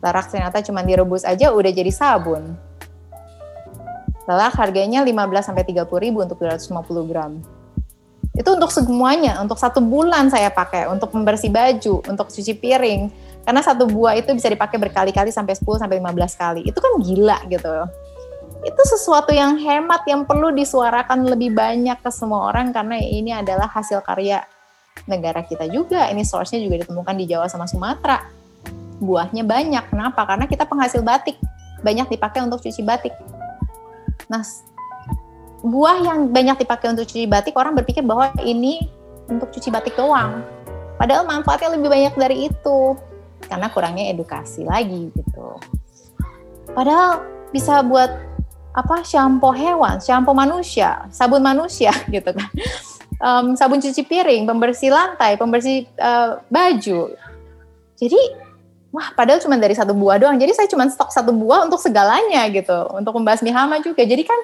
lerak 0.04 0.30
ternyata 0.30 0.62
cuma 0.62 0.86
direbus 0.86 1.26
aja 1.26 1.52
udah 1.52 1.72
jadi 1.74 1.90
sabun 1.90 2.56
lerak 4.28 4.54
harganya 4.60 5.02
15 5.02 5.48
sampai 5.54 5.64
30 5.64 5.88
ribu 6.04 6.22
untuk 6.24 6.38
250 6.44 7.10
gram 7.10 7.40
itu 8.38 8.54
untuk 8.54 8.70
semuanya, 8.70 9.42
untuk 9.42 9.58
satu 9.58 9.82
bulan 9.82 10.30
saya 10.30 10.54
pakai, 10.54 10.86
untuk 10.94 11.10
membersih 11.10 11.50
baju, 11.50 12.06
untuk 12.06 12.30
cuci 12.30 12.54
piring. 12.54 13.10
Karena 13.42 13.66
satu 13.66 13.90
buah 13.90 14.14
itu 14.14 14.30
bisa 14.38 14.46
dipakai 14.46 14.78
berkali-kali 14.78 15.34
sampai 15.34 15.58
10 15.58 15.82
sampai 15.82 15.98
15 15.98 16.38
kali. 16.38 16.62
Itu 16.62 16.78
kan 16.78 17.02
gila 17.02 17.42
gitu. 17.50 17.74
Itu 18.62 18.82
sesuatu 18.86 19.34
yang 19.34 19.58
hemat 19.58 20.06
yang 20.06 20.22
perlu 20.30 20.54
disuarakan 20.54 21.26
lebih 21.26 21.58
banyak 21.58 21.98
ke 21.98 22.14
semua 22.14 22.54
orang 22.54 22.70
karena 22.70 23.02
ini 23.02 23.34
adalah 23.34 23.66
hasil 23.74 24.06
karya 24.06 24.46
negara 25.10 25.42
kita 25.42 25.66
juga. 25.66 26.06
Ini 26.14 26.22
source-nya 26.22 26.62
juga 26.62 26.86
ditemukan 26.86 27.16
di 27.18 27.26
Jawa 27.26 27.50
sama 27.50 27.66
Sumatera. 27.66 28.22
Buahnya 28.98 29.46
banyak. 29.46 29.84
Kenapa? 29.90 30.26
Karena 30.26 30.46
kita 30.50 30.66
penghasil 30.66 31.02
batik. 31.06 31.38
Banyak 31.86 32.10
dipakai 32.10 32.42
untuk 32.42 32.62
cuci 32.62 32.82
batik. 32.82 33.14
Nah, 34.28 34.42
buah 35.62 35.98
yang 36.04 36.30
banyak 36.30 36.66
dipakai 36.66 36.94
untuk 36.94 37.06
cuci 37.10 37.26
batik 37.26 37.54
orang 37.58 37.74
berpikir 37.74 38.02
bahwa 38.06 38.30
ini 38.42 38.90
untuk 39.30 39.52
cuci 39.54 39.70
batik 39.70 39.94
doang. 39.98 40.42
Padahal 40.98 41.30
manfaatnya 41.30 41.78
lebih 41.78 41.90
banyak 41.94 42.14
dari 42.18 42.38
itu 42.50 42.98
karena 43.46 43.70
kurangnya 43.70 44.10
edukasi 44.10 44.66
lagi 44.66 45.14
gitu. 45.14 45.62
Padahal 46.74 47.22
bisa 47.54 47.86
buat 47.86 48.10
apa 48.78 49.02
shampoo 49.02 49.54
hewan, 49.54 49.98
shampoo 49.98 50.38
manusia, 50.38 51.06
sabun 51.10 51.42
manusia 51.42 51.94
gitu 52.16 52.34
kan. 52.34 52.50
Um, 53.18 53.46
sabun 53.58 53.82
cuci 53.82 54.06
piring, 54.06 54.46
pembersih 54.46 54.94
lantai, 54.94 55.38
pembersih 55.38 55.90
uh, 55.98 56.38
baju. 56.50 57.14
Jadi 57.98 58.22
wah 58.92 59.12
padahal 59.14 59.40
cuma 59.44 59.60
dari 59.60 59.76
satu 59.76 59.92
buah 59.94 60.18
doang. 60.22 60.38
Jadi 60.40 60.52
saya 60.56 60.68
cuma 60.70 60.88
stok 60.88 61.12
satu 61.12 61.32
buah 61.36 61.68
untuk 61.68 61.82
segalanya 61.82 62.48
gitu, 62.52 62.88
untuk 62.96 63.14
membasmi 63.16 63.52
hama 63.52 63.80
juga. 63.84 64.04
Jadi 64.04 64.24
kan 64.24 64.40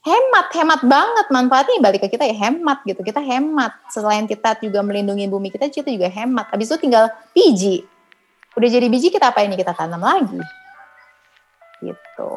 hemat 0.00 0.46
hemat 0.56 0.80
banget 0.84 1.26
manfaatnya. 1.28 1.78
Balik 1.80 2.08
ke 2.08 2.16
kita 2.16 2.24
ya 2.24 2.36
hemat 2.36 2.84
gitu. 2.84 3.00
Kita 3.04 3.20
hemat. 3.20 3.72
Selain 3.92 4.24
kita 4.24 4.56
juga 4.60 4.80
melindungi 4.80 5.28
bumi 5.28 5.52
kita 5.52 5.68
kita 5.68 5.92
juga 5.92 6.08
hemat. 6.08 6.48
Habis 6.52 6.72
itu 6.72 6.88
tinggal 6.88 7.12
biji. 7.36 7.84
Udah 8.56 8.68
jadi 8.68 8.86
biji 8.90 9.12
kita 9.12 9.30
apa 9.30 9.44
ini? 9.44 9.56
Kita 9.56 9.72
tanam 9.76 10.02
lagi. 10.02 10.40
Gitu. 11.80 12.30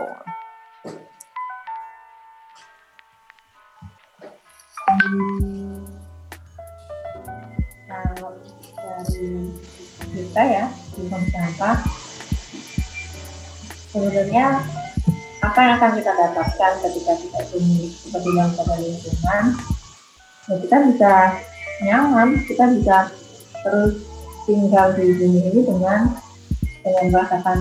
Kalau 7.94 8.36
dari 8.78 9.54
kita 10.14 10.44
ya 10.44 10.66
di 10.94 11.10
sampah 11.10 11.78
sebenarnya 13.94 14.46
apa 15.44 15.60
yang 15.60 15.74
akan 15.78 15.92
kita 16.00 16.12
dapatkan 16.16 16.72
ketika 16.88 17.14
kita 17.20 17.40
itu 17.52 17.60
peduli 18.10 18.48
pada 18.56 18.76
lingkungan 18.80 19.44
ya 20.48 20.56
kita 20.62 20.78
bisa 20.92 21.14
nyaman 21.84 22.28
kita 22.48 22.66
bisa 22.78 22.98
terus 23.64 23.94
tinggal 24.44 24.92
di 24.96 25.08
bumi 25.16 25.40
ini 25.52 25.62
dengan 25.64 26.02
dengan 26.84 27.06
merasakan 27.16 27.60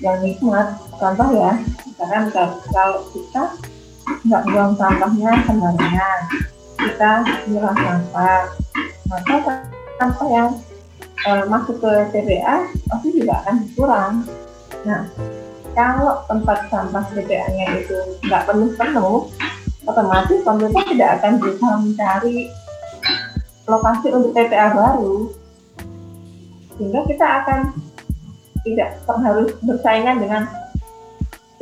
yang 0.00 0.18
nikmat. 0.22 0.78
Contoh 0.96 1.28
ya 1.34 1.52
karena 2.00 2.28
kalau 2.72 3.04
kita 3.12 3.44
nggak 4.24 4.42
buang 4.48 4.72
sampahnya 4.76 5.32
sembarangan 5.44 6.20
kita 6.80 7.12
milah 7.48 7.76
sampah 7.76 8.42
maka 9.06 9.36
sampah 10.00 10.28
yang 10.32 10.48
uh, 11.28 11.44
masuk 11.50 11.76
ke 11.82 11.92
TPA 12.14 12.68
pasti 12.88 13.08
juga 13.16 13.44
akan 13.44 13.54
berkurang 13.66 14.14
nah 14.86 15.04
kalau 15.74 16.26
tempat 16.26 16.66
sampah 16.66 17.04
TPA-nya 17.14 17.66
itu 17.78 17.94
nggak 18.26 18.42
penuh-penuh, 18.50 19.30
otomatis 19.86 20.38
pemerintah 20.42 20.84
tidak 20.90 21.10
akan 21.20 21.32
berusaha 21.38 21.74
mencari 21.78 22.38
lokasi 23.70 24.08
untuk 24.10 24.34
TPA 24.34 24.74
baru, 24.74 25.30
sehingga 26.74 27.00
kita 27.06 27.26
akan 27.44 27.60
tidak 28.66 28.98
harus 29.06 29.50
bersaingan 29.62 30.16
dengan 30.18 30.42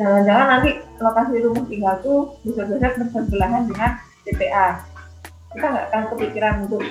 jangan-jangan 0.00 0.46
nanti 0.56 0.70
lokasi 0.98 1.34
rumah 1.44 1.64
tinggal 1.68 1.94
itu 2.00 2.14
bisa-bisa 2.48 2.88
bersebelahan 2.96 3.68
dengan 3.68 3.90
TPA. 4.24 4.66
Kita 5.52 5.66
nggak 5.68 5.86
akan 5.92 6.02
kepikiran 6.16 6.54
untuk 6.64 6.82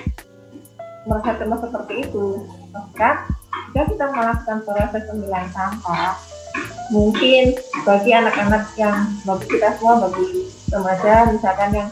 merasa 1.10 1.32
cemas 1.40 1.60
seperti 1.66 1.94
itu. 2.08 2.26
Maka 2.78 3.26
jika 3.74 3.84
kita 3.90 4.06
melakukan 4.14 4.60
proses 4.62 5.04
pemilahan 5.10 5.50
sampah, 5.50 6.14
mungkin 6.94 7.58
bagi 7.84 8.12
anak-anak 8.14 8.64
yang 8.80 9.12
bagi 9.28 9.46
kita 9.50 9.76
semua 9.76 10.08
bagi 10.08 10.48
remaja 10.72 11.14
misalkan 11.36 11.72
yang 11.76 11.90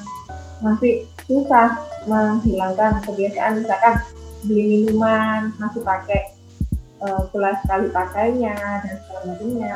masih 0.63 1.03
susah 1.27 1.75
menghilangkan 2.07 3.03
kebiasaan 3.03 3.59
misalkan 3.59 3.99
beli 4.45 4.63
minuman 4.86 5.51
masih 5.59 5.81
pakai 5.83 6.31
uh, 7.03 7.27
gelas 7.33 7.59
sekali 7.65 7.91
pakainya 7.91 8.55
dan 8.55 8.97
sebagainya 9.09 9.73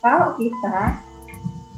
kalau 0.00 0.32
kita 0.38 1.02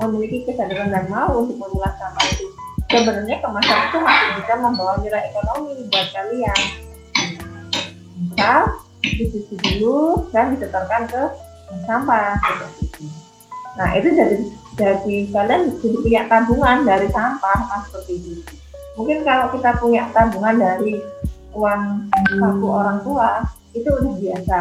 memiliki 0.00 0.46
kesadaran 0.48 0.94
dan 0.94 1.10
mau 1.10 1.42
untuk 1.42 1.58
memilah 1.58 1.92
sampah 1.98 2.26
itu 2.30 2.46
sebenarnya 2.86 3.36
kemasan 3.42 3.78
itu 3.90 3.98
masih 3.98 4.28
bisa 4.40 4.54
membawa 4.62 4.94
nilai 5.02 5.22
ekonomi 5.32 5.90
buat 5.90 6.08
kalian 6.14 6.89
misal 8.40 8.80
dicuci 9.04 9.56
dulu 9.60 10.24
dan 10.32 10.56
disetorkan 10.56 11.04
ke 11.12 11.22
sampah 11.84 12.40
Nah 13.76 13.88
itu 14.00 14.16
jadi 14.16 14.36
jadi 14.80 15.16
kalian 15.28 15.76
jadi 15.76 15.96
punya 16.00 16.22
tabungan 16.24 16.88
dari 16.88 17.08
sampah 17.12 17.58
pas 17.68 17.84
seperti 17.84 18.16
itu. 18.16 18.32
Mungkin 18.96 19.28
kalau 19.28 19.52
kita 19.52 19.76
punya 19.76 20.08
tabungan 20.16 20.56
dari 20.56 21.04
uang 21.52 22.08
saku 22.32 22.66
orang 22.72 22.98
tua 23.04 23.44
itu 23.76 23.88
udah 23.92 24.14
biasa. 24.16 24.58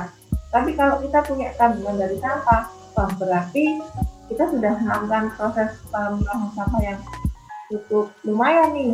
Tapi 0.52 0.76
kalau 0.76 1.00
kita 1.00 1.24
punya 1.24 1.56
tabungan 1.56 1.96
dari 1.96 2.20
sampah, 2.20 2.68
wah 3.00 3.12
berarti 3.16 3.80
kita 4.28 4.44
sudah 4.52 4.76
melakukan 4.76 5.32
proses 5.40 5.72
pemilahan 5.88 6.52
sampah 6.52 6.82
yang 6.84 7.00
cukup 7.72 8.12
lumayan 8.28 8.76
nih 8.76 8.94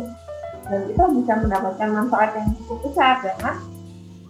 dan 0.70 0.80
kita 0.88 1.04
bisa 1.10 1.32
mendapatkan 1.42 1.88
manfaat 1.90 2.30
yang 2.38 2.48
cukup 2.62 2.78
besar 2.86 3.18
dengan 3.20 3.75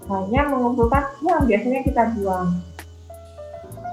hanya 0.07 0.41
mengumpulkan 0.47 1.05
uang 1.23 1.51
biasanya 1.51 1.81
kita 1.83 2.03
buang 2.15 2.63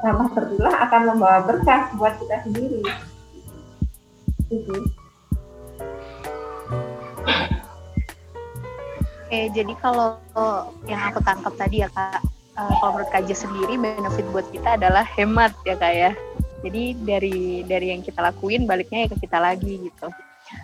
sampah 0.03 0.29
terpilah 0.35 0.75
akan 0.85 1.01
membawa 1.09 1.39
berkah 1.47 1.89
buat 1.97 2.13
kita 2.21 2.35
sendiri 2.45 2.81
itu 4.53 4.77
Oke, 9.33 9.49
jadi 9.49 9.73
kalau 9.81 10.21
yang 10.85 11.01
aku 11.09 11.17
tangkap 11.25 11.57
tadi 11.57 11.81
ya 11.81 11.89
kak, 11.89 12.21
uh, 12.53 12.69
kalau 12.77 12.93
menurut 12.93 13.09
Kak 13.09 13.25
sendiri 13.33 13.81
benefit 13.81 14.29
buat 14.29 14.45
kita 14.53 14.77
adalah 14.77 15.01
hemat 15.01 15.57
ya 15.65 15.73
kak 15.73 15.89
ya. 15.89 16.11
Jadi 16.61 16.93
dari 17.01 17.65
dari 17.65 17.97
yang 17.97 18.05
kita 18.05 18.21
lakuin 18.21 18.69
baliknya 18.69 19.03
ya 19.03 19.07
ke 19.09 19.25
kita 19.25 19.41
lagi 19.41 19.89
gitu. 19.89 20.07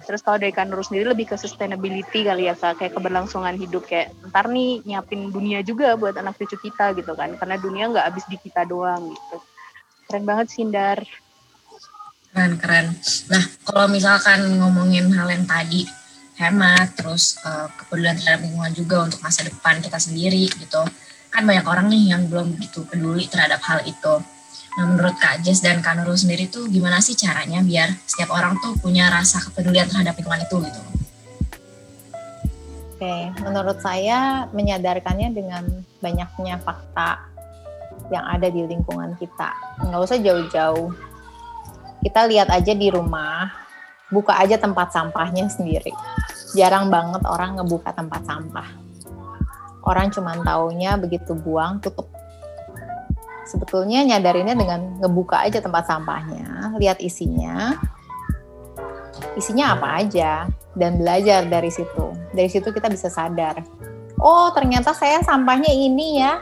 Terus 0.08 0.26
kalau 0.26 0.42
dari 0.42 0.50
Kanur 0.50 0.82
sendiri 0.82 1.06
lebih 1.14 1.30
ke 1.30 1.36
sustainability 1.38 2.26
kali 2.26 2.50
ya 2.50 2.58
kak, 2.58 2.82
kayak 2.82 2.98
keberlangsungan 2.98 3.54
hidup 3.58 3.86
kayak 3.86 4.10
ntar 4.34 4.50
nih 4.50 4.82
nyiapin 4.82 5.30
dunia 5.30 5.62
juga 5.62 5.94
buat 5.94 6.18
anak 6.18 6.38
cucu 6.42 6.58
kita 6.70 6.98
gitu 6.98 7.14
kan, 7.14 7.38
karena 7.38 7.56
dunia 7.62 7.94
nggak 7.94 8.06
habis 8.10 8.26
di 8.26 8.38
kita 8.42 8.66
doang 8.66 9.14
gitu. 9.14 9.38
Keren 10.10 10.26
banget 10.26 10.48
Sindar. 10.50 11.00
Keren 12.34 12.58
keren. 12.58 12.94
Nah 13.30 13.44
kalau 13.70 13.86
misalkan 13.90 14.42
ngomongin 14.58 15.14
hal 15.14 15.30
yang 15.30 15.46
tadi 15.46 15.86
hemat, 16.42 16.96
terus 16.98 17.38
uh, 17.46 17.70
kepedulian 17.78 18.18
terhadap 18.18 18.48
lingkungan 18.48 18.74
juga 18.74 18.98
untuk 19.06 19.20
masa 19.22 19.46
depan 19.46 19.78
kita 19.84 20.02
sendiri 20.02 20.50
gitu, 20.50 20.82
kan 21.30 21.46
banyak 21.46 21.68
orang 21.70 21.92
nih 21.94 22.18
yang 22.18 22.26
belum 22.26 22.58
begitu 22.58 22.82
peduli 22.90 23.30
terhadap 23.30 23.62
hal 23.62 23.86
itu 23.86 24.24
Nah, 24.80 24.88
menurut 24.88 25.20
Kak 25.20 25.44
Jess 25.44 25.60
dan 25.60 25.84
Kak 25.84 26.00
Nurul 26.00 26.16
sendiri 26.16 26.48
tuh 26.48 26.72
gimana 26.72 27.04
sih 27.04 27.12
caranya 27.12 27.60
biar 27.60 28.00
setiap 28.08 28.32
orang 28.32 28.56
tuh 28.64 28.80
punya 28.80 29.12
rasa 29.12 29.44
kepedulian 29.44 29.92
terhadap 29.92 30.16
lingkungan 30.16 30.40
itu 30.40 30.56
gitu? 30.72 30.80
Oke, 32.96 33.16
menurut 33.44 33.76
saya 33.84 34.48
menyadarkannya 34.56 35.36
dengan 35.36 35.68
banyaknya 36.00 36.64
fakta 36.64 37.28
yang 38.08 38.24
ada 38.24 38.48
di 38.48 38.64
lingkungan 38.72 39.20
kita. 39.20 39.52
Nggak 39.84 40.00
usah 40.00 40.20
jauh-jauh. 40.24 40.96
Kita 42.00 42.24
lihat 42.32 42.48
aja 42.48 42.72
di 42.72 42.88
rumah, 42.88 43.52
buka 44.08 44.40
aja 44.40 44.56
tempat 44.56 44.96
sampahnya 44.96 45.52
sendiri. 45.52 45.92
Jarang 46.56 46.88
banget 46.88 47.28
orang 47.28 47.60
ngebuka 47.60 47.92
tempat 47.92 48.24
sampah. 48.24 48.72
Orang 49.84 50.08
cuma 50.16 50.40
taunya 50.40 50.96
begitu 50.96 51.36
buang, 51.36 51.84
tutup 51.84 52.08
sebetulnya 53.50 54.06
nyadarinnya 54.06 54.54
dengan 54.54 55.02
ngebuka 55.02 55.42
aja 55.42 55.58
tempat 55.58 55.90
sampahnya, 55.90 56.78
lihat 56.78 57.02
isinya, 57.02 57.74
isinya 59.34 59.74
apa 59.74 60.06
aja, 60.06 60.46
dan 60.78 61.02
belajar 61.02 61.50
dari 61.50 61.74
situ. 61.74 62.14
Dari 62.30 62.46
situ 62.46 62.70
kita 62.70 62.94
bisa 62.94 63.10
sadar, 63.10 63.66
oh 64.22 64.54
ternyata 64.54 64.94
saya 64.94 65.26
sampahnya 65.26 65.74
ini 65.74 66.22
ya, 66.22 66.38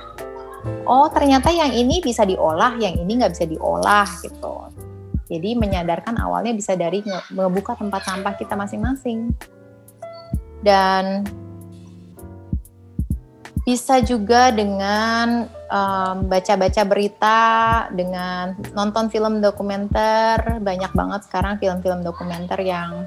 oh 0.83 1.07
ternyata 1.07 1.47
yang 1.55 1.71
ini 1.71 2.03
bisa 2.03 2.27
diolah, 2.27 2.75
yang 2.75 2.99
ini 2.99 3.23
nggak 3.23 3.31
bisa 3.31 3.47
diolah 3.47 4.07
gitu. 4.19 4.67
Jadi 5.27 5.59
menyadarkan 5.59 6.15
awalnya 6.19 6.55
bisa 6.55 6.75
dari 6.75 7.03
ngebuka 7.31 7.75
tempat 7.75 8.03
sampah 8.03 8.33
kita 8.39 8.55
masing-masing. 8.55 9.35
Dan 10.63 11.27
bisa 13.67 13.99
juga 13.99 14.55
dengan 14.55 15.51
um, 15.71 16.27
baca-baca 16.27 16.81
berita, 16.87 17.41
dengan 17.93 18.55
nonton 18.75 19.07
film 19.11 19.39
dokumenter. 19.39 20.59
Banyak 20.59 20.91
banget 20.95 21.21
sekarang 21.27 21.59
film-film 21.59 22.03
dokumenter 22.03 22.59
yang 22.63 23.05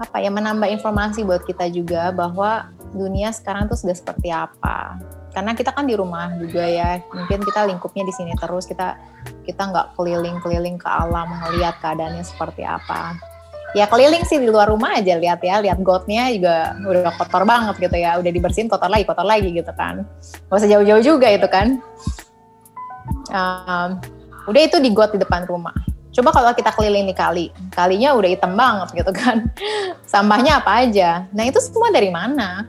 apa 0.00 0.18
ya 0.18 0.34
menambah 0.34 0.66
informasi 0.66 1.22
buat 1.22 1.46
kita 1.46 1.70
juga 1.70 2.10
bahwa 2.10 2.72
dunia 2.90 3.30
sekarang 3.30 3.70
tuh 3.70 3.78
sudah 3.78 3.96
seperti 3.96 4.28
apa. 4.34 4.98
Karena 5.32 5.56
kita 5.56 5.72
kan 5.72 5.88
di 5.88 5.96
rumah 5.96 6.28
juga 6.36 6.68
ya, 6.68 7.00
mungkin 7.08 7.40
kita 7.40 7.64
lingkupnya 7.64 8.04
di 8.04 8.12
sini 8.12 8.36
terus 8.36 8.68
kita 8.68 9.00
kita 9.48 9.62
nggak 9.72 9.96
keliling-keliling 9.96 10.76
ke 10.76 10.88
alam 10.90 11.30
melihat 11.48 11.78
keadaannya 11.80 12.26
seperti 12.26 12.66
apa 12.66 13.31
ya 13.72 13.88
keliling 13.88 14.24
sih 14.28 14.36
di 14.36 14.48
luar 14.48 14.68
rumah 14.68 15.00
aja 15.00 15.16
lihat 15.16 15.40
ya 15.40 15.64
lihat 15.64 15.80
gotnya 15.80 16.28
juga 16.28 16.76
udah 16.84 17.12
kotor 17.16 17.42
banget 17.48 17.74
gitu 17.88 17.96
ya. 17.96 18.20
Udah 18.20 18.30
dibersihin 18.30 18.68
kotor 18.68 18.92
lagi 18.92 19.04
kotor 19.08 19.24
lagi 19.24 19.48
gitu 19.48 19.72
kan. 19.72 20.04
Gak 20.48 20.56
usah 20.56 20.68
jauh-jauh 20.68 21.02
juga 21.02 21.28
itu 21.32 21.48
kan. 21.48 21.80
Um, 23.32 23.88
udah 24.48 24.62
itu 24.68 24.76
di 24.78 24.92
got 24.92 25.16
di 25.16 25.18
depan 25.20 25.48
rumah. 25.48 25.74
Coba 26.12 26.28
kalau 26.28 26.52
kita 26.52 26.68
keliling 26.76 27.08
di 27.08 27.16
kali 27.16 27.48
kalinya 27.72 28.12
udah 28.12 28.28
hitam 28.28 28.52
banget 28.52 28.88
gitu 28.92 29.12
kan. 29.16 29.48
Sampahnya 30.12 30.60
apa 30.60 30.84
aja? 30.84 31.24
Nah 31.32 31.48
itu 31.48 31.56
semua 31.64 31.88
dari 31.88 32.12
mana? 32.12 32.68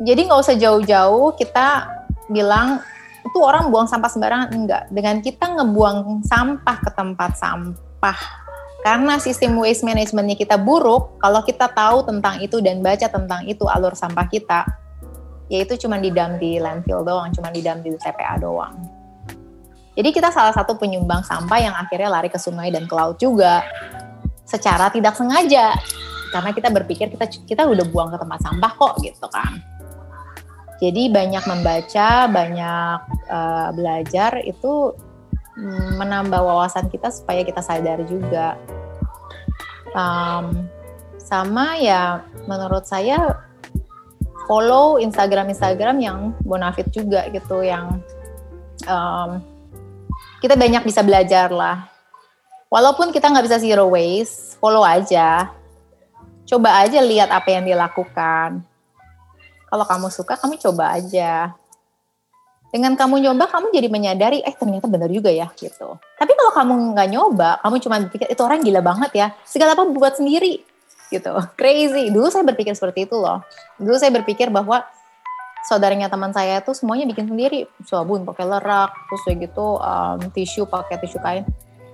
Jadi 0.00 0.20
nggak 0.26 0.40
usah 0.40 0.56
jauh-jauh 0.56 1.36
kita 1.36 1.86
bilang 2.32 2.80
itu 3.24 3.38
orang 3.40 3.68
buang 3.68 3.84
sampah 3.84 4.08
sembarangan. 4.08 4.48
Enggak. 4.56 4.82
Dengan 4.88 5.20
kita 5.20 5.44
ngebuang 5.60 6.24
sampah 6.24 6.76
ke 6.80 6.90
tempat 6.96 7.36
sampah 7.36 8.43
karena 8.84 9.16
sistem 9.16 9.56
waste 9.56 9.80
managementnya 9.80 10.36
kita 10.36 10.60
buruk, 10.60 11.16
kalau 11.16 11.40
kita 11.40 11.72
tahu 11.72 12.04
tentang 12.04 12.44
itu 12.44 12.60
dan 12.60 12.84
baca 12.84 13.08
tentang 13.08 13.48
itu 13.48 13.64
alur 13.64 13.96
sampah 13.96 14.28
kita, 14.28 14.68
yaitu 15.48 15.80
cuma 15.80 15.96
didam 15.96 16.36
di 16.36 16.60
landfill 16.60 17.00
doang, 17.00 17.32
cuma 17.32 17.48
didam 17.48 17.80
di 17.80 17.96
TPA 17.96 18.36
doang. 18.36 18.76
Jadi 19.96 20.12
kita 20.12 20.28
salah 20.28 20.52
satu 20.52 20.76
penyumbang 20.76 21.24
sampah 21.24 21.58
yang 21.64 21.72
akhirnya 21.72 22.12
lari 22.12 22.28
ke 22.28 22.36
sungai 22.36 22.68
dan 22.68 22.84
ke 22.84 22.92
laut 22.92 23.16
juga, 23.16 23.64
secara 24.44 24.92
tidak 24.92 25.16
sengaja, 25.16 25.72
karena 26.28 26.52
kita 26.52 26.68
berpikir 26.68 27.08
kita 27.08 27.24
kita 27.48 27.64
udah 27.64 27.88
buang 27.88 28.12
ke 28.12 28.20
tempat 28.20 28.40
sampah 28.44 28.72
kok 28.76 29.00
gitu 29.00 29.24
kan. 29.32 29.64
Jadi 30.84 31.08
banyak 31.08 31.44
membaca, 31.48 32.28
banyak 32.28 32.98
uh, 33.32 33.68
belajar 33.72 34.44
itu 34.44 34.92
menambah 35.56 36.40
wawasan 36.42 36.90
kita 36.90 37.10
supaya 37.14 37.46
kita 37.46 37.62
sadar 37.62 38.02
juga. 38.06 38.58
Um, 39.94 40.66
sama 41.22 41.78
ya 41.78 42.26
menurut 42.50 42.84
saya 42.84 43.38
follow 44.50 44.98
Instagram 44.98 45.48
Instagram 45.48 45.96
yang 46.02 46.18
bonafit 46.42 46.90
juga 46.90 47.30
gitu 47.30 47.62
yang 47.62 48.02
um, 48.90 49.40
kita 50.42 50.58
banyak 50.58 50.82
bisa 50.84 51.00
belajar 51.00 51.48
lah. 51.48 51.88
Walaupun 52.68 53.14
kita 53.14 53.30
nggak 53.30 53.46
bisa 53.46 53.62
zero 53.62 53.86
waste 53.86 54.58
follow 54.58 54.82
aja. 54.82 55.54
Coba 56.44 56.84
aja 56.84 57.00
lihat 57.00 57.32
apa 57.32 57.48
yang 57.54 57.64
dilakukan. 57.64 58.60
Kalau 59.70 59.84
kamu 59.86 60.06
suka 60.12 60.36
kamu 60.36 60.60
coba 60.60 60.98
aja 60.98 61.54
dengan 62.74 62.98
kamu 62.98 63.22
nyoba 63.22 63.46
kamu 63.46 63.70
jadi 63.70 63.86
menyadari 63.86 64.42
eh 64.42 64.50
ternyata 64.50 64.90
benar 64.90 65.06
juga 65.06 65.30
ya 65.30 65.46
gitu. 65.54 65.94
Tapi 66.18 66.32
kalau 66.34 66.50
kamu 66.50 66.72
nggak 66.98 67.08
nyoba 67.14 67.50
kamu 67.62 67.76
cuma 67.78 68.02
berpikir 68.02 68.26
itu 68.26 68.42
orang 68.42 68.66
gila 68.66 68.82
banget 68.82 69.10
ya 69.14 69.26
segala 69.46 69.78
apa 69.78 69.86
buat 69.86 70.18
sendiri 70.18 70.58
gitu. 71.06 71.30
Crazy. 71.54 72.10
Dulu 72.10 72.26
saya 72.34 72.42
berpikir 72.42 72.74
seperti 72.74 73.06
itu 73.06 73.14
loh. 73.14 73.46
Dulu 73.78 73.94
saya 73.94 74.10
berpikir 74.10 74.50
bahwa 74.50 74.82
saudaranya 75.70 76.10
teman 76.10 76.34
saya 76.34 76.58
itu 76.58 76.74
semuanya 76.74 77.06
bikin 77.06 77.30
sendiri. 77.30 77.70
Sabun 77.86 78.26
pakai 78.26 78.42
lerak 78.42 78.90
terus 79.06 79.22
kayak 79.22 79.38
gitu 79.46 79.78
um, 79.78 80.18
tisu 80.34 80.66
pakai 80.66 80.98
tisu 80.98 81.22
kain. 81.22 81.46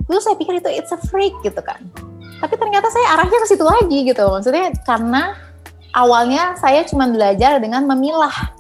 Dulu 0.09 0.17
saya 0.17 0.41
pikir 0.41 0.65
itu 0.65 0.73
it's 0.73 0.97
a 0.97 0.99
freak 1.13 1.37
gitu 1.45 1.61
kan. 1.61 1.93
Tapi 2.41 2.57
ternyata 2.57 2.89
saya 2.89 3.21
arahnya 3.21 3.37
ke 3.37 3.47
situ 3.53 3.69
lagi 3.69 4.09
gitu. 4.09 4.25
Maksudnya 4.33 4.73
karena 4.89 5.37
awalnya 5.93 6.57
saya 6.57 6.89
cuma 6.89 7.05
belajar 7.05 7.61
dengan 7.61 7.85
memilah 7.85 8.57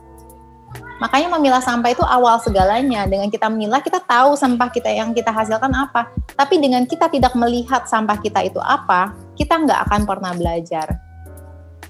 Makanya 1.00 1.32
memilah 1.32 1.64
sampah 1.64 1.96
itu 1.96 2.04
awal 2.04 2.36
segalanya. 2.44 3.08
Dengan 3.08 3.32
kita 3.32 3.48
memilah, 3.48 3.80
kita 3.80 4.04
tahu 4.04 4.36
sampah 4.36 4.68
kita 4.68 4.92
yang 4.92 5.16
kita 5.16 5.32
hasilkan 5.32 5.72
apa. 5.72 6.12
Tapi 6.36 6.60
dengan 6.60 6.84
kita 6.84 7.08
tidak 7.08 7.32
melihat 7.32 7.88
sampah 7.88 8.20
kita 8.20 8.44
itu 8.44 8.60
apa, 8.60 9.16
kita 9.32 9.56
nggak 9.64 9.88
akan 9.88 10.04
pernah 10.04 10.36
belajar. 10.36 11.00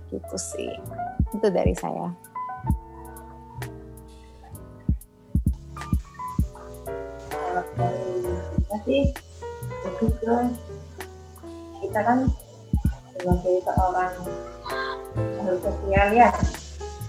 Gitu 0.06 0.36
sih. 0.38 0.70
Itu 1.34 1.50
dari 1.50 1.74
saya. 1.74 2.14
Kita 11.82 12.00
kan 12.06 12.30
sebagai 13.18 13.56
seorang 13.66 14.14
sosial 15.58 16.08
ya, 16.14 16.30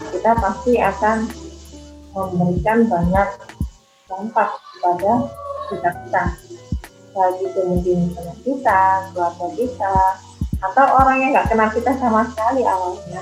kita 0.09 0.31
pasti 0.41 0.73
akan 0.81 1.17
memberikan 2.11 2.87
banyak 2.87 3.29
dampak 4.07 4.49
kepada 4.77 5.11
kita 5.71 5.91
kita. 6.05 6.23
baik 7.11 7.43
itu 7.43 7.59
mungkin 7.67 7.99
teman 8.15 8.37
kita, 8.39 8.81
keluarga 9.11 9.47
kita, 9.51 9.95
atau 10.63 10.85
orang 10.95 11.17
yang 11.19 11.29
nggak 11.35 11.51
kenal 11.51 11.67
kita 11.75 11.91
sama 11.99 12.23
sekali 12.31 12.63
awalnya. 12.63 13.19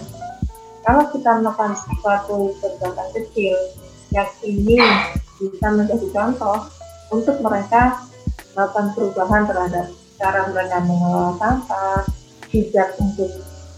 Kalau 0.86 1.10
kita 1.10 1.42
melakukan 1.42 1.74
suatu 1.98 2.54
perbuatan 2.62 3.08
kecil 3.18 3.58
yang 4.14 4.30
ini 4.46 4.78
bisa 5.42 5.68
menjadi 5.74 6.08
contoh 6.14 6.70
untuk 7.10 7.42
mereka 7.42 7.98
melakukan 8.54 8.94
perubahan 8.94 9.44
terhadap 9.50 9.88
cara 10.22 10.42
mereka 10.54 10.78
mengelola 10.86 11.34
sampah, 11.42 12.06
bijak 12.54 12.94
untuk 13.02 13.32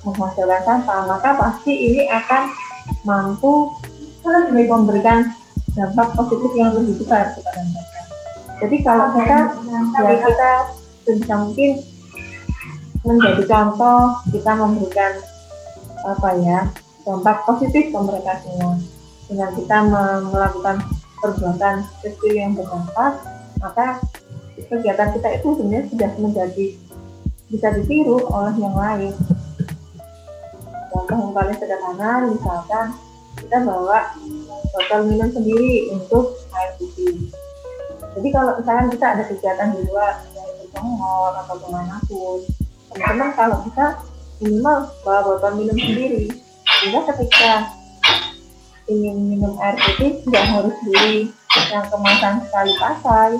menghasilkan 0.03 0.61
sampah, 0.65 0.99
maka 1.07 1.29
pasti 1.37 1.71
ini 1.71 2.03
akan 2.09 2.43
mampu 3.05 3.69
memberikan 4.23 5.33
dampak 5.71 6.07
positif 6.15 6.51
yang 6.53 6.75
lebih 6.75 6.99
besar 6.99 7.31
kepada 7.33 7.61
mereka. 7.63 8.01
Jadi 8.61 8.77
kalau 8.85 9.07
kita 9.17 9.37
ya 9.97 10.15
kita 10.21 10.51
sebisa 11.01 11.35
mungkin 11.41 11.71
menjadi 13.01 13.43
contoh, 13.49 14.01
kita 14.29 14.51
memberikan 14.53 15.11
apa 16.05 16.29
ya 16.41 16.59
dampak 17.01 17.45
positif 17.49 17.89
ke 17.89 17.99
mereka 17.99 18.37
semua 18.45 18.77
dengan 19.25 19.49
kita 19.57 19.77
melakukan 20.29 20.77
perbuatan 21.21 21.75
kecil 22.05 22.33
yang 22.33 22.53
berdampak, 22.53 23.21
maka 23.61 24.01
kegiatan 24.57 25.09
kita 25.17 25.27
itu 25.41 25.47
sebenarnya 25.57 25.87
sudah 25.89 26.11
menjadi 26.21 26.65
bisa 27.49 27.67
ditiru 27.79 28.27
oleh 28.29 28.55
yang 28.59 28.75
lain. 28.75 29.13
Contoh 30.91 31.17
yang 31.17 31.33
paling 31.33 31.57
sederhana, 31.57 32.11
misalkan 32.27 32.93
kita 33.41 33.57
bawa 33.65 34.13
botol 34.71 35.01
minum 35.09 35.29
sendiri 35.33 35.89
untuk 35.89 36.37
air 36.53 36.71
putih. 36.77 37.33
Jadi 38.11 38.27
kalau 38.29 38.51
misalkan 38.61 38.87
kita 38.93 39.05
ada 39.17 39.23
kegiatan 39.25 39.69
di 39.73 39.81
luar, 39.89 40.21
ke 40.71 40.79
mall 40.79 41.35
atau 41.35 41.55
ke 41.59 41.67
mana 41.67 41.99
pun, 42.07 42.39
teman-teman 42.93 43.29
kalau 43.35 43.57
bisa 43.67 43.85
minimal 44.39 44.77
bawa 45.03 45.19
botol 45.25 45.51
minum 45.57 45.75
sendiri. 45.75 46.31
Sehingga 46.79 47.01
ketika 47.11 47.75
ingin 48.87 49.17
minum 49.35 49.57
air 49.59 49.75
putih 49.75 50.21
tidak 50.27 50.45
harus 50.47 50.75
beli 50.85 51.17
yang 51.71 51.85
kemasan 51.91 52.33
sekali 52.47 52.73
pakai. 52.79 53.31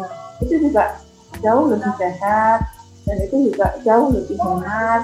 Nah, 0.00 0.10
itu 0.42 0.54
juga 0.68 0.98
jauh 1.40 1.66
lebih 1.70 1.92
sehat 1.96 2.60
dan 3.08 3.16
itu 3.22 3.36
juga 3.52 3.66
jauh 3.86 4.08
lebih 4.12 4.36
hemat. 4.36 5.02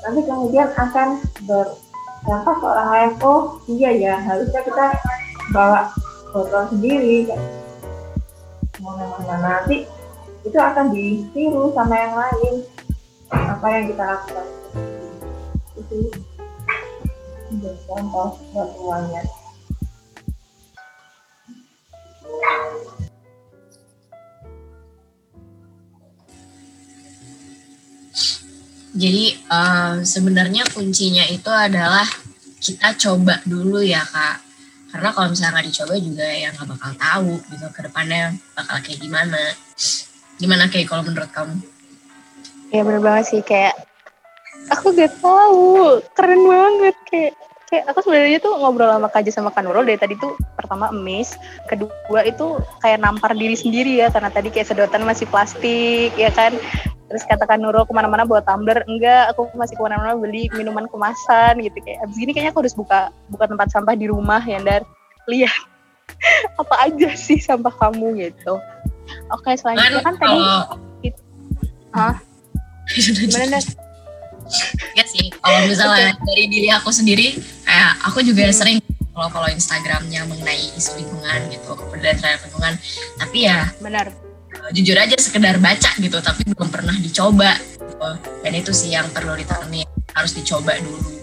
Nanti 0.00 0.20
kemudian 0.24 0.68
akan 0.76 1.08
ber 1.44 1.66
dampak 2.24 2.54
ke 2.60 2.66
orang 2.66 2.88
lain 2.92 3.10
oh 3.24 3.56
iya 3.70 3.90
ya 3.96 4.14
harusnya 4.20 4.60
kita 4.64 4.86
bawa 5.50 5.88
botol 6.30 6.68
sendiri 6.70 7.26
mana 8.80 9.36
nanti 9.40 9.88
itu 10.40 10.56
akan 10.56 10.88
ditiru 10.92 11.68
sama 11.76 11.94
yang 11.96 12.14
lain. 12.16 12.54
Apa 13.30 13.66
yang 13.70 13.84
kita 13.92 14.02
lakukan? 14.02 14.46
Itu 15.76 15.96
contoh 17.84 18.38
buat 18.54 18.68
semuanya 18.78 19.22
Jadi 28.90 29.38
uh, 29.46 30.02
sebenarnya 30.02 30.66
kuncinya 30.70 31.22
itu 31.30 31.50
adalah 31.50 32.06
kita 32.58 32.98
coba 32.98 33.38
dulu 33.46 33.80
ya 33.80 34.02
kak. 34.02 34.42
Karena 34.90 35.14
kalau 35.14 35.30
misalnya 35.30 35.62
nggak 35.62 35.68
dicoba 35.70 35.94
juga 36.02 36.26
ya 36.26 36.48
nggak 36.50 36.68
bakal 36.74 36.92
tahu 36.98 37.32
gitu 37.54 37.66
ke 37.70 37.80
depannya 37.86 38.34
bakal 38.58 38.76
kayak 38.82 38.98
gimana. 38.98 39.42
Gimana 40.40 40.66
kayak 40.66 40.90
kalau 40.90 41.06
menurut 41.06 41.30
kamu? 41.30 41.54
Ya 42.74 42.82
bener 42.82 43.02
banget 43.02 43.24
sih 43.30 43.42
kayak 43.42 43.74
aku 44.70 44.94
gak 44.94 45.14
tahu 45.18 45.98
keren 46.14 46.42
banget 46.46 46.96
kayak 47.10 47.32
kayak 47.70 47.84
aku 47.86 48.02
sebenarnya 48.02 48.38
tuh 48.42 48.58
ngobrol 48.58 48.90
sama 48.90 49.08
Kaja 49.08 49.30
sama 49.30 49.50
Kanurul 49.54 49.86
dari 49.86 49.98
tadi 49.98 50.18
tuh 50.18 50.34
pertama 50.58 50.90
emis, 50.90 51.38
kedua 51.70 52.26
itu 52.26 52.58
kayak 52.82 52.98
nampar 52.98 53.32
diri 53.38 53.54
sendiri 53.54 54.02
ya 54.02 54.10
karena 54.10 54.30
tadi 54.30 54.50
kayak 54.50 54.74
sedotan 54.74 55.06
masih 55.06 55.30
plastik 55.30 56.10
ya 56.18 56.34
kan 56.34 56.50
terus 57.10 57.26
katakan 57.26 57.58
Nurul 57.58 57.82
ke 57.82 57.90
mana-mana 57.90 58.22
bawa 58.22 58.38
tumbler. 58.46 58.86
Enggak 58.86 59.34
aku 59.34 59.50
masih 59.58 59.74
ke 59.74 59.82
mana-mana 59.82 60.14
beli 60.14 60.46
minuman 60.54 60.86
kemasan 60.86 61.58
gitu. 61.58 61.74
Kayak 61.82 62.06
abis 62.06 62.16
ini 62.22 62.30
kayaknya 62.30 62.54
aku 62.54 62.62
harus 62.62 62.76
buka 62.78 63.10
buka 63.26 63.50
tempat 63.50 63.66
sampah 63.74 63.98
di 63.98 64.06
rumah 64.06 64.38
ya 64.46 64.62
dar 64.62 64.86
lihat 65.26 65.66
apa 66.62 66.74
aja 66.86 67.10
sih 67.18 67.42
sampah 67.42 67.74
kamu 67.74 68.30
gitu. 68.30 68.54
Oke 69.34 69.58
selanjutnya 69.58 70.06
kan 70.06 70.14
tadi 70.14 70.38
it, 71.10 71.14
hah? 71.90 72.14
Gimana 72.94 73.58
dar 73.58 73.64
ya 74.98 75.04
sih 75.06 75.30
kalau 75.38 75.62
misalnya 75.66 76.10
okay. 76.10 76.26
dari 76.26 76.44
diri 76.50 76.68
aku 76.74 76.90
sendiri 76.90 77.38
kayak 77.62 77.92
aku 78.02 78.18
juga 78.22 78.50
hmm. 78.50 78.54
sering 78.54 78.78
kalau 79.14 79.30
follow 79.30 79.50
Instagramnya 79.50 80.26
mengenai 80.26 80.70
isu 80.78 80.96
lingkungan 81.02 81.50
gitu 81.50 81.70
kepedulian 81.74 82.18
lingkungan. 82.46 82.74
Tapi 83.18 83.38
ya 83.42 83.68
benar 83.82 84.29
jujur 84.74 84.96
aja 84.98 85.16
sekedar 85.18 85.58
baca 85.58 85.90
gitu 85.98 86.18
tapi 86.22 86.42
belum 86.50 86.70
pernah 86.70 86.94
dicoba. 86.98 87.54
Gitu. 87.60 88.10
dan 88.40 88.52
itu 88.56 88.72
sih 88.72 88.96
yang 88.96 89.04
perlu 89.12 89.36
ditanami 89.36 89.84
harus 90.16 90.32
dicoba 90.32 90.72
dulu. 90.80 91.20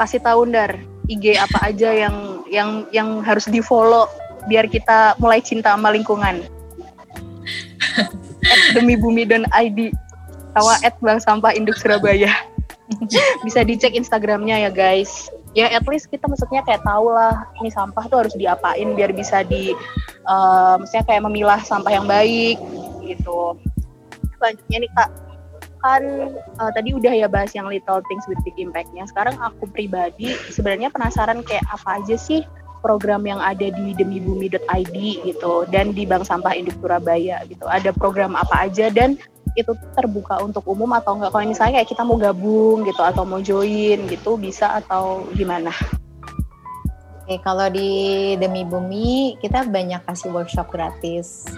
Kasih 0.00 0.20
tahu 0.24 0.48
dar 0.48 0.80
IG 1.06 1.36
apa 1.36 1.68
aja 1.68 1.92
yang 1.92 2.40
yang 2.48 2.70
yang 2.88 3.08
harus 3.20 3.44
di 3.52 3.60
follow 3.60 4.08
biar 4.48 4.64
kita 4.64 5.12
mulai 5.20 5.44
cinta 5.44 5.76
sama 5.76 5.92
lingkungan? 5.92 6.48
Demi 8.76 8.96
bumi 8.96 9.28
dan 9.28 9.44
ID 9.52 9.92
sama 10.56 10.74
at 10.80 10.96
Bang 11.04 11.20
Sampah 11.20 11.52
Induk 11.52 11.76
Surabaya. 11.76 12.32
Bisa 13.44 13.60
dicek 13.60 13.92
Instagramnya 13.92 14.64
ya 14.64 14.70
guys 14.72 15.28
ya 15.54 15.70
at 15.70 15.86
least 15.86 16.10
kita 16.10 16.26
maksudnya 16.26 16.66
kayak 16.66 16.82
tahu 16.82 17.14
lah 17.14 17.46
ini 17.62 17.70
sampah 17.70 18.04
tuh 18.10 18.26
harus 18.26 18.34
diapain 18.34 18.92
biar 18.98 19.14
bisa 19.14 19.46
di 19.46 19.70
uh, 20.26 20.74
maksudnya 20.82 21.06
kayak 21.06 21.22
memilah 21.30 21.62
sampah 21.62 21.94
yang 21.94 22.06
baik 22.10 22.58
gitu. 23.06 23.54
Selanjutnya 24.36 24.78
nih 24.84 24.92
kak. 24.98 25.10
Kan 25.84 26.02
uh, 26.58 26.70
tadi 26.72 26.96
udah 26.96 27.12
ya 27.12 27.28
bahas 27.28 27.52
yang 27.52 27.68
little 27.68 28.00
things 28.10 28.24
with 28.26 28.40
big 28.42 28.56
impactnya. 28.58 29.06
Sekarang 29.06 29.38
aku 29.38 29.70
pribadi 29.70 30.34
sebenarnya 30.50 30.90
penasaran 30.90 31.44
kayak 31.46 31.64
apa 31.70 32.02
aja 32.02 32.16
sih 32.18 32.42
program 32.84 33.24
yang 33.24 33.40
ada 33.40 33.72
di 33.72 33.96
demibumi.id 33.96 34.96
gitu 35.24 35.64
dan 35.72 35.96
di 35.96 36.04
Bank 36.04 36.28
Sampah 36.28 36.52
Induk 36.52 36.76
Surabaya 36.84 37.40
gitu. 37.48 37.64
Ada 37.64 37.96
program 37.96 38.36
apa 38.36 38.68
aja 38.68 38.92
dan 38.92 39.16
itu 39.54 39.72
terbuka 39.94 40.42
untuk 40.42 40.66
umum 40.66 40.90
atau 40.98 41.14
enggak 41.14 41.30
kalau 41.30 41.46
misalnya 41.46 41.80
kayak 41.80 41.88
kita 41.90 42.02
mau 42.02 42.18
gabung 42.18 42.82
gitu 42.82 43.02
atau 43.02 43.22
mau 43.22 43.38
join 43.38 44.02
gitu 44.10 44.34
bisa 44.34 44.74
atau 44.82 45.22
gimana 45.34 45.70
Oke, 47.24 47.40
kalau 47.40 47.72
di 47.72 48.36
Demi 48.36 48.68
Bumi 48.68 49.40
kita 49.40 49.64
banyak 49.64 50.04
kasih 50.04 50.28
workshop 50.28 50.68
gratis. 50.68 51.48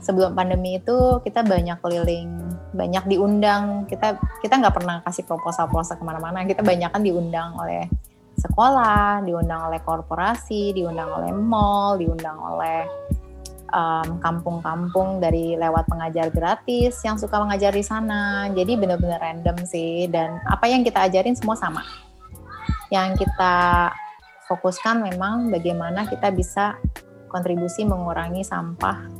Sebelum 0.00 0.32
pandemi 0.32 0.80
itu 0.80 1.20
kita 1.20 1.44
banyak 1.44 1.76
keliling, 1.84 2.32
banyak 2.72 3.04
diundang. 3.12 3.84
Kita 3.84 4.16
kita 4.40 4.64
nggak 4.64 4.72
pernah 4.72 5.04
kasih 5.04 5.28
proposal-proposal 5.28 6.00
ke 6.00 6.04
mana-mana. 6.08 6.48
Kita 6.48 6.64
banyak 6.64 6.88
kan 6.88 7.04
diundang 7.04 7.52
oleh 7.52 7.84
sekolah, 8.40 9.20
diundang 9.28 9.68
oleh 9.68 9.84
korporasi, 9.84 10.72
diundang 10.72 11.12
oleh 11.12 11.36
mall, 11.36 12.00
diundang 12.00 12.40
oleh 12.40 12.88
kampung-kampung 14.22 15.18
um, 15.18 15.20
dari 15.22 15.58
lewat 15.58 15.90
pengajar 15.90 16.30
gratis 16.30 17.02
yang 17.02 17.18
suka 17.18 17.42
mengajar 17.42 17.74
di 17.74 17.82
sana. 17.82 18.46
Jadi 18.54 18.78
benar-benar 18.78 19.18
random 19.18 19.66
sih. 19.66 20.06
Dan 20.06 20.38
apa 20.46 20.70
yang 20.70 20.86
kita 20.86 21.10
ajarin 21.10 21.34
semua 21.34 21.58
sama. 21.58 21.82
Yang 22.94 23.26
kita 23.26 23.90
fokuskan 24.46 25.02
memang 25.02 25.50
bagaimana 25.50 26.06
kita 26.06 26.30
bisa 26.30 26.78
kontribusi 27.26 27.82
mengurangi 27.82 28.46
sampah 28.46 29.10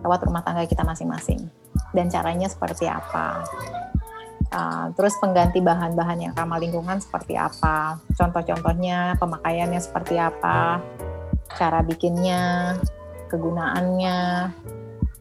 lewat 0.00 0.24
rumah 0.24 0.40
tangga 0.40 0.64
kita 0.64 0.82
masing-masing 0.82 1.44
dan 1.92 2.08
caranya 2.08 2.48
seperti 2.48 2.88
apa. 2.88 3.44
Uh, 4.52 4.92
terus 4.96 5.16
pengganti 5.16 5.64
bahan-bahan 5.64 6.28
yang 6.28 6.32
ramah 6.36 6.60
lingkungan 6.60 7.00
seperti 7.00 7.40
apa, 7.40 7.96
contoh-contohnya 8.12 9.16
pemakaiannya 9.16 9.80
seperti 9.80 10.20
apa, 10.20 10.76
cara 11.56 11.80
bikinnya, 11.80 12.76
kegunaannya, 13.32 14.52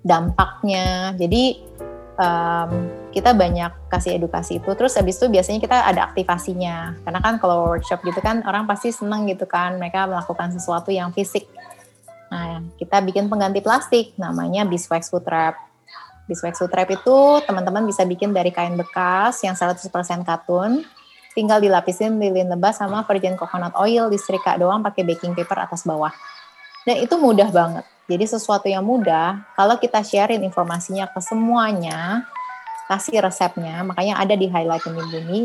dampaknya. 0.04 1.16
Jadi 1.16 1.72
um, 2.18 2.72
kita 3.12 3.34
banyak 3.36 3.72
kasih 3.90 4.18
edukasi 4.18 4.60
itu. 4.60 4.70
Terus 4.76 4.96
habis 4.96 5.18
itu 5.18 5.28
biasanya 5.28 5.60
kita 5.62 5.78
ada 5.88 6.12
aktivasinya. 6.12 7.02
Karena 7.04 7.20
kan 7.20 7.42
kalau 7.42 7.72
workshop 7.72 8.04
gitu 8.06 8.20
kan 8.20 8.44
orang 8.46 8.68
pasti 8.70 8.94
seneng 8.94 9.28
gitu 9.28 9.48
kan 9.50 9.78
mereka 9.78 10.08
melakukan 10.08 10.54
sesuatu 10.54 10.90
yang 10.94 11.12
fisik. 11.12 11.48
Nah, 12.32 12.64
kita 12.80 13.04
bikin 13.04 13.28
pengganti 13.28 13.60
plastik 13.60 14.16
namanya 14.16 14.64
Beeswax 14.64 15.12
Food 15.12 15.28
Wrap. 15.28 15.60
Beeswax 16.32 16.64
Food 16.64 16.72
Wrap 16.72 16.88
itu 16.88 17.18
teman-teman 17.44 17.84
bisa 17.84 18.08
bikin 18.08 18.32
dari 18.32 18.56
kain 18.56 18.80
bekas 18.80 19.44
yang 19.44 19.56
100% 19.58 19.84
katun. 20.24 20.88
Tinggal 21.32 21.64
dilapisin 21.64 22.20
lilin 22.20 22.52
lebah 22.52 22.76
sama 22.76 23.08
virgin 23.08 23.40
coconut 23.40 23.72
oil, 23.80 24.12
disetrika 24.12 24.60
doang 24.60 24.84
pakai 24.84 25.04
baking 25.08 25.32
paper 25.36 25.64
atas 25.64 25.84
bawah. 25.84 26.12
Dan 26.88 27.04
itu 27.04 27.16
mudah 27.20 27.52
banget 27.52 27.88
Jadi 28.12 28.28
sesuatu 28.28 28.68
yang 28.68 28.84
mudah, 28.84 29.40
kalau 29.56 29.80
kita 29.80 30.04
sharein 30.04 30.44
informasinya 30.44 31.08
ke 31.08 31.24
semuanya, 31.24 32.28
kasih 32.92 33.24
resepnya, 33.24 33.88
makanya 33.88 34.20
ada 34.20 34.36
di 34.36 34.52
highlight 34.52 34.84
ini 34.84 35.00
bumi. 35.08 35.42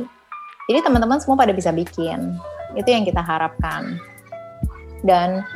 Jadi 0.67 0.79
teman-teman 0.83 1.23
semua 1.23 1.39
pada 1.39 1.55
bisa 1.55 1.71
bikin. 1.71 2.35
Itu 2.75 2.91
yang 2.91 3.07
kita 3.07 3.23
harapkan. 3.23 4.03
Dan 5.07 5.47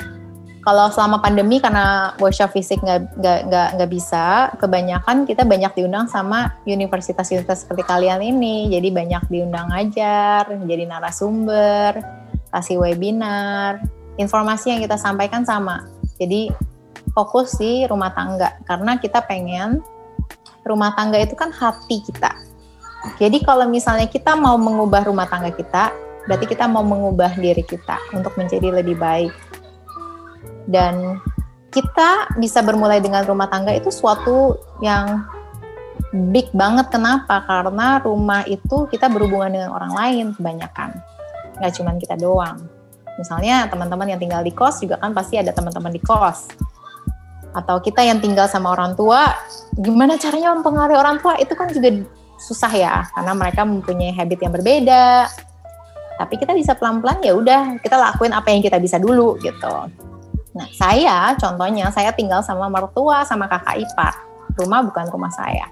kalau 0.63 0.87
selama 0.93 1.19
pandemi 1.19 1.59
karena 1.59 2.15
workshop 2.23 2.55
fisik 2.55 2.79
nggak 2.85 3.91
bisa, 3.91 4.55
kebanyakan 4.63 5.27
kita 5.27 5.43
banyak 5.43 5.73
diundang 5.75 6.07
sama 6.07 6.55
universitas-universitas 6.63 7.67
seperti 7.67 7.83
kalian 7.91 8.23
ini. 8.23 8.71
Jadi 8.71 8.89
banyak 8.95 9.27
diundang 9.27 9.75
ngajar, 9.75 10.47
jadi 10.47 10.85
narasumber, 10.87 11.99
kasih 12.55 12.79
webinar, 12.79 13.83
informasi 14.15 14.71
yang 14.71 14.81
kita 14.85 14.95
sampaikan 14.95 15.43
sama. 15.43 15.91
Jadi 16.21 16.55
fokus 17.13 17.59
di 17.59 17.85
rumah 17.87 18.15
tangga 18.15 18.59
karena 18.67 18.99
kita 18.99 19.23
pengen 19.27 19.83
rumah 20.65 20.93
tangga 20.95 21.19
itu 21.19 21.35
kan 21.35 21.51
hati 21.51 22.05
kita. 22.05 22.31
Jadi 23.17 23.41
kalau 23.41 23.65
misalnya 23.65 24.07
kita 24.07 24.37
mau 24.37 24.61
mengubah 24.61 25.09
rumah 25.09 25.25
tangga 25.25 25.49
kita, 25.53 25.89
berarti 26.29 26.45
kita 26.45 26.69
mau 26.69 26.85
mengubah 26.85 27.33
diri 27.33 27.65
kita 27.65 27.97
untuk 28.13 28.37
menjadi 28.37 28.69
lebih 28.83 29.01
baik. 29.01 29.33
Dan 30.69 31.17
kita 31.73 32.37
bisa 32.37 32.61
bermulai 32.61 33.01
dengan 33.01 33.25
rumah 33.25 33.49
tangga 33.49 33.73
itu 33.73 33.89
suatu 33.89 34.61
yang 34.85 35.25
big 36.29 36.53
banget. 36.53 36.93
Kenapa? 36.93 37.41
Karena 37.49 38.05
rumah 38.05 38.45
itu 38.45 38.85
kita 38.93 39.09
berhubungan 39.09 39.49
dengan 39.49 39.71
orang 39.73 39.93
lain 39.97 40.27
kebanyakan. 40.37 41.01
Nggak 41.57 41.73
cuma 41.81 41.97
kita 41.97 42.21
doang. 42.21 42.61
Misalnya 43.17 43.69
teman-teman 43.69 44.13
yang 44.13 44.21
tinggal 44.21 44.45
di 44.45 44.53
kos 44.53 44.81
juga 44.81 45.01
kan 45.01 45.13
pasti 45.17 45.41
ada 45.41 45.53
teman-teman 45.53 45.93
di 45.93 46.01
kos 46.01 46.70
atau 47.51 47.83
kita 47.83 48.03
yang 48.07 48.23
tinggal 48.23 48.47
sama 48.47 48.75
orang 48.75 48.95
tua, 48.95 49.35
gimana 49.75 50.15
caranya 50.15 50.55
mempengaruhi 50.55 50.99
orang 50.99 51.19
tua 51.19 51.35
itu 51.43 51.51
kan 51.59 51.67
juga 51.71 51.91
susah 52.39 52.73
ya, 52.73 52.95
karena 53.13 53.33
mereka 53.35 53.67
mempunyai 53.67 54.15
habit 54.15 54.39
yang 54.39 54.53
berbeda. 54.55 55.27
Tapi 56.21 56.35
kita 56.37 56.53
bisa 56.53 56.77
pelan-pelan 56.77 57.25
ya 57.25 57.33
udah 57.33 57.81
kita 57.81 57.97
lakuin 57.97 58.37
apa 58.37 58.53
yang 58.53 58.61
kita 58.61 58.77
bisa 58.77 59.01
dulu 59.01 59.41
gitu. 59.41 59.75
Nah 60.53 60.69
saya 60.77 61.33
contohnya 61.41 61.89
saya 61.91 62.13
tinggal 62.13 62.45
sama 62.45 62.69
mertua 62.69 63.25
sama 63.25 63.49
kakak 63.49 63.83
ipar, 63.83 64.15
rumah 64.61 64.85
bukan 64.85 65.09
rumah 65.09 65.33
saya. 65.33 65.67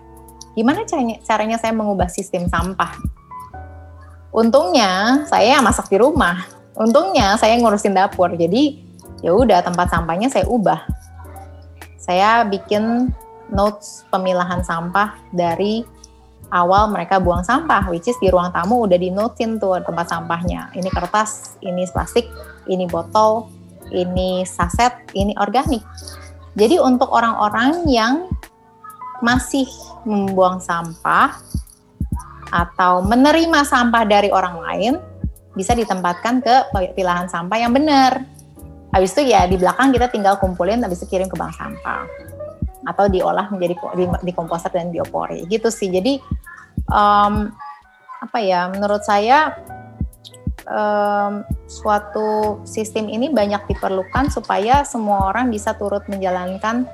Gimana 0.57 0.83
caranya, 0.89 1.17
caranya 1.23 1.57
saya 1.61 1.71
mengubah 1.77 2.11
sistem 2.11 2.51
sampah? 2.51 2.97
Untungnya 4.35 5.25
saya 5.31 5.61
masak 5.63 5.93
di 5.93 6.01
rumah, 6.01 6.49
untungnya 6.75 7.37
saya 7.37 7.55
ngurusin 7.61 7.95
dapur, 7.95 8.33
jadi 8.35 8.83
ya 9.21 9.35
udah 9.35 9.63
tempat 9.63 9.93
sampahnya 9.93 10.31
saya 10.31 10.47
ubah 10.49 10.81
saya 11.99 12.47
bikin 12.47 13.11
notes 13.51 14.07
pemilahan 14.09 14.63
sampah 14.63 15.19
dari 15.35 15.83
awal 16.49 16.89
mereka 16.89 17.21
buang 17.21 17.45
sampah, 17.45 17.91
which 17.93 18.09
is 18.09 18.17
di 18.23 18.33
ruang 18.33 18.55
tamu 18.55 18.87
udah 18.89 18.97
di 18.97 19.13
notein 19.13 19.61
tuh 19.61 19.83
tempat 19.85 20.09
sampahnya. 20.09 20.73
Ini 20.73 20.89
kertas, 20.89 21.61
ini 21.61 21.85
plastik, 21.91 22.31
ini 22.71 22.89
botol, 22.89 23.53
ini 23.93 24.47
saset, 24.49 24.95
ini 25.13 25.37
organik. 25.37 25.85
Jadi 26.57 26.81
untuk 26.81 27.13
orang-orang 27.13 27.85
yang 27.91 28.33
masih 29.21 29.67
membuang 30.07 30.63
sampah 30.63 31.37
atau 32.49 33.05
menerima 33.05 33.61
sampah 33.67 34.09
dari 34.09 34.33
orang 34.33 34.57
lain, 34.63 34.95
bisa 35.53 35.75
ditempatkan 35.75 36.41
ke 36.41 36.55
pilahan 36.95 37.27
sampah 37.29 37.59
yang 37.59 37.75
benar 37.75 38.38
Habis 38.89 39.13
itu 39.17 39.29
ya 39.29 39.45
di 39.45 39.61
belakang 39.61 39.93
kita 39.93 40.09
tinggal 40.09 40.41
kumpulin, 40.41 40.81
habis 40.81 41.05
itu 41.05 41.13
kirim 41.13 41.29
ke 41.29 41.37
bank 41.37 41.53
sampah 41.53 42.09
atau 42.89 43.05
diolah 43.05 43.53
menjadi 43.53 43.77
di, 43.99 44.05
di 44.25 44.33
komposter 44.33 44.73
dan 44.73 44.89
biopori 44.89 45.45
gitu 45.53 45.69
sih. 45.69 45.93
Jadi 45.93 46.17
um, 46.89 47.53
apa 48.25 48.39
ya? 48.41 48.73
Menurut 48.73 49.05
saya 49.05 49.61
um, 50.65 51.45
suatu 51.69 52.61
sistem 52.65 53.13
ini 53.13 53.29
banyak 53.29 53.69
diperlukan 53.69 54.33
supaya 54.33 54.89
semua 54.89 55.29
orang 55.29 55.53
bisa 55.53 55.77
turut 55.77 56.09
menjalankan 56.09 56.89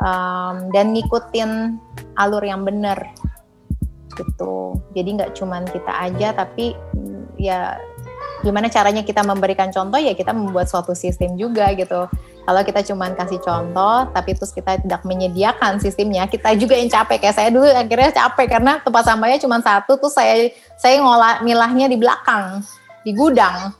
um, 0.00 0.72
dan 0.72 0.96
ngikutin 0.96 1.76
alur 2.16 2.40
yang 2.40 2.64
benar 2.64 3.12
gitu. 4.14 4.78
Jadi 4.94 5.08
nggak 5.20 5.32
cuman 5.36 5.68
kita 5.68 5.92
aja, 5.92 6.32
tapi 6.32 6.72
ya 7.36 7.76
gimana 8.44 8.68
caranya 8.68 9.00
kita 9.00 9.24
memberikan 9.24 9.72
contoh 9.72 9.96
ya 9.96 10.12
kita 10.12 10.36
membuat 10.36 10.68
suatu 10.68 10.92
sistem 10.92 11.34
juga 11.40 11.72
gitu. 11.72 12.04
Kalau 12.44 12.60
kita 12.60 12.84
cuma 12.84 13.08
kasih 13.16 13.40
contoh 13.40 14.12
tapi 14.12 14.36
terus 14.36 14.52
kita 14.52 14.76
tidak 14.84 15.00
menyediakan 15.08 15.80
sistemnya 15.80 16.28
kita 16.28 16.52
juga 16.60 16.76
yang 16.76 16.92
capek. 16.92 17.24
Kayak 17.24 17.36
saya 17.40 17.48
dulu 17.48 17.64
akhirnya 17.64 18.12
capek 18.12 18.46
karena 18.46 18.72
tempat 18.84 19.02
sampahnya 19.08 19.38
cuma 19.40 19.64
satu 19.64 19.96
tuh 19.96 20.12
saya 20.12 20.52
saya 20.76 21.00
ngolah 21.00 21.40
milahnya 21.40 21.88
di 21.88 21.96
belakang 21.96 22.60
di 23.00 23.16
gudang. 23.16 23.72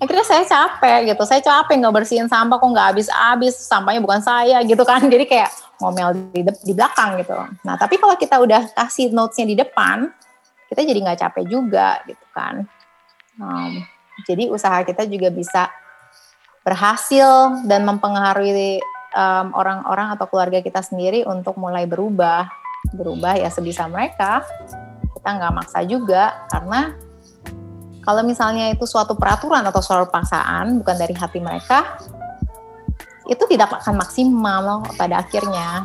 Akhirnya 0.00 0.24
saya 0.24 0.42
capek 0.48 1.12
gitu 1.12 1.22
saya 1.28 1.44
capek 1.44 1.84
nggak 1.84 1.94
bersihin 2.00 2.26
sampah 2.32 2.56
kok 2.56 2.70
nggak 2.72 2.86
habis-habis 2.96 3.54
sampahnya 3.60 4.00
bukan 4.00 4.24
saya 4.24 4.64
gitu 4.64 4.80
kan. 4.88 5.04
Jadi 5.12 5.28
kayak 5.28 5.52
ngomel 5.78 6.16
di, 6.32 6.40
di 6.64 6.72
belakang 6.72 7.20
gitu. 7.20 7.36
Nah 7.62 7.76
tapi 7.76 8.00
kalau 8.00 8.16
kita 8.16 8.40
udah 8.40 8.72
kasih 8.72 9.12
notesnya 9.12 9.44
di 9.44 9.54
depan 9.60 10.08
kita 10.68 10.84
jadi 10.84 11.00
nggak 11.00 11.20
capek 11.24 11.44
juga 11.48 12.04
gitu 12.04 12.26
kan. 12.36 12.68
Um, 13.40 13.82
jadi 14.26 14.50
usaha 14.50 14.82
kita 14.82 15.06
juga 15.06 15.30
bisa 15.30 15.70
berhasil 16.66 17.62
dan 17.64 17.86
mempengaruhi 17.86 18.82
orang-orang 19.54 20.12
um, 20.12 20.14
atau 20.18 20.26
keluarga 20.28 20.60
kita 20.60 20.84
sendiri 20.84 21.24
untuk 21.24 21.56
mulai 21.56 21.88
berubah. 21.88 22.50
Berubah 22.92 23.40
ya 23.40 23.48
sebisa 23.48 23.88
mereka. 23.88 24.44
Kita 25.16 25.28
nggak 25.38 25.54
maksa 25.54 25.80
juga 25.84 26.46
karena 26.52 26.94
kalau 28.04 28.24
misalnya 28.24 28.72
itu 28.72 28.88
suatu 28.88 29.16
peraturan 29.16 29.60
atau 29.68 29.84
suatu 29.84 30.08
paksaan 30.08 30.80
bukan 30.80 30.96
dari 30.96 31.12
hati 31.12 31.44
mereka, 31.44 32.00
itu 33.28 33.44
tidak 33.52 33.84
akan 33.84 34.00
maksimal 34.00 34.58
loh 34.64 34.80
pada 34.96 35.20
akhirnya. 35.20 35.84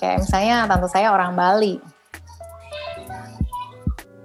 Kayak 0.00 0.24
misalnya 0.24 0.56
tante 0.64 0.88
saya 0.88 1.12
orang 1.12 1.36
Bali, 1.36 1.76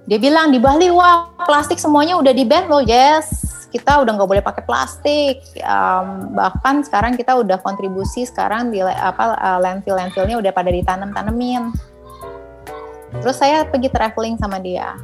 dia 0.08 0.16
bilang 0.20 0.52
di 0.52 0.60
Bali 0.60 0.88
wah 0.92 1.32
plastik 1.44 1.80
semuanya 1.80 2.20
udah 2.20 2.32
di 2.32 2.44
ban 2.44 2.68
loh 2.68 2.84
yes 2.84 3.43
kita 3.74 4.06
udah 4.06 4.12
nggak 4.14 4.30
boleh 4.30 4.44
pakai 4.46 4.62
plastik 4.62 5.42
um, 5.66 6.30
bahkan 6.30 6.86
sekarang 6.86 7.18
kita 7.18 7.34
udah 7.34 7.58
kontribusi 7.58 8.22
sekarang 8.22 8.70
di 8.70 8.78
apa 8.78 9.34
uh, 9.34 9.58
landfill 9.58 9.98
landfillnya 9.98 10.38
udah 10.38 10.54
pada 10.54 10.70
ditanam 10.70 11.10
tanemin 11.10 11.74
terus 13.18 13.34
saya 13.34 13.66
pergi 13.66 13.90
traveling 13.90 14.38
sama 14.38 14.62
dia 14.62 14.94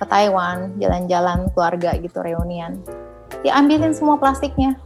ke 0.00 0.08
Taiwan 0.08 0.80
jalan-jalan 0.80 1.52
keluarga 1.52 1.92
gitu 2.00 2.24
reunian. 2.24 2.80
Dia 3.44 3.60
ambilin 3.60 3.92
semua 3.92 4.16
plastiknya. 4.16 4.80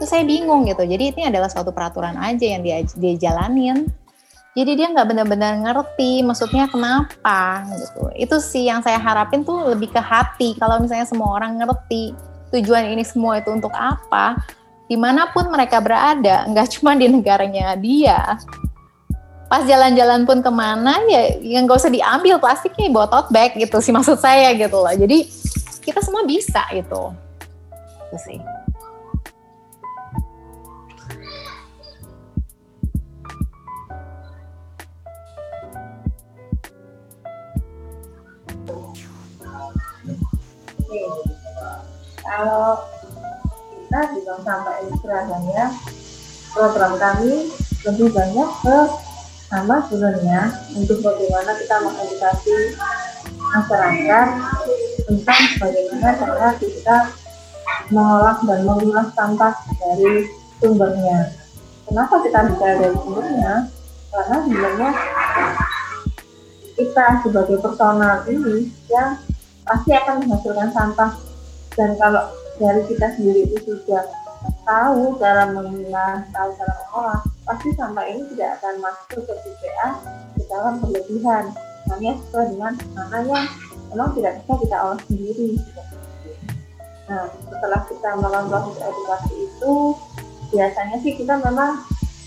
Terus 0.00 0.08
saya 0.08 0.24
bingung 0.24 0.64
gitu. 0.64 0.80
Jadi 0.80 1.12
ini 1.12 1.22
adalah 1.28 1.52
suatu 1.52 1.76
peraturan 1.76 2.16
aja 2.16 2.56
yang 2.56 2.64
dia 2.64 2.80
dia 2.96 3.14
jalanin 3.20 3.84
jadi 4.56 4.72
dia 4.72 4.88
nggak 4.88 5.08
benar-benar 5.12 5.52
ngerti 5.60 6.24
maksudnya 6.24 6.64
kenapa 6.72 7.68
gitu. 7.76 8.08
Itu 8.16 8.40
sih 8.40 8.64
yang 8.64 8.80
saya 8.80 8.96
harapin 8.96 9.44
tuh 9.44 9.76
lebih 9.76 9.92
ke 9.92 10.00
hati. 10.00 10.56
Kalau 10.56 10.80
misalnya 10.80 11.04
semua 11.04 11.36
orang 11.36 11.60
ngerti 11.60 12.16
tujuan 12.56 12.88
ini 12.88 13.04
semua 13.04 13.36
itu 13.36 13.52
untuk 13.52 13.68
apa 13.76 14.40
di 14.88 14.96
mana 14.96 15.28
pun 15.28 15.52
mereka 15.52 15.76
berada 15.84 16.48
nggak 16.48 16.68
cuma 16.80 16.96
di 16.96 17.04
negaranya 17.04 17.76
dia. 17.76 18.40
Pas 19.46 19.62
jalan-jalan 19.62 20.24
pun 20.24 20.40
ke 20.40 20.50
mana 20.50 21.04
ya 21.04 21.36
yang 21.44 21.68
nggak 21.68 21.76
usah 21.76 21.92
diambil 21.92 22.40
plastiknya 22.40 22.88
bawa 22.88 23.12
tote 23.12 23.30
bag 23.30 23.54
gitu 23.60 23.76
sih 23.84 23.92
maksud 23.92 24.16
saya 24.16 24.56
gitu 24.56 24.80
loh. 24.80 24.90
Jadi 24.96 25.28
kita 25.84 26.00
semua 26.00 26.24
bisa 26.24 26.64
itu 26.72 27.12
itu 28.06 28.18
sih 28.24 28.38
kalau 42.22 42.82
kita 43.86 44.00
di 44.12 44.18
Bank 44.26 44.40
Sampah 44.42 44.74
Surabaya 44.98 45.66
program 46.56 46.92
kami 46.96 47.52
lebih 47.84 48.08
banyak 48.10 48.50
ke 48.64 48.78
sama 49.46 49.76
sebenarnya 49.86 50.40
untuk 50.74 50.98
bagaimana 51.06 51.54
kita 51.54 51.76
mengedukasi 51.86 52.56
masyarakat 53.54 54.28
tentang 55.06 55.42
bagaimana 55.62 56.10
cara 56.18 56.50
kita 56.58 56.96
mengolah 57.94 58.36
dan 58.42 58.60
mengolah 58.66 59.06
sampah 59.14 59.54
dari 59.78 60.26
sumbernya. 60.58 61.30
Kenapa 61.86 62.14
kita 62.26 62.38
bicara 62.50 62.74
dari 62.82 62.96
sumbernya? 62.98 63.54
Karena 64.10 64.36
sebenarnya 64.42 64.90
kita 66.74 67.06
sebagai 67.22 67.56
personal 67.62 68.26
ini 68.26 68.74
yang 68.90 69.14
pasti 69.66 69.90
akan 69.92 70.22
menghasilkan 70.22 70.70
sampah 70.70 71.10
dan 71.74 71.90
kalau 71.98 72.24
dari 72.56 72.82
kita 72.88 73.06
sendiri 73.18 73.50
itu 73.50 73.58
sudah 73.68 74.06
tahu 74.64 75.18
cara 75.20 75.50
memilah, 75.52 76.24
tahu 76.32 76.48
cara 76.56 76.72
mengolah, 76.86 77.20
pasti 77.44 77.68
sampah 77.76 78.04
ini 78.08 78.22
tidak 78.32 78.62
akan 78.62 78.74
masuk 78.80 79.20
ke 79.26 79.34
TPA 79.44 79.88
ke 80.38 80.42
dalam 80.48 80.74
berlebihan. 80.80 81.44
Hanya 81.86 82.18
sesuai 82.18 82.46
dengan 82.56 82.74
mana 82.96 83.46
memang 83.92 84.10
tidak 84.18 84.42
bisa 84.42 84.52
kita 84.58 84.76
olah 84.82 85.00
sendiri. 85.06 85.50
Nah, 87.06 87.30
setelah 87.46 87.80
kita 87.86 88.10
melakukan 88.18 88.62
proses 88.66 88.82
edukasi 88.82 89.34
itu, 89.46 89.74
biasanya 90.50 90.96
sih 91.04 91.12
kita 91.14 91.34
memang 91.38 91.78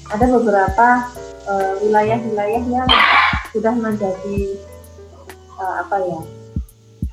ada 0.07 0.25
beberapa 0.25 0.87
eh, 1.43 1.73
wilayah-wilayah 1.83 2.63
uh, 2.63 2.71
yang 2.71 2.89
sudah 3.51 3.73
menjadi 3.75 4.39
uh, 5.59 5.83
apa 5.83 5.97
ya 6.07 6.19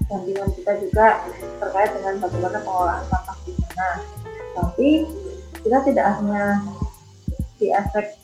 dampingan 0.06 0.50
kita 0.54 0.72
juga 0.78 1.26
terkait 1.58 1.90
dengan 1.98 2.14
bagaimana 2.22 2.58
pengolahan 2.62 3.04
sampah 3.10 3.36
di 3.42 3.52
sana. 3.58 3.90
Tapi 4.56 4.88
kita 5.66 5.78
tidak 5.82 6.06
hanya 6.18 6.44
di 7.58 7.68
aspek 7.74 8.14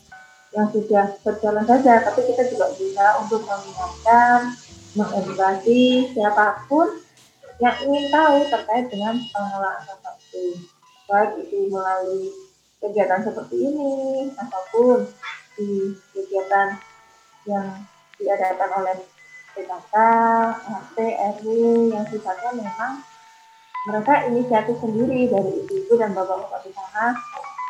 yang 0.53 0.69
sudah 0.69 1.05
berjalan 1.25 1.65
saja, 1.65 1.93
tapi 2.05 2.21
kita 2.29 2.45
juga 2.47 2.69
bisa 2.77 3.05
untuk 3.19 3.41
mengingatkan, 3.43 4.53
mengedukasi 4.93 6.13
siapa 6.13 6.63
pun 6.69 6.87
yang 7.57 7.75
ingin 7.85 8.05
tahu 8.13 8.45
terkait 8.49 8.85
dengan 8.89 9.17
pengelolaan 9.33 9.81
sampah 9.83 10.13
itu. 10.17 10.45
Baik 11.09 11.31
itu 11.45 11.67
melalui 11.67 12.31
kegiatan 12.79 13.21
seperti 13.27 13.55
ini 13.59 13.93
ataupun 14.39 15.07
di 15.59 15.93
kegiatan 16.15 16.79
yang 17.43 17.67
diadakan 18.17 18.69
oleh 18.81 18.95
PKK, 19.53 19.95
RT, 20.65 20.97
RW 21.37 21.47
yang 21.93 22.05
sifatnya 22.09 22.51
memang 22.57 23.05
mereka 23.85 24.25
inisiatif 24.31 24.81
sendiri 24.81 25.29
dari 25.29 25.51
ibu-ibu 25.61 25.93
dan 25.99 26.15
bapak-bapak 26.17 26.65
di 26.65 26.71
sana 26.73 27.13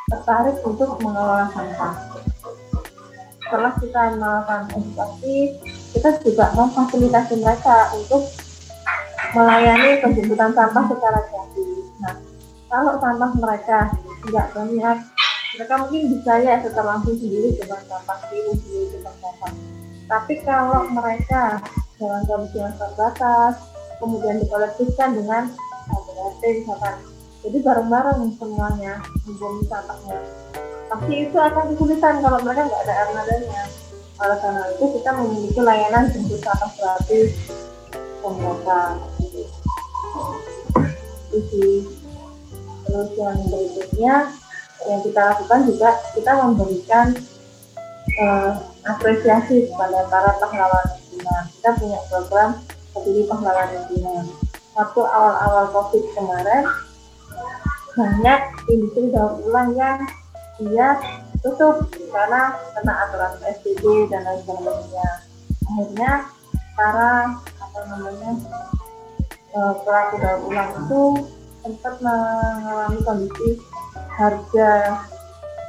tertarik 0.07 0.57
untuk 0.63 0.95
mengelola 1.03 1.51
sampah. 1.51 1.93
Setelah 3.43 3.73
kita 3.83 4.01
melakukan 4.15 4.63
edukasi, 4.79 5.35
kita 5.91 6.09
juga 6.23 6.45
memfasilitasi 6.55 7.33
mereka 7.43 7.91
untuk 7.99 8.23
melayani 9.35 9.99
penjemputan 9.99 10.51
sampah 10.55 10.83
secara 10.87 11.19
gratis. 11.27 11.83
Nah, 11.99 12.15
kalau 12.71 12.93
sampah 13.03 13.31
mereka 13.35 13.79
tidak 14.23 14.47
banyak, 14.55 14.97
mereka 15.59 15.73
mungkin 15.83 16.01
bisa 16.15 16.33
ya 16.39 16.55
setelah 16.63 16.97
langsung 16.97 17.19
sendiri 17.19 17.59
ke 17.59 17.63
bank 17.67 17.83
sampah, 17.91 18.17
ke 18.31 18.97
bank 19.03 19.17
sampah 19.19 19.53
tapi 20.13 20.37
kalau 20.45 20.85
mereka 20.93 21.57
dalam 21.97 22.21
kondisi 22.29 22.61
yang 22.61 22.77
terbatas, 22.77 23.57
kemudian 23.97 24.37
dikolektifkan 24.45 25.17
dengan 25.17 25.49
RT 26.13 26.43
misalkan, 26.61 27.01
jadi 27.41 27.57
bareng-bareng 27.65 28.37
semuanya 28.37 29.01
membuang 29.25 29.65
sampahnya. 29.65 30.21
Pasti 30.93 31.13
itu 31.25 31.37
akan 31.41 31.73
kesulitan 31.73 32.21
kalau 32.21 32.37
mereka 32.45 32.69
nggak 32.69 32.81
ada 32.85 32.93
air 32.93 33.09
nadanya. 33.17 33.63
Oleh 34.21 34.37
karena 34.37 34.63
itu 34.77 34.85
kita 35.01 35.09
memiliki 35.17 35.59
layanan 35.65 36.05
jemput 36.13 36.39
sampah 36.45 36.71
gratis 36.77 37.33
pemerintah. 38.21 39.01
Itu 41.33 41.89
Terus 42.83 43.09
yang 43.17 43.39
berikutnya 43.49 44.15
yang 44.85 44.99
kita 45.01 45.21
lakukan 45.33 45.59
juga 45.65 45.89
kita 46.13 46.31
memberikan 46.45 47.05
uh, 48.21 48.53
apresiasi 48.83 49.71
kepada 49.71 50.07
para 50.11 50.31
pahlawan 50.39 50.85
lingkungan. 50.99 51.43
Kita 51.59 51.69
punya 51.79 51.99
program 52.11 52.49
peduli 52.91 53.23
pahlawan 53.27 53.67
lingkungan. 53.71 54.25
Waktu 54.73 55.01
awal-awal 55.05 55.65
COVID 55.69 56.03
kemarin, 56.17 56.63
banyak 57.93 58.41
industri 58.73 59.13
daur 59.13 59.37
ulang 59.45 59.77
yang 59.77 60.01
dia 60.57 60.97
tutup 61.45 61.85
karena 62.09 62.57
kena 62.73 62.93
aturan 63.07 63.33
PSBB 63.41 63.83
dan 64.09 64.21
lain 64.25 64.41
sebagainya. 64.43 65.09
Akhirnya 65.63 66.11
para 66.73 67.37
apa 67.37 67.79
namanya 67.89 68.31
eh, 69.53 69.73
pelaku 69.85 70.15
daur 70.17 70.39
ulang 70.49 70.71
itu 70.73 71.03
sempat 71.63 71.95
mengalami 72.03 72.99
kondisi 73.05 73.49
harga 74.13 74.71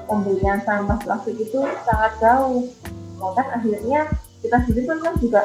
pembelian 0.05 0.61
sampah 0.65 0.99
plastik 1.01 1.37
itu 1.39 1.61
sangat 1.85 2.13
jauh 2.21 2.69
bahkan 3.19 3.47
akhirnya 3.61 4.01
kita 4.43 4.57
sendiri 4.67 4.85
pun 4.89 4.99
kan 5.01 5.15
juga 5.21 5.43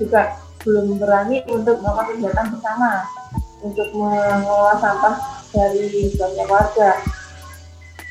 juga 0.00 0.20
belum 0.64 1.00
berani 1.00 1.44
untuk 1.48 1.80
melakukan 1.80 2.16
kegiatan 2.16 2.46
bersama 2.52 2.90
untuk 3.60 3.88
mengelola 3.92 4.74
sampah 4.80 5.14
dari 5.52 6.12
banyak 6.16 6.48
warga. 6.48 6.90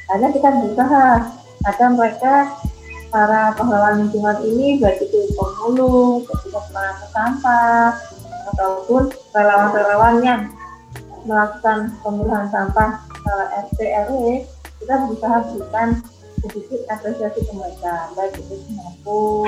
Hanya 0.10 0.28
kita 0.34 0.50
berusaha 0.50 1.06
agar 1.66 1.90
mereka 1.94 2.34
para 3.10 3.54
pahlawan 3.58 4.06
lingkungan 4.06 4.38
ini 4.46 4.78
baik 4.78 5.02
itu 5.02 5.34
pemulung, 5.34 6.26
petugas 6.26 6.66
pengangkut 6.70 7.10
sampah, 7.10 7.98
ataupun 8.54 9.14
relawan-relawan 9.34 10.16
yang 10.26 10.42
melakukan 11.26 11.94
pemilihan 12.02 12.48
sampah 12.50 13.06
RT 13.70 13.80
RW 14.10 14.46
kita 14.82 14.94
berusaha 15.06 15.38
berikan 15.52 15.90
sedikit 16.40 16.82
apresiasi 16.88 17.42
ke 17.44 17.54
mereka 17.54 18.12
baik 18.16 18.40
itu 18.40 18.56
sembako 18.66 19.48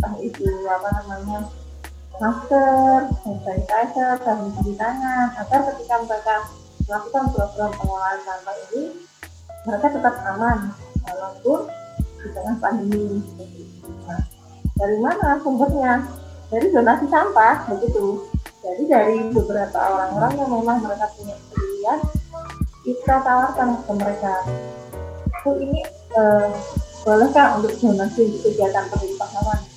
entah 0.00 0.14
itu 0.20 0.48
apa 0.68 0.88
namanya 1.00 1.38
masker, 2.20 3.00
sanitizer, 3.24 4.12
sabun 4.20 4.52
cuci 4.52 4.76
tangan 4.76 5.32
agar 5.40 5.60
ketika 5.72 5.94
mereka 6.04 6.36
melakukan 6.84 7.24
program 7.32 7.70
pengolahan 7.80 8.20
sampah 8.24 8.56
ini 8.70 8.82
mereka 9.64 9.86
tetap 9.88 10.14
aman 10.36 10.58
walaupun 11.04 11.60
di 12.20 12.28
tengah 12.36 12.56
pandemi 12.60 13.24
nah, 14.04 14.22
dari 14.76 14.96
mana 15.00 15.40
sumbernya? 15.40 15.94
Dari 16.50 16.66
donasi 16.74 17.06
sampah 17.06 17.62
begitu. 17.70 18.26
Jadi 18.58 18.82
dari 18.90 19.22
beberapa 19.30 19.78
orang-orang 19.78 20.32
yang 20.34 20.50
memang 20.50 20.82
mereka 20.82 21.06
punya 21.14 21.38
kepedulian 21.38 21.98
kita 22.84 23.16
tawarkan 23.22 23.68
ke 23.86 23.92
mereka 23.92 24.34
oh 25.44 25.56
ini 25.56 25.80
uh, 26.16 26.50
bolehkah 27.04 27.58
untuk 27.58 27.72
donasi 27.78 28.28
untuk 28.28 28.40
kegiatan 28.50 28.86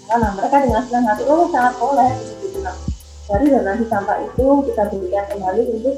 Karena 0.03 0.29
mereka 0.35 0.57
dengan 0.61 0.83
senang 0.85 1.05
hati 1.09 1.23
oh 1.25 1.47
sangat 1.49 1.73
boleh 1.79 2.11
gitu 2.43 2.59
nah 2.61 2.75
dari 3.23 3.45
donasi 3.49 3.85
sampah 3.87 4.17
itu 4.19 4.45
kita 4.67 4.83
berikan 4.91 5.25
kembali 5.31 5.63
untuk 5.79 5.95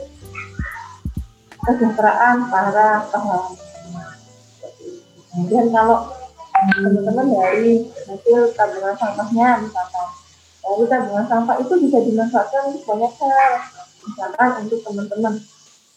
kesejahteraan 1.65 2.37
para 2.53 3.09
pahlawan. 3.09 3.57
Kemudian 5.33 5.67
kalau 5.73 6.13
teman-teman 6.55 7.27
dari 7.27 7.89
hasil 8.07 8.55
tabungan 8.55 8.95
sampahnya 8.95 9.49
misalkan 9.59 10.07
dari 10.63 10.85
tabungan 10.87 11.25
sampah 11.27 11.55
itu 11.59 11.73
bisa 11.83 11.97
dimanfaatkan 11.99 12.61
untuk 12.71 12.83
banyak 12.87 13.11
hal 13.19 13.53
misalkan 14.05 14.49
untuk 14.63 14.79
teman-teman 14.85 15.33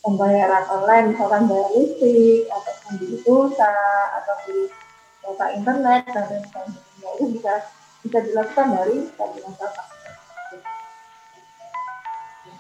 pembayaran 0.09 0.65
online 0.73 1.13
misalkan 1.13 1.45
bayar 1.45 1.69
listrik 1.77 2.49
atau 2.49 2.73
di 2.97 3.21
pulsa 3.21 3.77
atau 4.17 4.35
di 4.49 4.73
kuota 5.21 5.53
internet 5.53 6.09
dan 6.09 6.25
lain 6.33 6.43
sebagainya. 6.49 7.09
Itu 7.21 7.25
bisa 7.37 7.53
bisa 8.01 8.19
dilakukan 8.25 8.67
dari 8.73 8.97
tabungan 9.21 9.53
sampah 9.61 9.99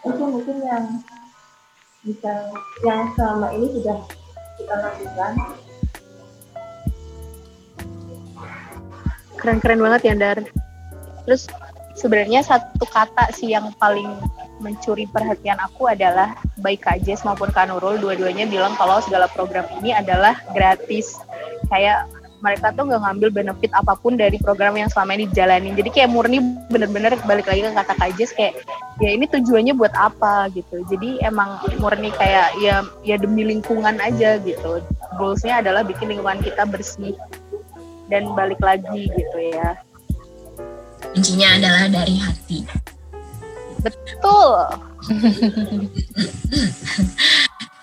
itu 0.08 0.24
mungkin 0.24 0.56
yang 0.62 0.84
bisa 2.06 2.32
yang 2.86 3.10
selama 3.18 3.50
ini 3.52 3.66
sudah 3.76 3.98
kita 4.56 4.74
lakukan. 4.78 5.32
Keren-keren 9.38 9.80
banget 9.82 10.00
ya 10.06 10.14
Dar. 10.18 10.38
Terus 11.26 11.46
sebenarnya 11.94 12.42
satu 12.42 12.86
kata 12.88 13.30
sih 13.34 13.54
yang 13.54 13.70
paling 13.78 14.08
mencuri 14.58 15.06
perhatian 15.08 15.58
aku 15.62 15.90
adalah 15.90 16.34
baik 16.58 16.84
Kak 16.86 17.02
Jess 17.06 17.22
maupun 17.22 17.50
Kak 17.50 17.70
Nurul. 17.70 17.98
Dua-duanya 17.98 18.46
bilang 18.46 18.74
kalau 18.74 18.98
segala 19.02 19.30
program 19.30 19.66
ini 19.80 19.94
adalah 19.94 20.38
gratis. 20.54 21.18
Kayak 21.70 22.10
mereka 22.38 22.70
tuh 22.70 22.86
nggak 22.86 23.02
ngambil 23.02 23.28
benefit 23.34 23.70
apa 23.74 23.98
pun 23.98 24.14
dari 24.14 24.38
program 24.38 24.78
yang 24.78 24.86
selama 24.90 25.18
ini 25.18 25.26
dijalanin. 25.30 25.74
Jadi 25.74 25.90
kayak 25.90 26.10
murni 26.14 26.38
bener-bener 26.70 27.18
balik 27.26 27.50
lagi 27.50 27.66
ke 27.66 27.72
kata 27.74 27.94
Kak 27.98 28.10
Jess 28.14 28.30
kayak 28.34 28.54
ya 29.02 29.10
ini 29.10 29.26
tujuannya 29.26 29.74
buat 29.74 29.94
apa? 29.98 30.50
gitu. 30.54 30.82
Jadi 30.86 31.18
emang 31.22 31.58
murni 31.82 32.14
kayak 32.14 32.54
ya 32.62 32.86
ya 33.02 33.18
demi 33.18 33.42
lingkungan 33.42 33.98
aja 33.98 34.38
gitu. 34.42 34.82
Goalsnya 35.18 35.62
adalah 35.62 35.82
bikin 35.82 36.14
lingkungan 36.14 36.38
kita 36.42 36.62
bersih 36.66 37.14
dan 38.06 38.30
balik 38.38 38.62
lagi 38.62 39.10
gitu 39.10 39.38
ya. 39.54 39.74
Kuncinya 41.14 41.58
adalah 41.58 41.90
dari 41.90 42.14
hati 42.22 42.88
betul 43.82 44.54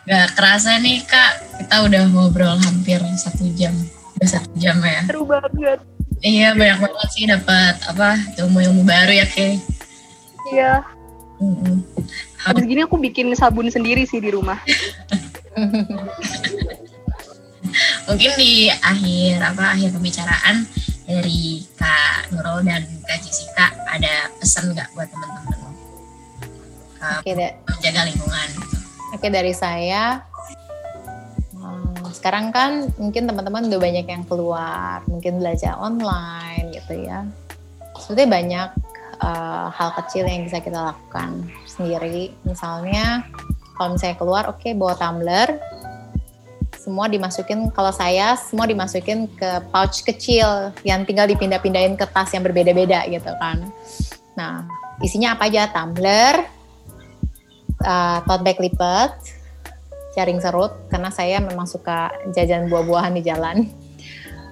Gak 0.05 0.37
kerasa 0.37 0.77
nih 0.85 1.01
kak, 1.01 1.41
kita 1.57 1.81
udah 1.81 2.05
ngobrol 2.13 2.53
hampir 2.61 3.01
satu 3.17 3.49
jam, 3.57 3.73
udah 4.21 4.37
satu 4.37 4.53
jam 4.53 4.77
ya. 4.85 5.01
Seru 5.09 5.25
banget. 5.25 5.81
Iya 6.21 6.53
banyak 6.53 6.77
banget 6.77 7.09
sih 7.09 7.25
dapat 7.25 7.73
apa 7.89 8.13
ilmu-ilmu 8.37 8.85
baru 8.85 9.17
ya 9.17 9.25
kayak. 9.25 9.65
Iya. 10.53 10.85
Mm-hmm. 11.41 11.75
Habis 12.37 12.63
gini 12.69 12.85
aku 12.85 13.01
bikin 13.01 13.33
sabun 13.33 13.65
sendiri 13.73 14.05
sih 14.05 14.21
di 14.21 14.29
rumah. 14.29 14.61
mungkin 18.05 18.31
di 18.37 18.69
akhir 18.69 19.41
apa 19.41 19.73
akhir 19.73 19.89
pembicaraan 19.97 20.69
dari 21.09 21.65
Kak 21.73 22.29
Nurul 22.29 22.61
dan 22.65 22.85
Kak 23.05 23.19
Jessica 23.25 23.73
ada 23.89 24.29
pesan 24.37 24.73
nggak 24.73 24.89
buat 24.93 25.09
teman-teman 25.09 25.64
uh, 27.05 27.21
Oke, 27.21 27.31
deh. 27.37 27.51
menjaga 27.69 28.01
lingkungan 28.09 28.47
gitu. 28.57 28.77
Oke 29.13 29.27
dari 29.29 29.53
saya. 29.53 30.25
hmm, 31.53 32.09
Sekarang 32.11 32.49
kan 32.49 32.89
mungkin 32.97 33.29
teman-teman 33.29 33.69
udah 33.69 33.79
banyak 33.79 34.05
yang 34.09 34.23
keluar, 34.25 35.05
mungkin 35.05 35.37
belajar 35.37 35.77
online 35.77 36.73
gitu 36.73 37.05
ya. 37.05 37.23
Sebetulnya 37.95 38.29
banyak 38.29 38.69
uh, 39.23 39.67
hal 39.71 39.89
kecil 40.03 40.27
yang 40.27 40.43
bisa 40.43 40.59
kita 40.59 40.91
lakukan 40.91 41.47
sendiri. 41.63 42.33
Misalnya 42.43 43.23
kalau 43.77 43.95
misalnya 43.95 44.17
keluar, 44.19 44.43
oke 44.51 44.67
bawa 44.75 44.95
tumbler, 44.99 45.59
semua 46.75 47.09
dimasukin 47.09 47.73
kalau 47.73 47.89
saya 47.89 48.37
semua 48.37 48.69
dimasukin 48.69 49.25
ke 49.25 49.49
pouch 49.73 50.05
kecil 50.05 50.69
yang 50.85 51.01
tinggal 51.01 51.25
dipindah-pindahin 51.25 51.97
ke 51.97 52.05
tas 52.13 52.29
yang 52.35 52.45
berbeda-beda 52.45 53.09
gitu 53.09 53.31
kan. 53.41 53.65
Nah, 54.37 54.67
isinya 55.01 55.33
apa 55.33 55.49
aja? 55.49 55.65
Tumbler, 55.71 56.45
uh, 57.83 58.23
tote 58.23 58.43
bag 58.45 58.59
lipat, 58.61 59.11
jaring 60.15 60.39
serut 60.39 60.71
karena 60.87 61.11
saya 61.11 61.43
memang 61.43 61.67
suka 61.67 62.13
jajan 62.31 62.71
buah-buahan 62.71 63.13
di 63.17 63.23
jalan. 63.25 63.67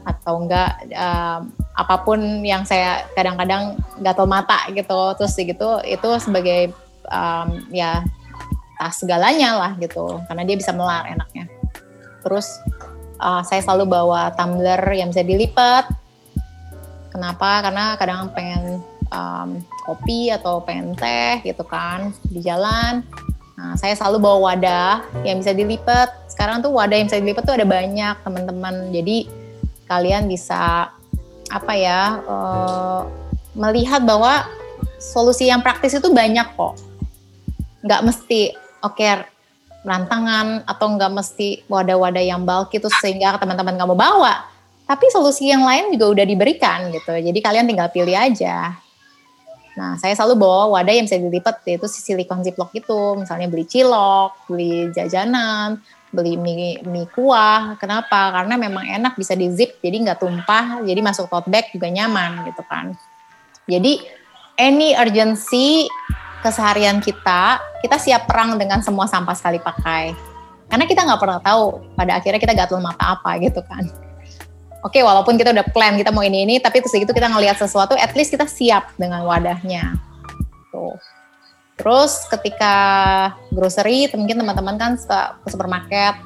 Atau 0.04 0.44
enggak 0.44 0.84
um, 0.92 1.56
apa 1.80 1.96
pun 2.04 2.20
yang 2.44 2.68
saya 2.68 3.08
kadang-kadang 3.16 3.80
gatel 4.04 4.28
mata 4.28 4.68
gitu 4.76 5.16
terus 5.16 5.34
gitu 5.40 5.80
itu 5.88 6.10
sebagai 6.20 6.76
um, 7.08 7.64
ya 7.72 8.04
tas 8.84 9.00
segalanya 9.00 9.56
lah 9.56 9.72
gitu 9.80 10.20
karena 10.28 10.44
dia 10.44 10.60
bisa 10.60 10.76
melar 10.76 11.08
enaknya. 11.08 11.48
Terus 12.20 12.60
uh, 13.24 13.42
saya 13.48 13.64
selalu 13.64 13.88
bawa 13.96 14.36
tumbler 14.36 14.80
yang 14.92 15.08
bisa 15.08 15.24
dilipat. 15.24 15.88
Kenapa? 17.16 17.64
Karena 17.64 17.96
kadang 17.96 18.34
pengen 18.36 18.84
um, 19.14 19.62
kopi 19.86 20.34
atau 20.34 20.66
pengen 20.66 20.98
teh 20.98 21.46
gitu 21.46 21.62
kan 21.64 22.10
di 22.28 22.42
jalan 22.42 23.06
Nah, 23.64 23.80
saya 23.80 23.96
selalu 23.96 24.18
bawa 24.20 24.38
wadah 24.52 24.94
yang 25.24 25.40
bisa 25.40 25.56
dilipat. 25.56 26.12
Sekarang 26.28 26.60
tuh 26.60 26.76
wadah 26.76 27.00
yang 27.00 27.08
bisa 27.08 27.24
dilipat 27.24 27.48
tuh 27.48 27.56
ada 27.56 27.64
banyak 27.64 28.16
teman-teman. 28.20 28.92
Jadi 28.92 29.32
kalian 29.88 30.28
bisa 30.28 30.92
apa 31.48 31.74
ya 31.78 32.20
uh, 32.28 33.08
melihat 33.56 34.04
bahwa 34.04 34.44
solusi 35.00 35.48
yang 35.48 35.64
praktis 35.64 35.96
itu 35.96 36.12
banyak 36.12 36.44
kok. 36.60 36.76
Nggak 37.88 38.02
mesti 38.04 38.52
oke 38.84 39.00
okay, 39.00 39.24
rantangan 39.88 40.68
atau 40.68 40.88
nggak 41.00 41.12
mesti 41.16 41.64
wadah-wadah 41.72 42.20
yang 42.20 42.44
bulky 42.44 42.84
itu 42.84 42.92
sehingga 43.00 43.40
teman-teman 43.40 43.80
nggak 43.80 43.90
mau 43.94 43.96
bawa. 43.96 44.44
Tapi 44.84 45.08
solusi 45.08 45.48
yang 45.48 45.64
lain 45.64 45.96
juga 45.96 46.20
udah 46.20 46.26
diberikan 46.28 46.92
gitu. 46.92 47.16
Jadi 47.16 47.40
kalian 47.40 47.64
tinggal 47.64 47.88
pilih 47.96 48.18
aja. 48.18 48.76
Nah, 49.74 49.98
saya 49.98 50.14
selalu 50.14 50.38
bawa 50.46 50.70
wadah 50.78 50.94
yang 50.94 51.06
bisa 51.10 51.18
dilipat 51.18 51.66
yaitu 51.66 51.90
si 51.90 52.06
silikon 52.06 52.46
ziplock 52.46 52.70
itu. 52.78 53.18
Misalnya 53.18 53.50
beli 53.50 53.66
cilok, 53.66 54.46
beli 54.46 54.94
jajanan, 54.94 55.82
beli 56.14 56.38
mie, 56.38 56.82
mie 56.86 57.10
kuah. 57.10 57.74
Kenapa? 57.82 58.30
Karena 58.30 58.54
memang 58.58 58.86
enak 58.86 59.18
bisa 59.18 59.34
di 59.34 59.50
zip 59.50 59.82
jadi 59.82 59.98
nggak 60.06 60.22
tumpah, 60.22 60.86
jadi 60.86 61.02
masuk 61.02 61.26
tote 61.26 61.50
bag 61.50 61.74
juga 61.74 61.90
nyaman 61.90 62.46
gitu 62.54 62.62
kan. 62.70 62.94
Jadi 63.66 64.06
any 64.62 64.94
urgency 64.94 65.90
keseharian 66.46 67.02
kita, 67.02 67.58
kita 67.82 67.98
siap 67.98 68.30
perang 68.30 68.62
dengan 68.62 68.84
semua 68.86 69.10
sampah 69.10 69.34
sekali 69.34 69.58
pakai. 69.58 70.14
Karena 70.70 70.86
kita 70.86 71.02
nggak 71.02 71.22
pernah 71.22 71.40
tahu 71.42 71.82
pada 71.98 72.22
akhirnya 72.22 72.42
kita 72.42 72.54
gatel 72.54 72.82
mata 72.82 73.18
apa 73.18 73.38
gitu 73.42 73.62
kan 73.66 74.03
oke 74.84 75.00
okay, 75.00 75.02
walaupun 75.02 75.40
kita 75.40 75.56
udah 75.56 75.66
plan 75.72 75.96
kita 75.96 76.12
mau 76.12 76.22
ini 76.22 76.44
ini 76.44 76.56
tapi 76.60 76.84
terus 76.84 76.94
gitu 76.94 77.16
kita 77.16 77.32
ngelihat 77.32 77.56
sesuatu 77.56 77.96
at 77.96 78.12
least 78.14 78.36
kita 78.36 78.46
siap 78.46 78.92
dengan 79.00 79.24
wadahnya. 79.24 79.96
Tuh. 80.70 81.00
Terus 81.80 82.30
ketika 82.30 82.76
grocery 83.50 84.12
mungkin 84.14 84.44
teman-teman 84.44 84.76
kan 84.78 84.92
ke 85.00 85.48
supermarket 85.50 86.20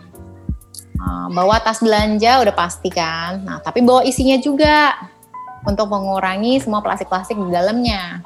uh, 1.00 1.28
bawa 1.32 1.62
tas 1.64 1.80
belanja 1.80 2.42
udah 2.44 2.54
pasti 2.58 2.90
kan? 2.90 3.46
Nah 3.46 3.58
tapi 3.62 3.86
bawa 3.86 4.04
isinya 4.04 4.36
juga 4.42 4.98
untuk 5.64 5.88
mengurangi 5.88 6.60
semua 6.60 6.82
plastik-plastik 6.82 7.38
di 7.38 7.54
dalamnya. 7.54 8.26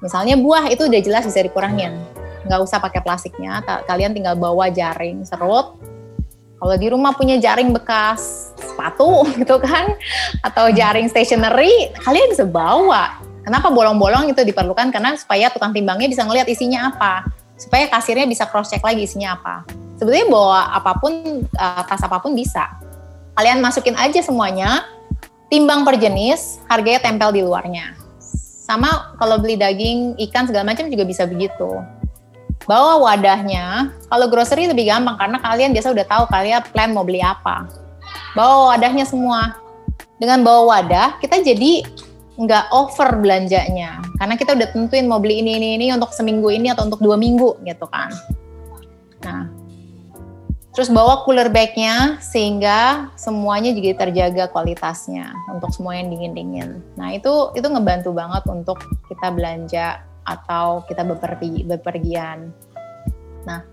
Misalnya 0.00 0.40
buah 0.40 0.72
itu 0.72 0.88
udah 0.88 1.00
jelas 1.04 1.28
bisa 1.28 1.44
dikurangin. 1.44 1.92
Nggak 2.48 2.60
usah 2.64 2.80
pakai 2.80 3.04
plastiknya 3.04 3.60
kalian 3.84 4.16
tinggal 4.16 4.32
bawa 4.32 4.72
jaring 4.72 5.28
serut 5.28 5.76
kalau 6.60 6.76
di 6.76 6.92
rumah 6.92 7.16
punya 7.16 7.40
jaring 7.40 7.72
bekas 7.72 8.52
sepatu 8.60 9.24
gitu 9.40 9.56
kan 9.56 9.96
atau 10.44 10.68
jaring 10.68 11.08
stationery 11.08 11.88
kalian 12.04 12.28
bisa 12.28 12.44
bawa. 12.44 13.16
Kenapa 13.40 13.72
bolong-bolong 13.72 14.28
itu 14.28 14.44
diperlukan? 14.44 14.92
Karena 14.92 15.16
supaya 15.16 15.48
tukang 15.48 15.72
timbangnya 15.72 16.12
bisa 16.12 16.22
ngelihat 16.28 16.44
isinya 16.52 16.92
apa. 16.92 17.24
Supaya 17.56 17.88
kasirnya 17.88 18.28
bisa 18.28 18.44
cross 18.44 18.68
check 18.68 18.84
lagi 18.84 19.08
isinya 19.08 19.40
apa. 19.40 19.64
Sebetulnya 19.96 20.28
bawa 20.28 20.76
apa 20.76 20.92
pun 21.00 21.44
uh, 21.48 21.82
tas 21.88 22.04
apa 22.04 22.20
pun 22.20 22.36
bisa. 22.36 22.68
Kalian 23.32 23.64
masukin 23.64 23.96
aja 23.96 24.20
semuanya 24.20 24.84
timbang 25.48 25.88
per 25.88 25.96
jenis 25.96 26.60
harganya 26.68 27.00
tempel 27.00 27.32
di 27.32 27.40
luarnya. 27.40 27.96
Sama 28.68 29.16
kalau 29.16 29.40
beli 29.40 29.56
daging 29.56 30.20
ikan 30.28 30.44
segala 30.44 30.68
macam 30.68 30.92
juga 30.92 31.08
bisa 31.08 31.24
begitu 31.24 31.80
bawa 32.70 33.02
wadahnya 33.02 33.90
kalau 34.06 34.30
grocery 34.30 34.70
lebih 34.70 34.86
gampang 34.86 35.18
karena 35.18 35.42
kalian 35.42 35.74
biasa 35.74 35.90
udah 35.90 36.06
tahu 36.06 36.24
kalian 36.30 36.62
plan 36.70 36.94
mau 36.94 37.02
beli 37.02 37.18
apa 37.18 37.66
bawa 38.34 38.74
wadahnya 38.74 39.06
semua. 39.06 39.58
Dengan 40.20 40.44
bawa 40.44 40.62
wadah, 40.76 41.16
kita 41.16 41.40
jadi 41.40 41.80
nggak 42.36 42.64
over 42.72 43.20
belanjanya. 43.20 44.04
Karena 44.20 44.36
kita 44.36 44.52
udah 44.52 44.68
tentuin 44.72 45.08
mau 45.08 45.16
beli 45.16 45.40
ini, 45.40 45.56
ini, 45.56 45.68
ini 45.80 45.86
untuk 45.96 46.12
seminggu 46.12 46.52
ini 46.52 46.68
atau 46.68 46.84
untuk 46.84 47.00
dua 47.00 47.16
minggu 47.16 47.56
gitu 47.64 47.88
kan. 47.88 48.12
Nah, 49.24 49.48
terus 50.76 50.92
bawa 50.92 51.24
cooler 51.24 51.48
bagnya 51.48 52.20
sehingga 52.20 53.08
semuanya 53.16 53.72
juga 53.72 54.04
terjaga 54.04 54.52
kualitasnya 54.52 55.32
untuk 55.48 55.72
semua 55.72 55.96
yang 55.96 56.12
dingin-dingin. 56.12 56.84
Nah, 57.00 57.16
itu 57.16 57.56
itu 57.56 57.64
ngebantu 57.64 58.12
banget 58.12 58.44
untuk 58.44 58.76
kita 59.08 59.32
belanja 59.32 60.04
atau 60.24 60.84
kita 60.86 61.02
bepergi, 61.04 61.64
bepergian. 61.64 62.52
Nah, 63.44 63.64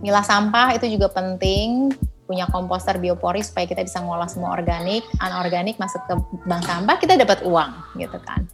milah 0.00 0.24
sampah 0.24 0.74
itu 0.76 0.88
juga 0.88 1.12
penting 1.12 1.92
punya 2.26 2.48
komposter 2.48 2.96
biopori 2.96 3.44
supaya 3.44 3.68
kita 3.68 3.84
bisa 3.84 4.00
ngolah 4.00 4.30
semua 4.30 4.56
organik, 4.56 5.04
anorganik 5.20 5.76
masuk 5.76 6.00
ke 6.08 6.14
bank 6.48 6.64
sampah, 6.64 6.96
kita 6.96 7.20
dapat 7.20 7.44
uang 7.44 7.70
gitu 8.00 8.16
kan. 8.24 8.48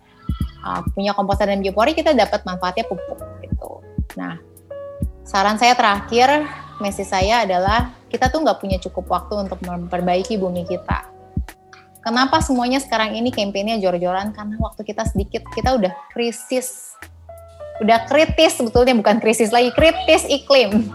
Uh, 0.67 0.83
punya 0.93 1.15
komposter 1.15 1.47
dan 1.47 1.63
biopori 1.63 1.95
kita 1.95 2.11
dapat 2.11 2.43
manfaatnya 2.43 2.83
pupuk 2.91 3.23
gitu. 3.47 3.79
Nah, 4.19 4.43
saran 5.23 5.55
saya 5.61 5.79
terakhir, 5.79 6.51
message 6.83 7.07
saya 7.07 7.47
adalah 7.47 7.95
kita 8.11 8.33
tuh 8.33 8.43
nggak 8.43 8.59
punya 8.59 8.83
cukup 8.83 9.07
waktu 9.07 9.47
untuk 9.47 9.63
memperbaiki 9.63 10.41
bumi 10.41 10.67
kita. 10.67 11.07
Kenapa 12.03 12.41
semuanya 12.41 12.81
sekarang 12.81 13.15
ini 13.15 13.29
kampanye 13.29 13.79
jor-joran? 13.85 14.33
Karena 14.33 14.57
waktu 14.59 14.81
kita 14.83 15.05
sedikit, 15.05 15.45
kita 15.53 15.77
udah 15.77 15.93
krisis. 16.11 16.97
Udah 17.79 18.07
kritis 18.11 18.59
sebetulnya, 18.59 18.95
bukan 18.99 19.23
krisis 19.23 19.55
lagi, 19.55 19.71
kritis 19.71 20.27
iklim 20.27 20.91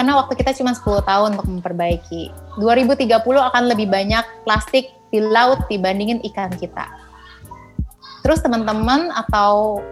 karena 0.00 0.16
waktu 0.16 0.38
kita 0.38 0.54
cuma 0.54 0.72
10 0.72 1.02
tahun 1.02 1.28
untuk 1.36 1.48
memperbaiki. 1.50 2.30
2030 2.62 3.20
akan 3.20 3.62
lebih 3.68 3.90
banyak 3.90 4.22
plastik 4.46 4.88
di 5.10 5.18
laut 5.18 5.66
dibandingin 5.66 6.22
ikan 6.30 6.48
kita. 6.54 6.86
Terus 8.22 8.40
teman-teman 8.40 9.10
atau 9.10 9.82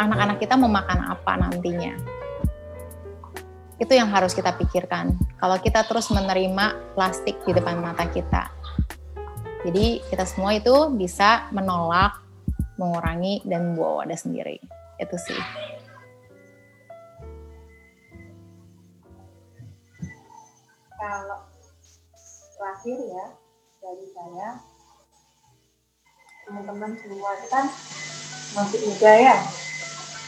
anak-anak 0.00 0.40
kita 0.40 0.56
mau 0.56 0.70
makan 0.70 1.12
apa 1.12 1.32
nantinya? 1.36 1.94
Itu 3.76 3.92
yang 3.92 4.08
harus 4.08 4.32
kita 4.32 4.56
pikirkan. 4.56 5.12
Kalau 5.36 5.60
kita 5.60 5.84
terus 5.84 6.08
menerima 6.08 6.96
plastik 6.96 7.36
di 7.44 7.52
depan 7.52 7.76
mata 7.76 8.08
kita. 8.08 8.48
Jadi 9.68 10.00
kita 10.08 10.24
semua 10.24 10.56
itu 10.56 10.90
bisa 10.96 11.50
menolak, 11.52 12.18
mengurangi, 12.80 13.44
dan 13.44 13.74
membawa 13.74 14.06
wadah 14.06 14.16
sendiri. 14.16 14.58
Itu 14.96 15.16
sih. 15.20 15.40
kalau 20.96 21.40
terakhir 22.56 22.98
ya 22.98 23.26
dari 23.84 24.06
saya 24.10 24.48
teman-teman 26.48 26.96
semua 26.98 27.30
itu 27.36 27.46
kan 27.52 27.66
masih 28.56 28.78
muda 28.88 29.12
ya 29.12 29.36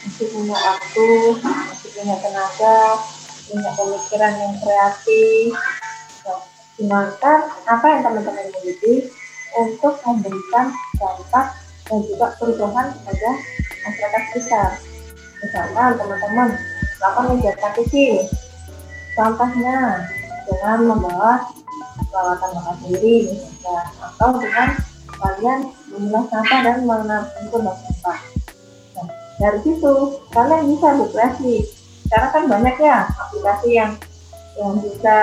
masih 0.05 0.27
punya 0.31 0.55
waktu 0.55 1.07
masih 1.41 1.89
punya 1.91 2.15
tenaga 2.21 2.79
punya 3.49 3.71
pemikiran 3.75 4.33
yang 4.39 4.53
kreatif 4.61 5.51
nah, 6.23 6.41
gunakan 6.79 7.39
apa 7.65 7.85
yang 7.89 8.01
teman-teman 8.05 8.47
miliki 8.61 9.09
untuk 9.57 9.93
memberikan 10.05 10.69
dampak 10.95 11.57
dan 11.89 11.99
juga 12.05 12.27
perubahan 12.37 12.93
kepada 12.93 13.31
masyarakat 13.89 14.23
sekitar 14.29 14.69
misalkan 15.41 15.89
teman-teman 15.97 16.49
melakukan 17.01 17.25
kegiatan 17.33 17.73
kecil 17.81 18.13
contohnya 19.17 19.77
dengan 20.45 20.77
membawa 20.85 21.49
perawatan 22.09 22.49
makan 22.57 22.75
sendiri 22.85 23.17
atau 24.01 24.29
dengan 24.41 24.69
kalian 25.19 25.59
memilah 25.93 26.25
sampah 26.31 26.59
dan 26.63 26.77
bank 26.87 27.03
sampah. 27.83 28.19
Nah, 28.95 29.07
dari 29.37 29.59
situ 29.61 29.93
kalian 30.31 30.63
bisa 30.73 30.87
berkreasi. 30.95 31.55
Karena 32.09 32.27
kan 32.33 32.43
banyak 32.49 32.75
ya 32.81 33.05
aplikasi 33.05 33.69
yang 33.77 33.91
yang 34.57 34.81
bisa 34.81 35.17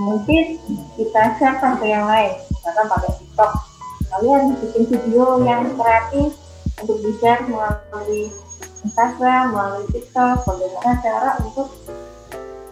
mungkin 0.00 0.58
kita 0.98 1.22
share 1.38 1.56
ke 1.60 1.86
yang 1.86 2.08
lain. 2.08 2.34
Misalkan 2.50 2.86
pakai 2.90 3.10
TikTok, 3.22 3.52
kalian 4.12 4.42
bikin 4.60 4.84
video 4.92 5.40
yang 5.40 5.72
kreatif 5.72 6.36
untuk 6.84 6.98
di 7.00 7.12
share 7.16 7.42
melalui 7.48 8.28
Instagram, 8.82 9.54
melalui 9.54 9.86
TikTok, 9.94 10.44
bagaimana 10.44 10.92
cara 11.00 11.30
untuk 11.40 11.68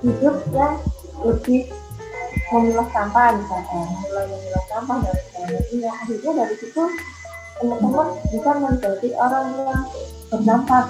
hidup 0.04 0.36
yang 0.52 0.74
lebih 1.22 1.70
memilah 2.50 2.88
sampah 2.90 3.38
misalnya, 3.38 3.80
mulai 4.04 4.24
memilah 4.26 4.64
sampah 4.66 4.96
dari 5.06 5.22
sebagainya. 5.30 5.90
Akhirnya 5.94 6.32
dari 6.44 6.54
situ 6.58 6.82
teman-teman 7.60 8.08
bisa 8.32 8.50
menjadi 8.58 9.08
orang 9.20 9.46
yang 9.54 9.82
berdampak. 10.32 10.84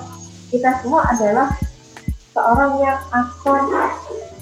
Kita 0.51 0.71
semua 0.83 1.01
adalah 1.07 1.49
seorang 2.35 2.73
yang 2.83 2.99
akan 3.13 3.63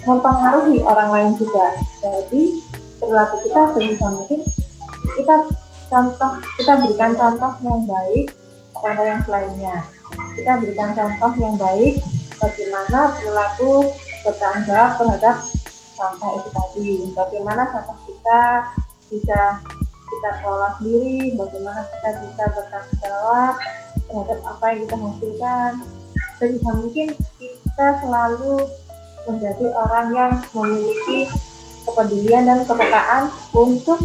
mempengaruhi 0.06 0.78
orang 0.84 1.09
lain 1.12 1.32
juga. 1.36 1.76
Jadi 2.00 2.64
perilaku 2.96 3.36
kita 3.44 3.61
sebisa 3.76 4.06
mungkin 4.09 4.40
kita 5.18 5.34
contoh 5.89 6.32
kita 6.61 6.72
berikan 6.84 7.12
contoh 7.16 7.53
yang 7.64 7.82
baik 7.89 8.26
kepada 8.76 9.03
yang 9.03 9.22
lainnya. 9.26 9.76
Kita 10.36 10.53
berikan 10.61 10.91
contoh 10.95 11.32
yang 11.41 11.57
baik 11.57 11.95
bagaimana 12.39 13.01
perilaku 13.18 13.91
bertanggung 14.22 14.93
terhadap 15.01 15.36
sampah 15.97 16.30
itu 16.39 16.49
tadi. 16.53 16.93
Bagaimana 17.16 17.62
sampah 17.74 17.99
kita 18.07 18.43
bisa 19.09 19.41
kita 20.09 20.30
kelola 20.41 20.68
sendiri, 20.80 21.36
bagaimana 21.36 21.80
kita 21.84 22.09
bisa 22.24 22.45
bertanggung 22.55 22.99
jawab 23.03 23.55
terhadap 24.09 24.39
apa 24.45 24.64
yang 24.72 24.80
kita 24.86 24.97
hasilkan. 24.97 25.72
Sebisa 26.39 26.70
mungkin 26.70 27.09
kita 27.43 27.86
selalu 27.99 28.62
menjadi 29.26 29.66
orang 29.74 30.07
yang 30.14 30.32
memiliki 30.55 31.28
kepedulian 31.84 32.47
dan 32.47 32.61
kepekaan 32.64 33.22
untuk 33.53 33.99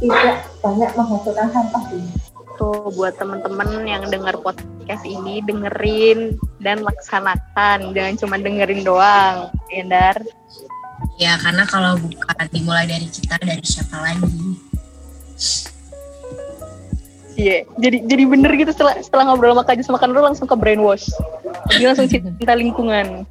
tidak 0.00 0.48
banyak 0.64 0.90
menghasilkan 0.96 1.48
sampah 1.52 1.84
ini. 1.92 2.12
Tuh 2.56 2.92
buat 2.92 3.16
temen-temen 3.16 3.68
yang 3.88 4.04
dengar 4.08 4.36
podcast 4.40 5.04
ini 5.04 5.44
dengerin 5.44 6.36
dan 6.60 6.84
laksanakan, 6.84 7.92
jangan 7.92 8.14
cuma 8.20 8.36
dengerin 8.40 8.84
doang, 8.84 9.52
Endar. 9.72 10.16
Ya 11.16 11.36
karena 11.40 11.64
kalau 11.68 12.00
bukan 12.00 12.46
dimulai 12.52 12.88
dari 12.88 13.08
kita 13.08 13.36
dari 13.40 13.64
siapa 13.64 13.96
lagi? 14.00 14.56
Iya, 17.40 17.64
yeah. 17.64 17.80
jadi 17.80 18.04
jadi 18.04 18.22
bener 18.28 18.52
gitu 18.52 18.72
setelah 18.76 19.00
setelah 19.00 19.32
ngobrol 19.32 19.56
sama 19.56 19.64
Kajus 19.64 19.88
makan 19.88 20.12
dulu 20.12 20.22
langsung 20.28 20.48
ke 20.48 20.56
brainwash. 20.56 21.08
Dia 21.80 21.92
langsung 21.92 22.08
cinta 22.08 22.52
lingkungan. 22.52 23.24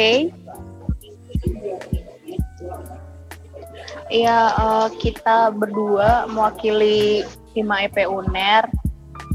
Okay. 0.00 0.32
Iya, 4.08 4.38
uh, 4.56 4.88
kita 4.96 5.52
berdua 5.52 6.24
mewakili 6.24 7.20
Hima 7.52 7.84
EP 7.84 8.08
UNER 8.08 8.64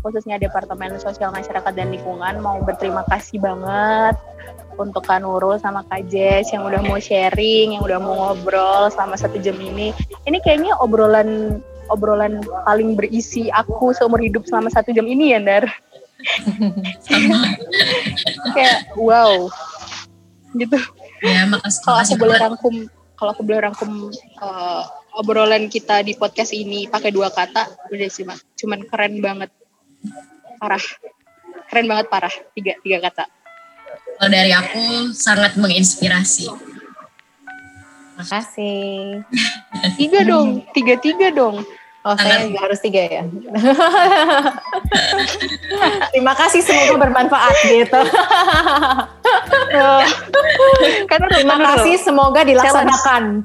khususnya 0.02 0.42
Departemen 0.42 0.98
Sosial 0.98 1.30
Masyarakat 1.30 1.70
dan 1.70 1.94
Lingkungan 1.94 2.42
mau 2.42 2.58
berterima 2.66 3.06
kasih 3.14 3.46
banget 3.46 4.18
untuk 4.82 5.06
Kak 5.06 5.22
Nurul 5.22 5.62
sama 5.62 5.86
Kak 5.86 6.10
Jess 6.10 6.50
yang 6.50 6.66
udah 6.66 6.82
mau 6.82 6.98
sharing, 6.98 7.78
yang 7.78 7.86
udah 7.86 8.02
mau 8.02 8.34
ngobrol 8.34 8.90
selama 8.90 9.22
satu 9.22 9.38
jam 9.38 9.62
ini. 9.62 9.94
Ini 10.26 10.42
kayaknya 10.42 10.82
obrolan 10.82 11.62
obrolan 11.94 12.42
paling 12.66 12.98
berisi 12.98 13.54
aku 13.54 13.94
seumur 13.94 14.18
hidup 14.18 14.50
selama 14.50 14.74
satu 14.74 14.90
jam 14.98 15.06
ini 15.06 15.38
ya, 15.38 15.46
Dar. 15.46 15.70
Kayak 18.58 18.90
wow, 18.98 19.46
gitu. 20.56 20.80
Ya, 21.22 21.46
makasih. 21.48 21.82
Kalau 21.84 22.00
aku 22.02 22.16
boleh 22.16 22.38
rangkum, 22.40 22.76
kalau 23.16 23.30
aku 23.36 23.42
boleh 23.44 23.60
rangkum 23.64 23.92
uh, 24.40 24.84
obrolan 25.20 25.68
kita 25.68 26.04
di 26.04 26.16
podcast 26.16 26.52
ini 26.56 26.88
pakai 26.88 27.12
dua 27.12 27.32
kata, 27.32 27.92
udah 27.92 28.10
sih, 28.10 28.24
Mas. 28.24 28.44
Cuman 28.56 28.84
keren 28.88 29.20
banget. 29.20 29.52
Parah. 30.60 30.86
Keren 31.72 31.88
banget 31.92 32.06
parah. 32.08 32.34
Tiga 32.56 32.76
tiga 32.82 32.98
kata. 33.04 33.26
Kalau 34.16 34.32
dari 34.32 34.52
aku 34.56 35.12
sangat 35.12 35.60
menginspirasi. 35.60 36.48
Makasih. 38.16 39.24
Tiga 40.00 40.24
dong. 40.24 40.64
Tiga 40.72 40.96
tiga 40.98 41.36
dong 41.36 41.68
Oh, 42.06 42.14
saya 42.14 42.46
juga 42.46 42.70
harus 42.70 42.78
tiga 42.86 43.02
ya. 43.02 43.26
Terima 46.14 46.38
kasih 46.38 46.62
semoga 46.62 47.02
bermanfaat 47.02 47.56
gitu. 47.66 47.98
kan 51.10 51.20
Terima 51.34 51.58
kasih 51.58 51.98
semoga 51.98 52.46
dilaksanakan. 52.46 53.42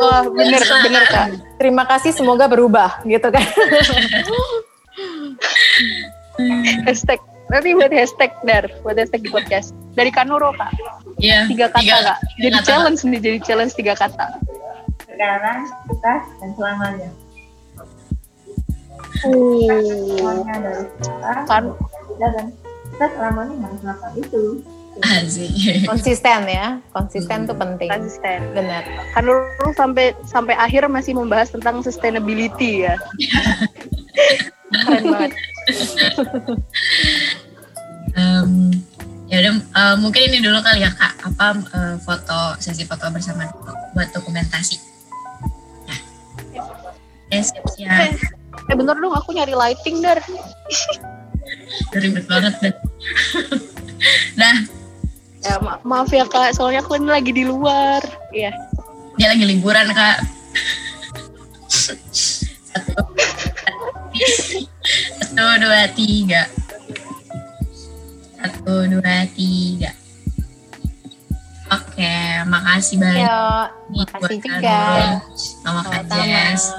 oh, 0.00 0.20
bener 0.32 0.62
bener 0.88 1.04
kak. 1.12 1.36
Terima 1.60 1.84
kasih 1.84 2.16
semoga 2.16 2.48
berubah 2.48 3.04
gitu 3.04 3.28
kan. 3.28 3.44
hashtag 6.88 7.20
nanti 7.52 7.76
buat 7.76 7.92
hashtag 7.92 8.32
dar 8.48 8.72
buat 8.80 8.96
hashtag 8.96 9.20
di 9.20 9.28
podcast. 9.28 9.76
Dari 9.92 10.08
Kanuro 10.08 10.56
kak. 10.56 10.72
Iya 11.20 11.44
tiga 11.44 11.68
kata 11.68 11.84
tiga, 11.84 11.96
kak. 12.08 12.18
Jadi 12.40 12.56
challenge 12.64 13.04
nih 13.04 13.20
jadi 13.20 13.38
challenge 13.44 13.76
tiga 13.76 13.92
kata 13.92 14.40
sekarang 15.18 15.66
kita 15.90 16.14
dan 16.38 16.50
selamanya. 16.54 17.10
Semuanya 19.18 20.54
dari 20.62 20.84
kita. 20.94 21.32
Kan. 21.42 21.64
Kita 22.06 22.26
dan 22.38 22.46
kita 22.94 23.06
selamanya 23.18 23.54
harus 23.66 23.80
melakukan 23.82 24.12
itu. 24.14 24.42
Asik. 24.98 25.50
konsisten 25.90 26.40
ya. 26.46 26.78
Konsisten 26.94 27.38
hmm. 27.42 27.48
tuh 27.50 27.56
penting. 27.58 27.90
Konsisten. 27.90 28.46
Benar. 28.54 28.86
Kan 29.18 29.22
lu 29.26 29.42
sampai 29.74 30.14
sampai 30.22 30.54
akhir 30.54 30.86
masih 30.86 31.18
membahas 31.18 31.50
tentang 31.50 31.82
sustainability 31.82 32.86
ya. 32.86 32.94
Keren 34.70 35.02
banget. 35.10 35.32
Um, 38.14 38.70
ya 39.26 39.42
udah 39.42 39.54
uh, 39.74 39.96
mungkin 39.98 40.30
ini 40.30 40.38
dulu 40.42 40.62
kali 40.62 40.86
ya 40.86 40.94
kak. 40.94 41.14
Apa 41.26 41.58
uh, 41.74 41.94
foto 42.02 42.54
sesi 42.62 42.86
foto 42.86 43.06
bersama 43.10 43.46
buat 43.94 44.10
dokumentasi 44.14 44.97
eh, 47.32 47.42
siap 47.44 47.64
siap 47.72 48.14
eh, 48.68 48.74
bener 48.76 48.96
dong 48.98 49.14
aku 49.14 49.32
nyari 49.36 49.54
lighting 49.56 50.00
dar. 50.04 50.18
Ribet 51.94 52.26
banget 52.28 52.54
deh 52.60 52.74
nah. 54.38 54.56
Ya 55.38 55.54
ma 55.62 55.78
maaf 55.86 56.10
ya 56.10 56.26
kak 56.26 56.58
soalnya 56.58 56.82
aku 56.82 56.98
ini 56.98 57.08
lagi 57.08 57.30
di 57.30 57.46
luar. 57.46 58.02
Iya. 58.34 58.50
Dia 59.16 59.34
lagi 59.34 59.44
liburan 59.46 59.86
kak. 59.94 60.18
Satu 61.70 63.02
satu 65.22 65.44
dua 65.62 65.86
tiga. 65.94 66.42
Satu 68.38 68.74
dua 68.90 69.16
tiga. 69.32 69.94
Oke 71.68 72.16
makasih 72.48 72.96
banyak 72.96 73.28
Yo, 73.28 73.44
makasih 73.92 74.40
juga. 74.40 74.80
sama 75.60 75.84
Kak 75.84 76.08
Jess 76.08 76.72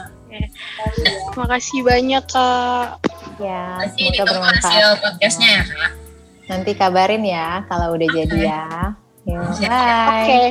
makasih 1.38 1.80
banyak 1.82 2.24
kak. 2.30 3.02
Ya 3.40 3.88
semoga 3.96 4.24
bermanfaat. 4.28 4.72
hasil 4.72 4.90
podcastnya 5.02 5.50
ya 5.50 5.64
kak. 5.66 5.92
Nanti 6.50 6.72
kabarin 6.74 7.24
ya 7.24 7.64
kalau 7.70 7.94
udah 7.94 8.10
jadi 8.10 8.40
ya. 8.50 8.66
Yo, 9.30 9.42
bye. 9.42 9.54
Oke. 9.54 9.70
Okay. 9.70 10.48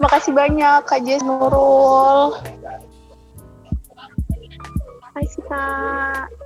makasih 0.00 0.32
banyak 0.34 0.80
Kak 0.88 1.00
Jess 1.06 1.22
Nurul. 1.22 2.34
Makasih 5.00 5.42
Kak. 5.46 6.43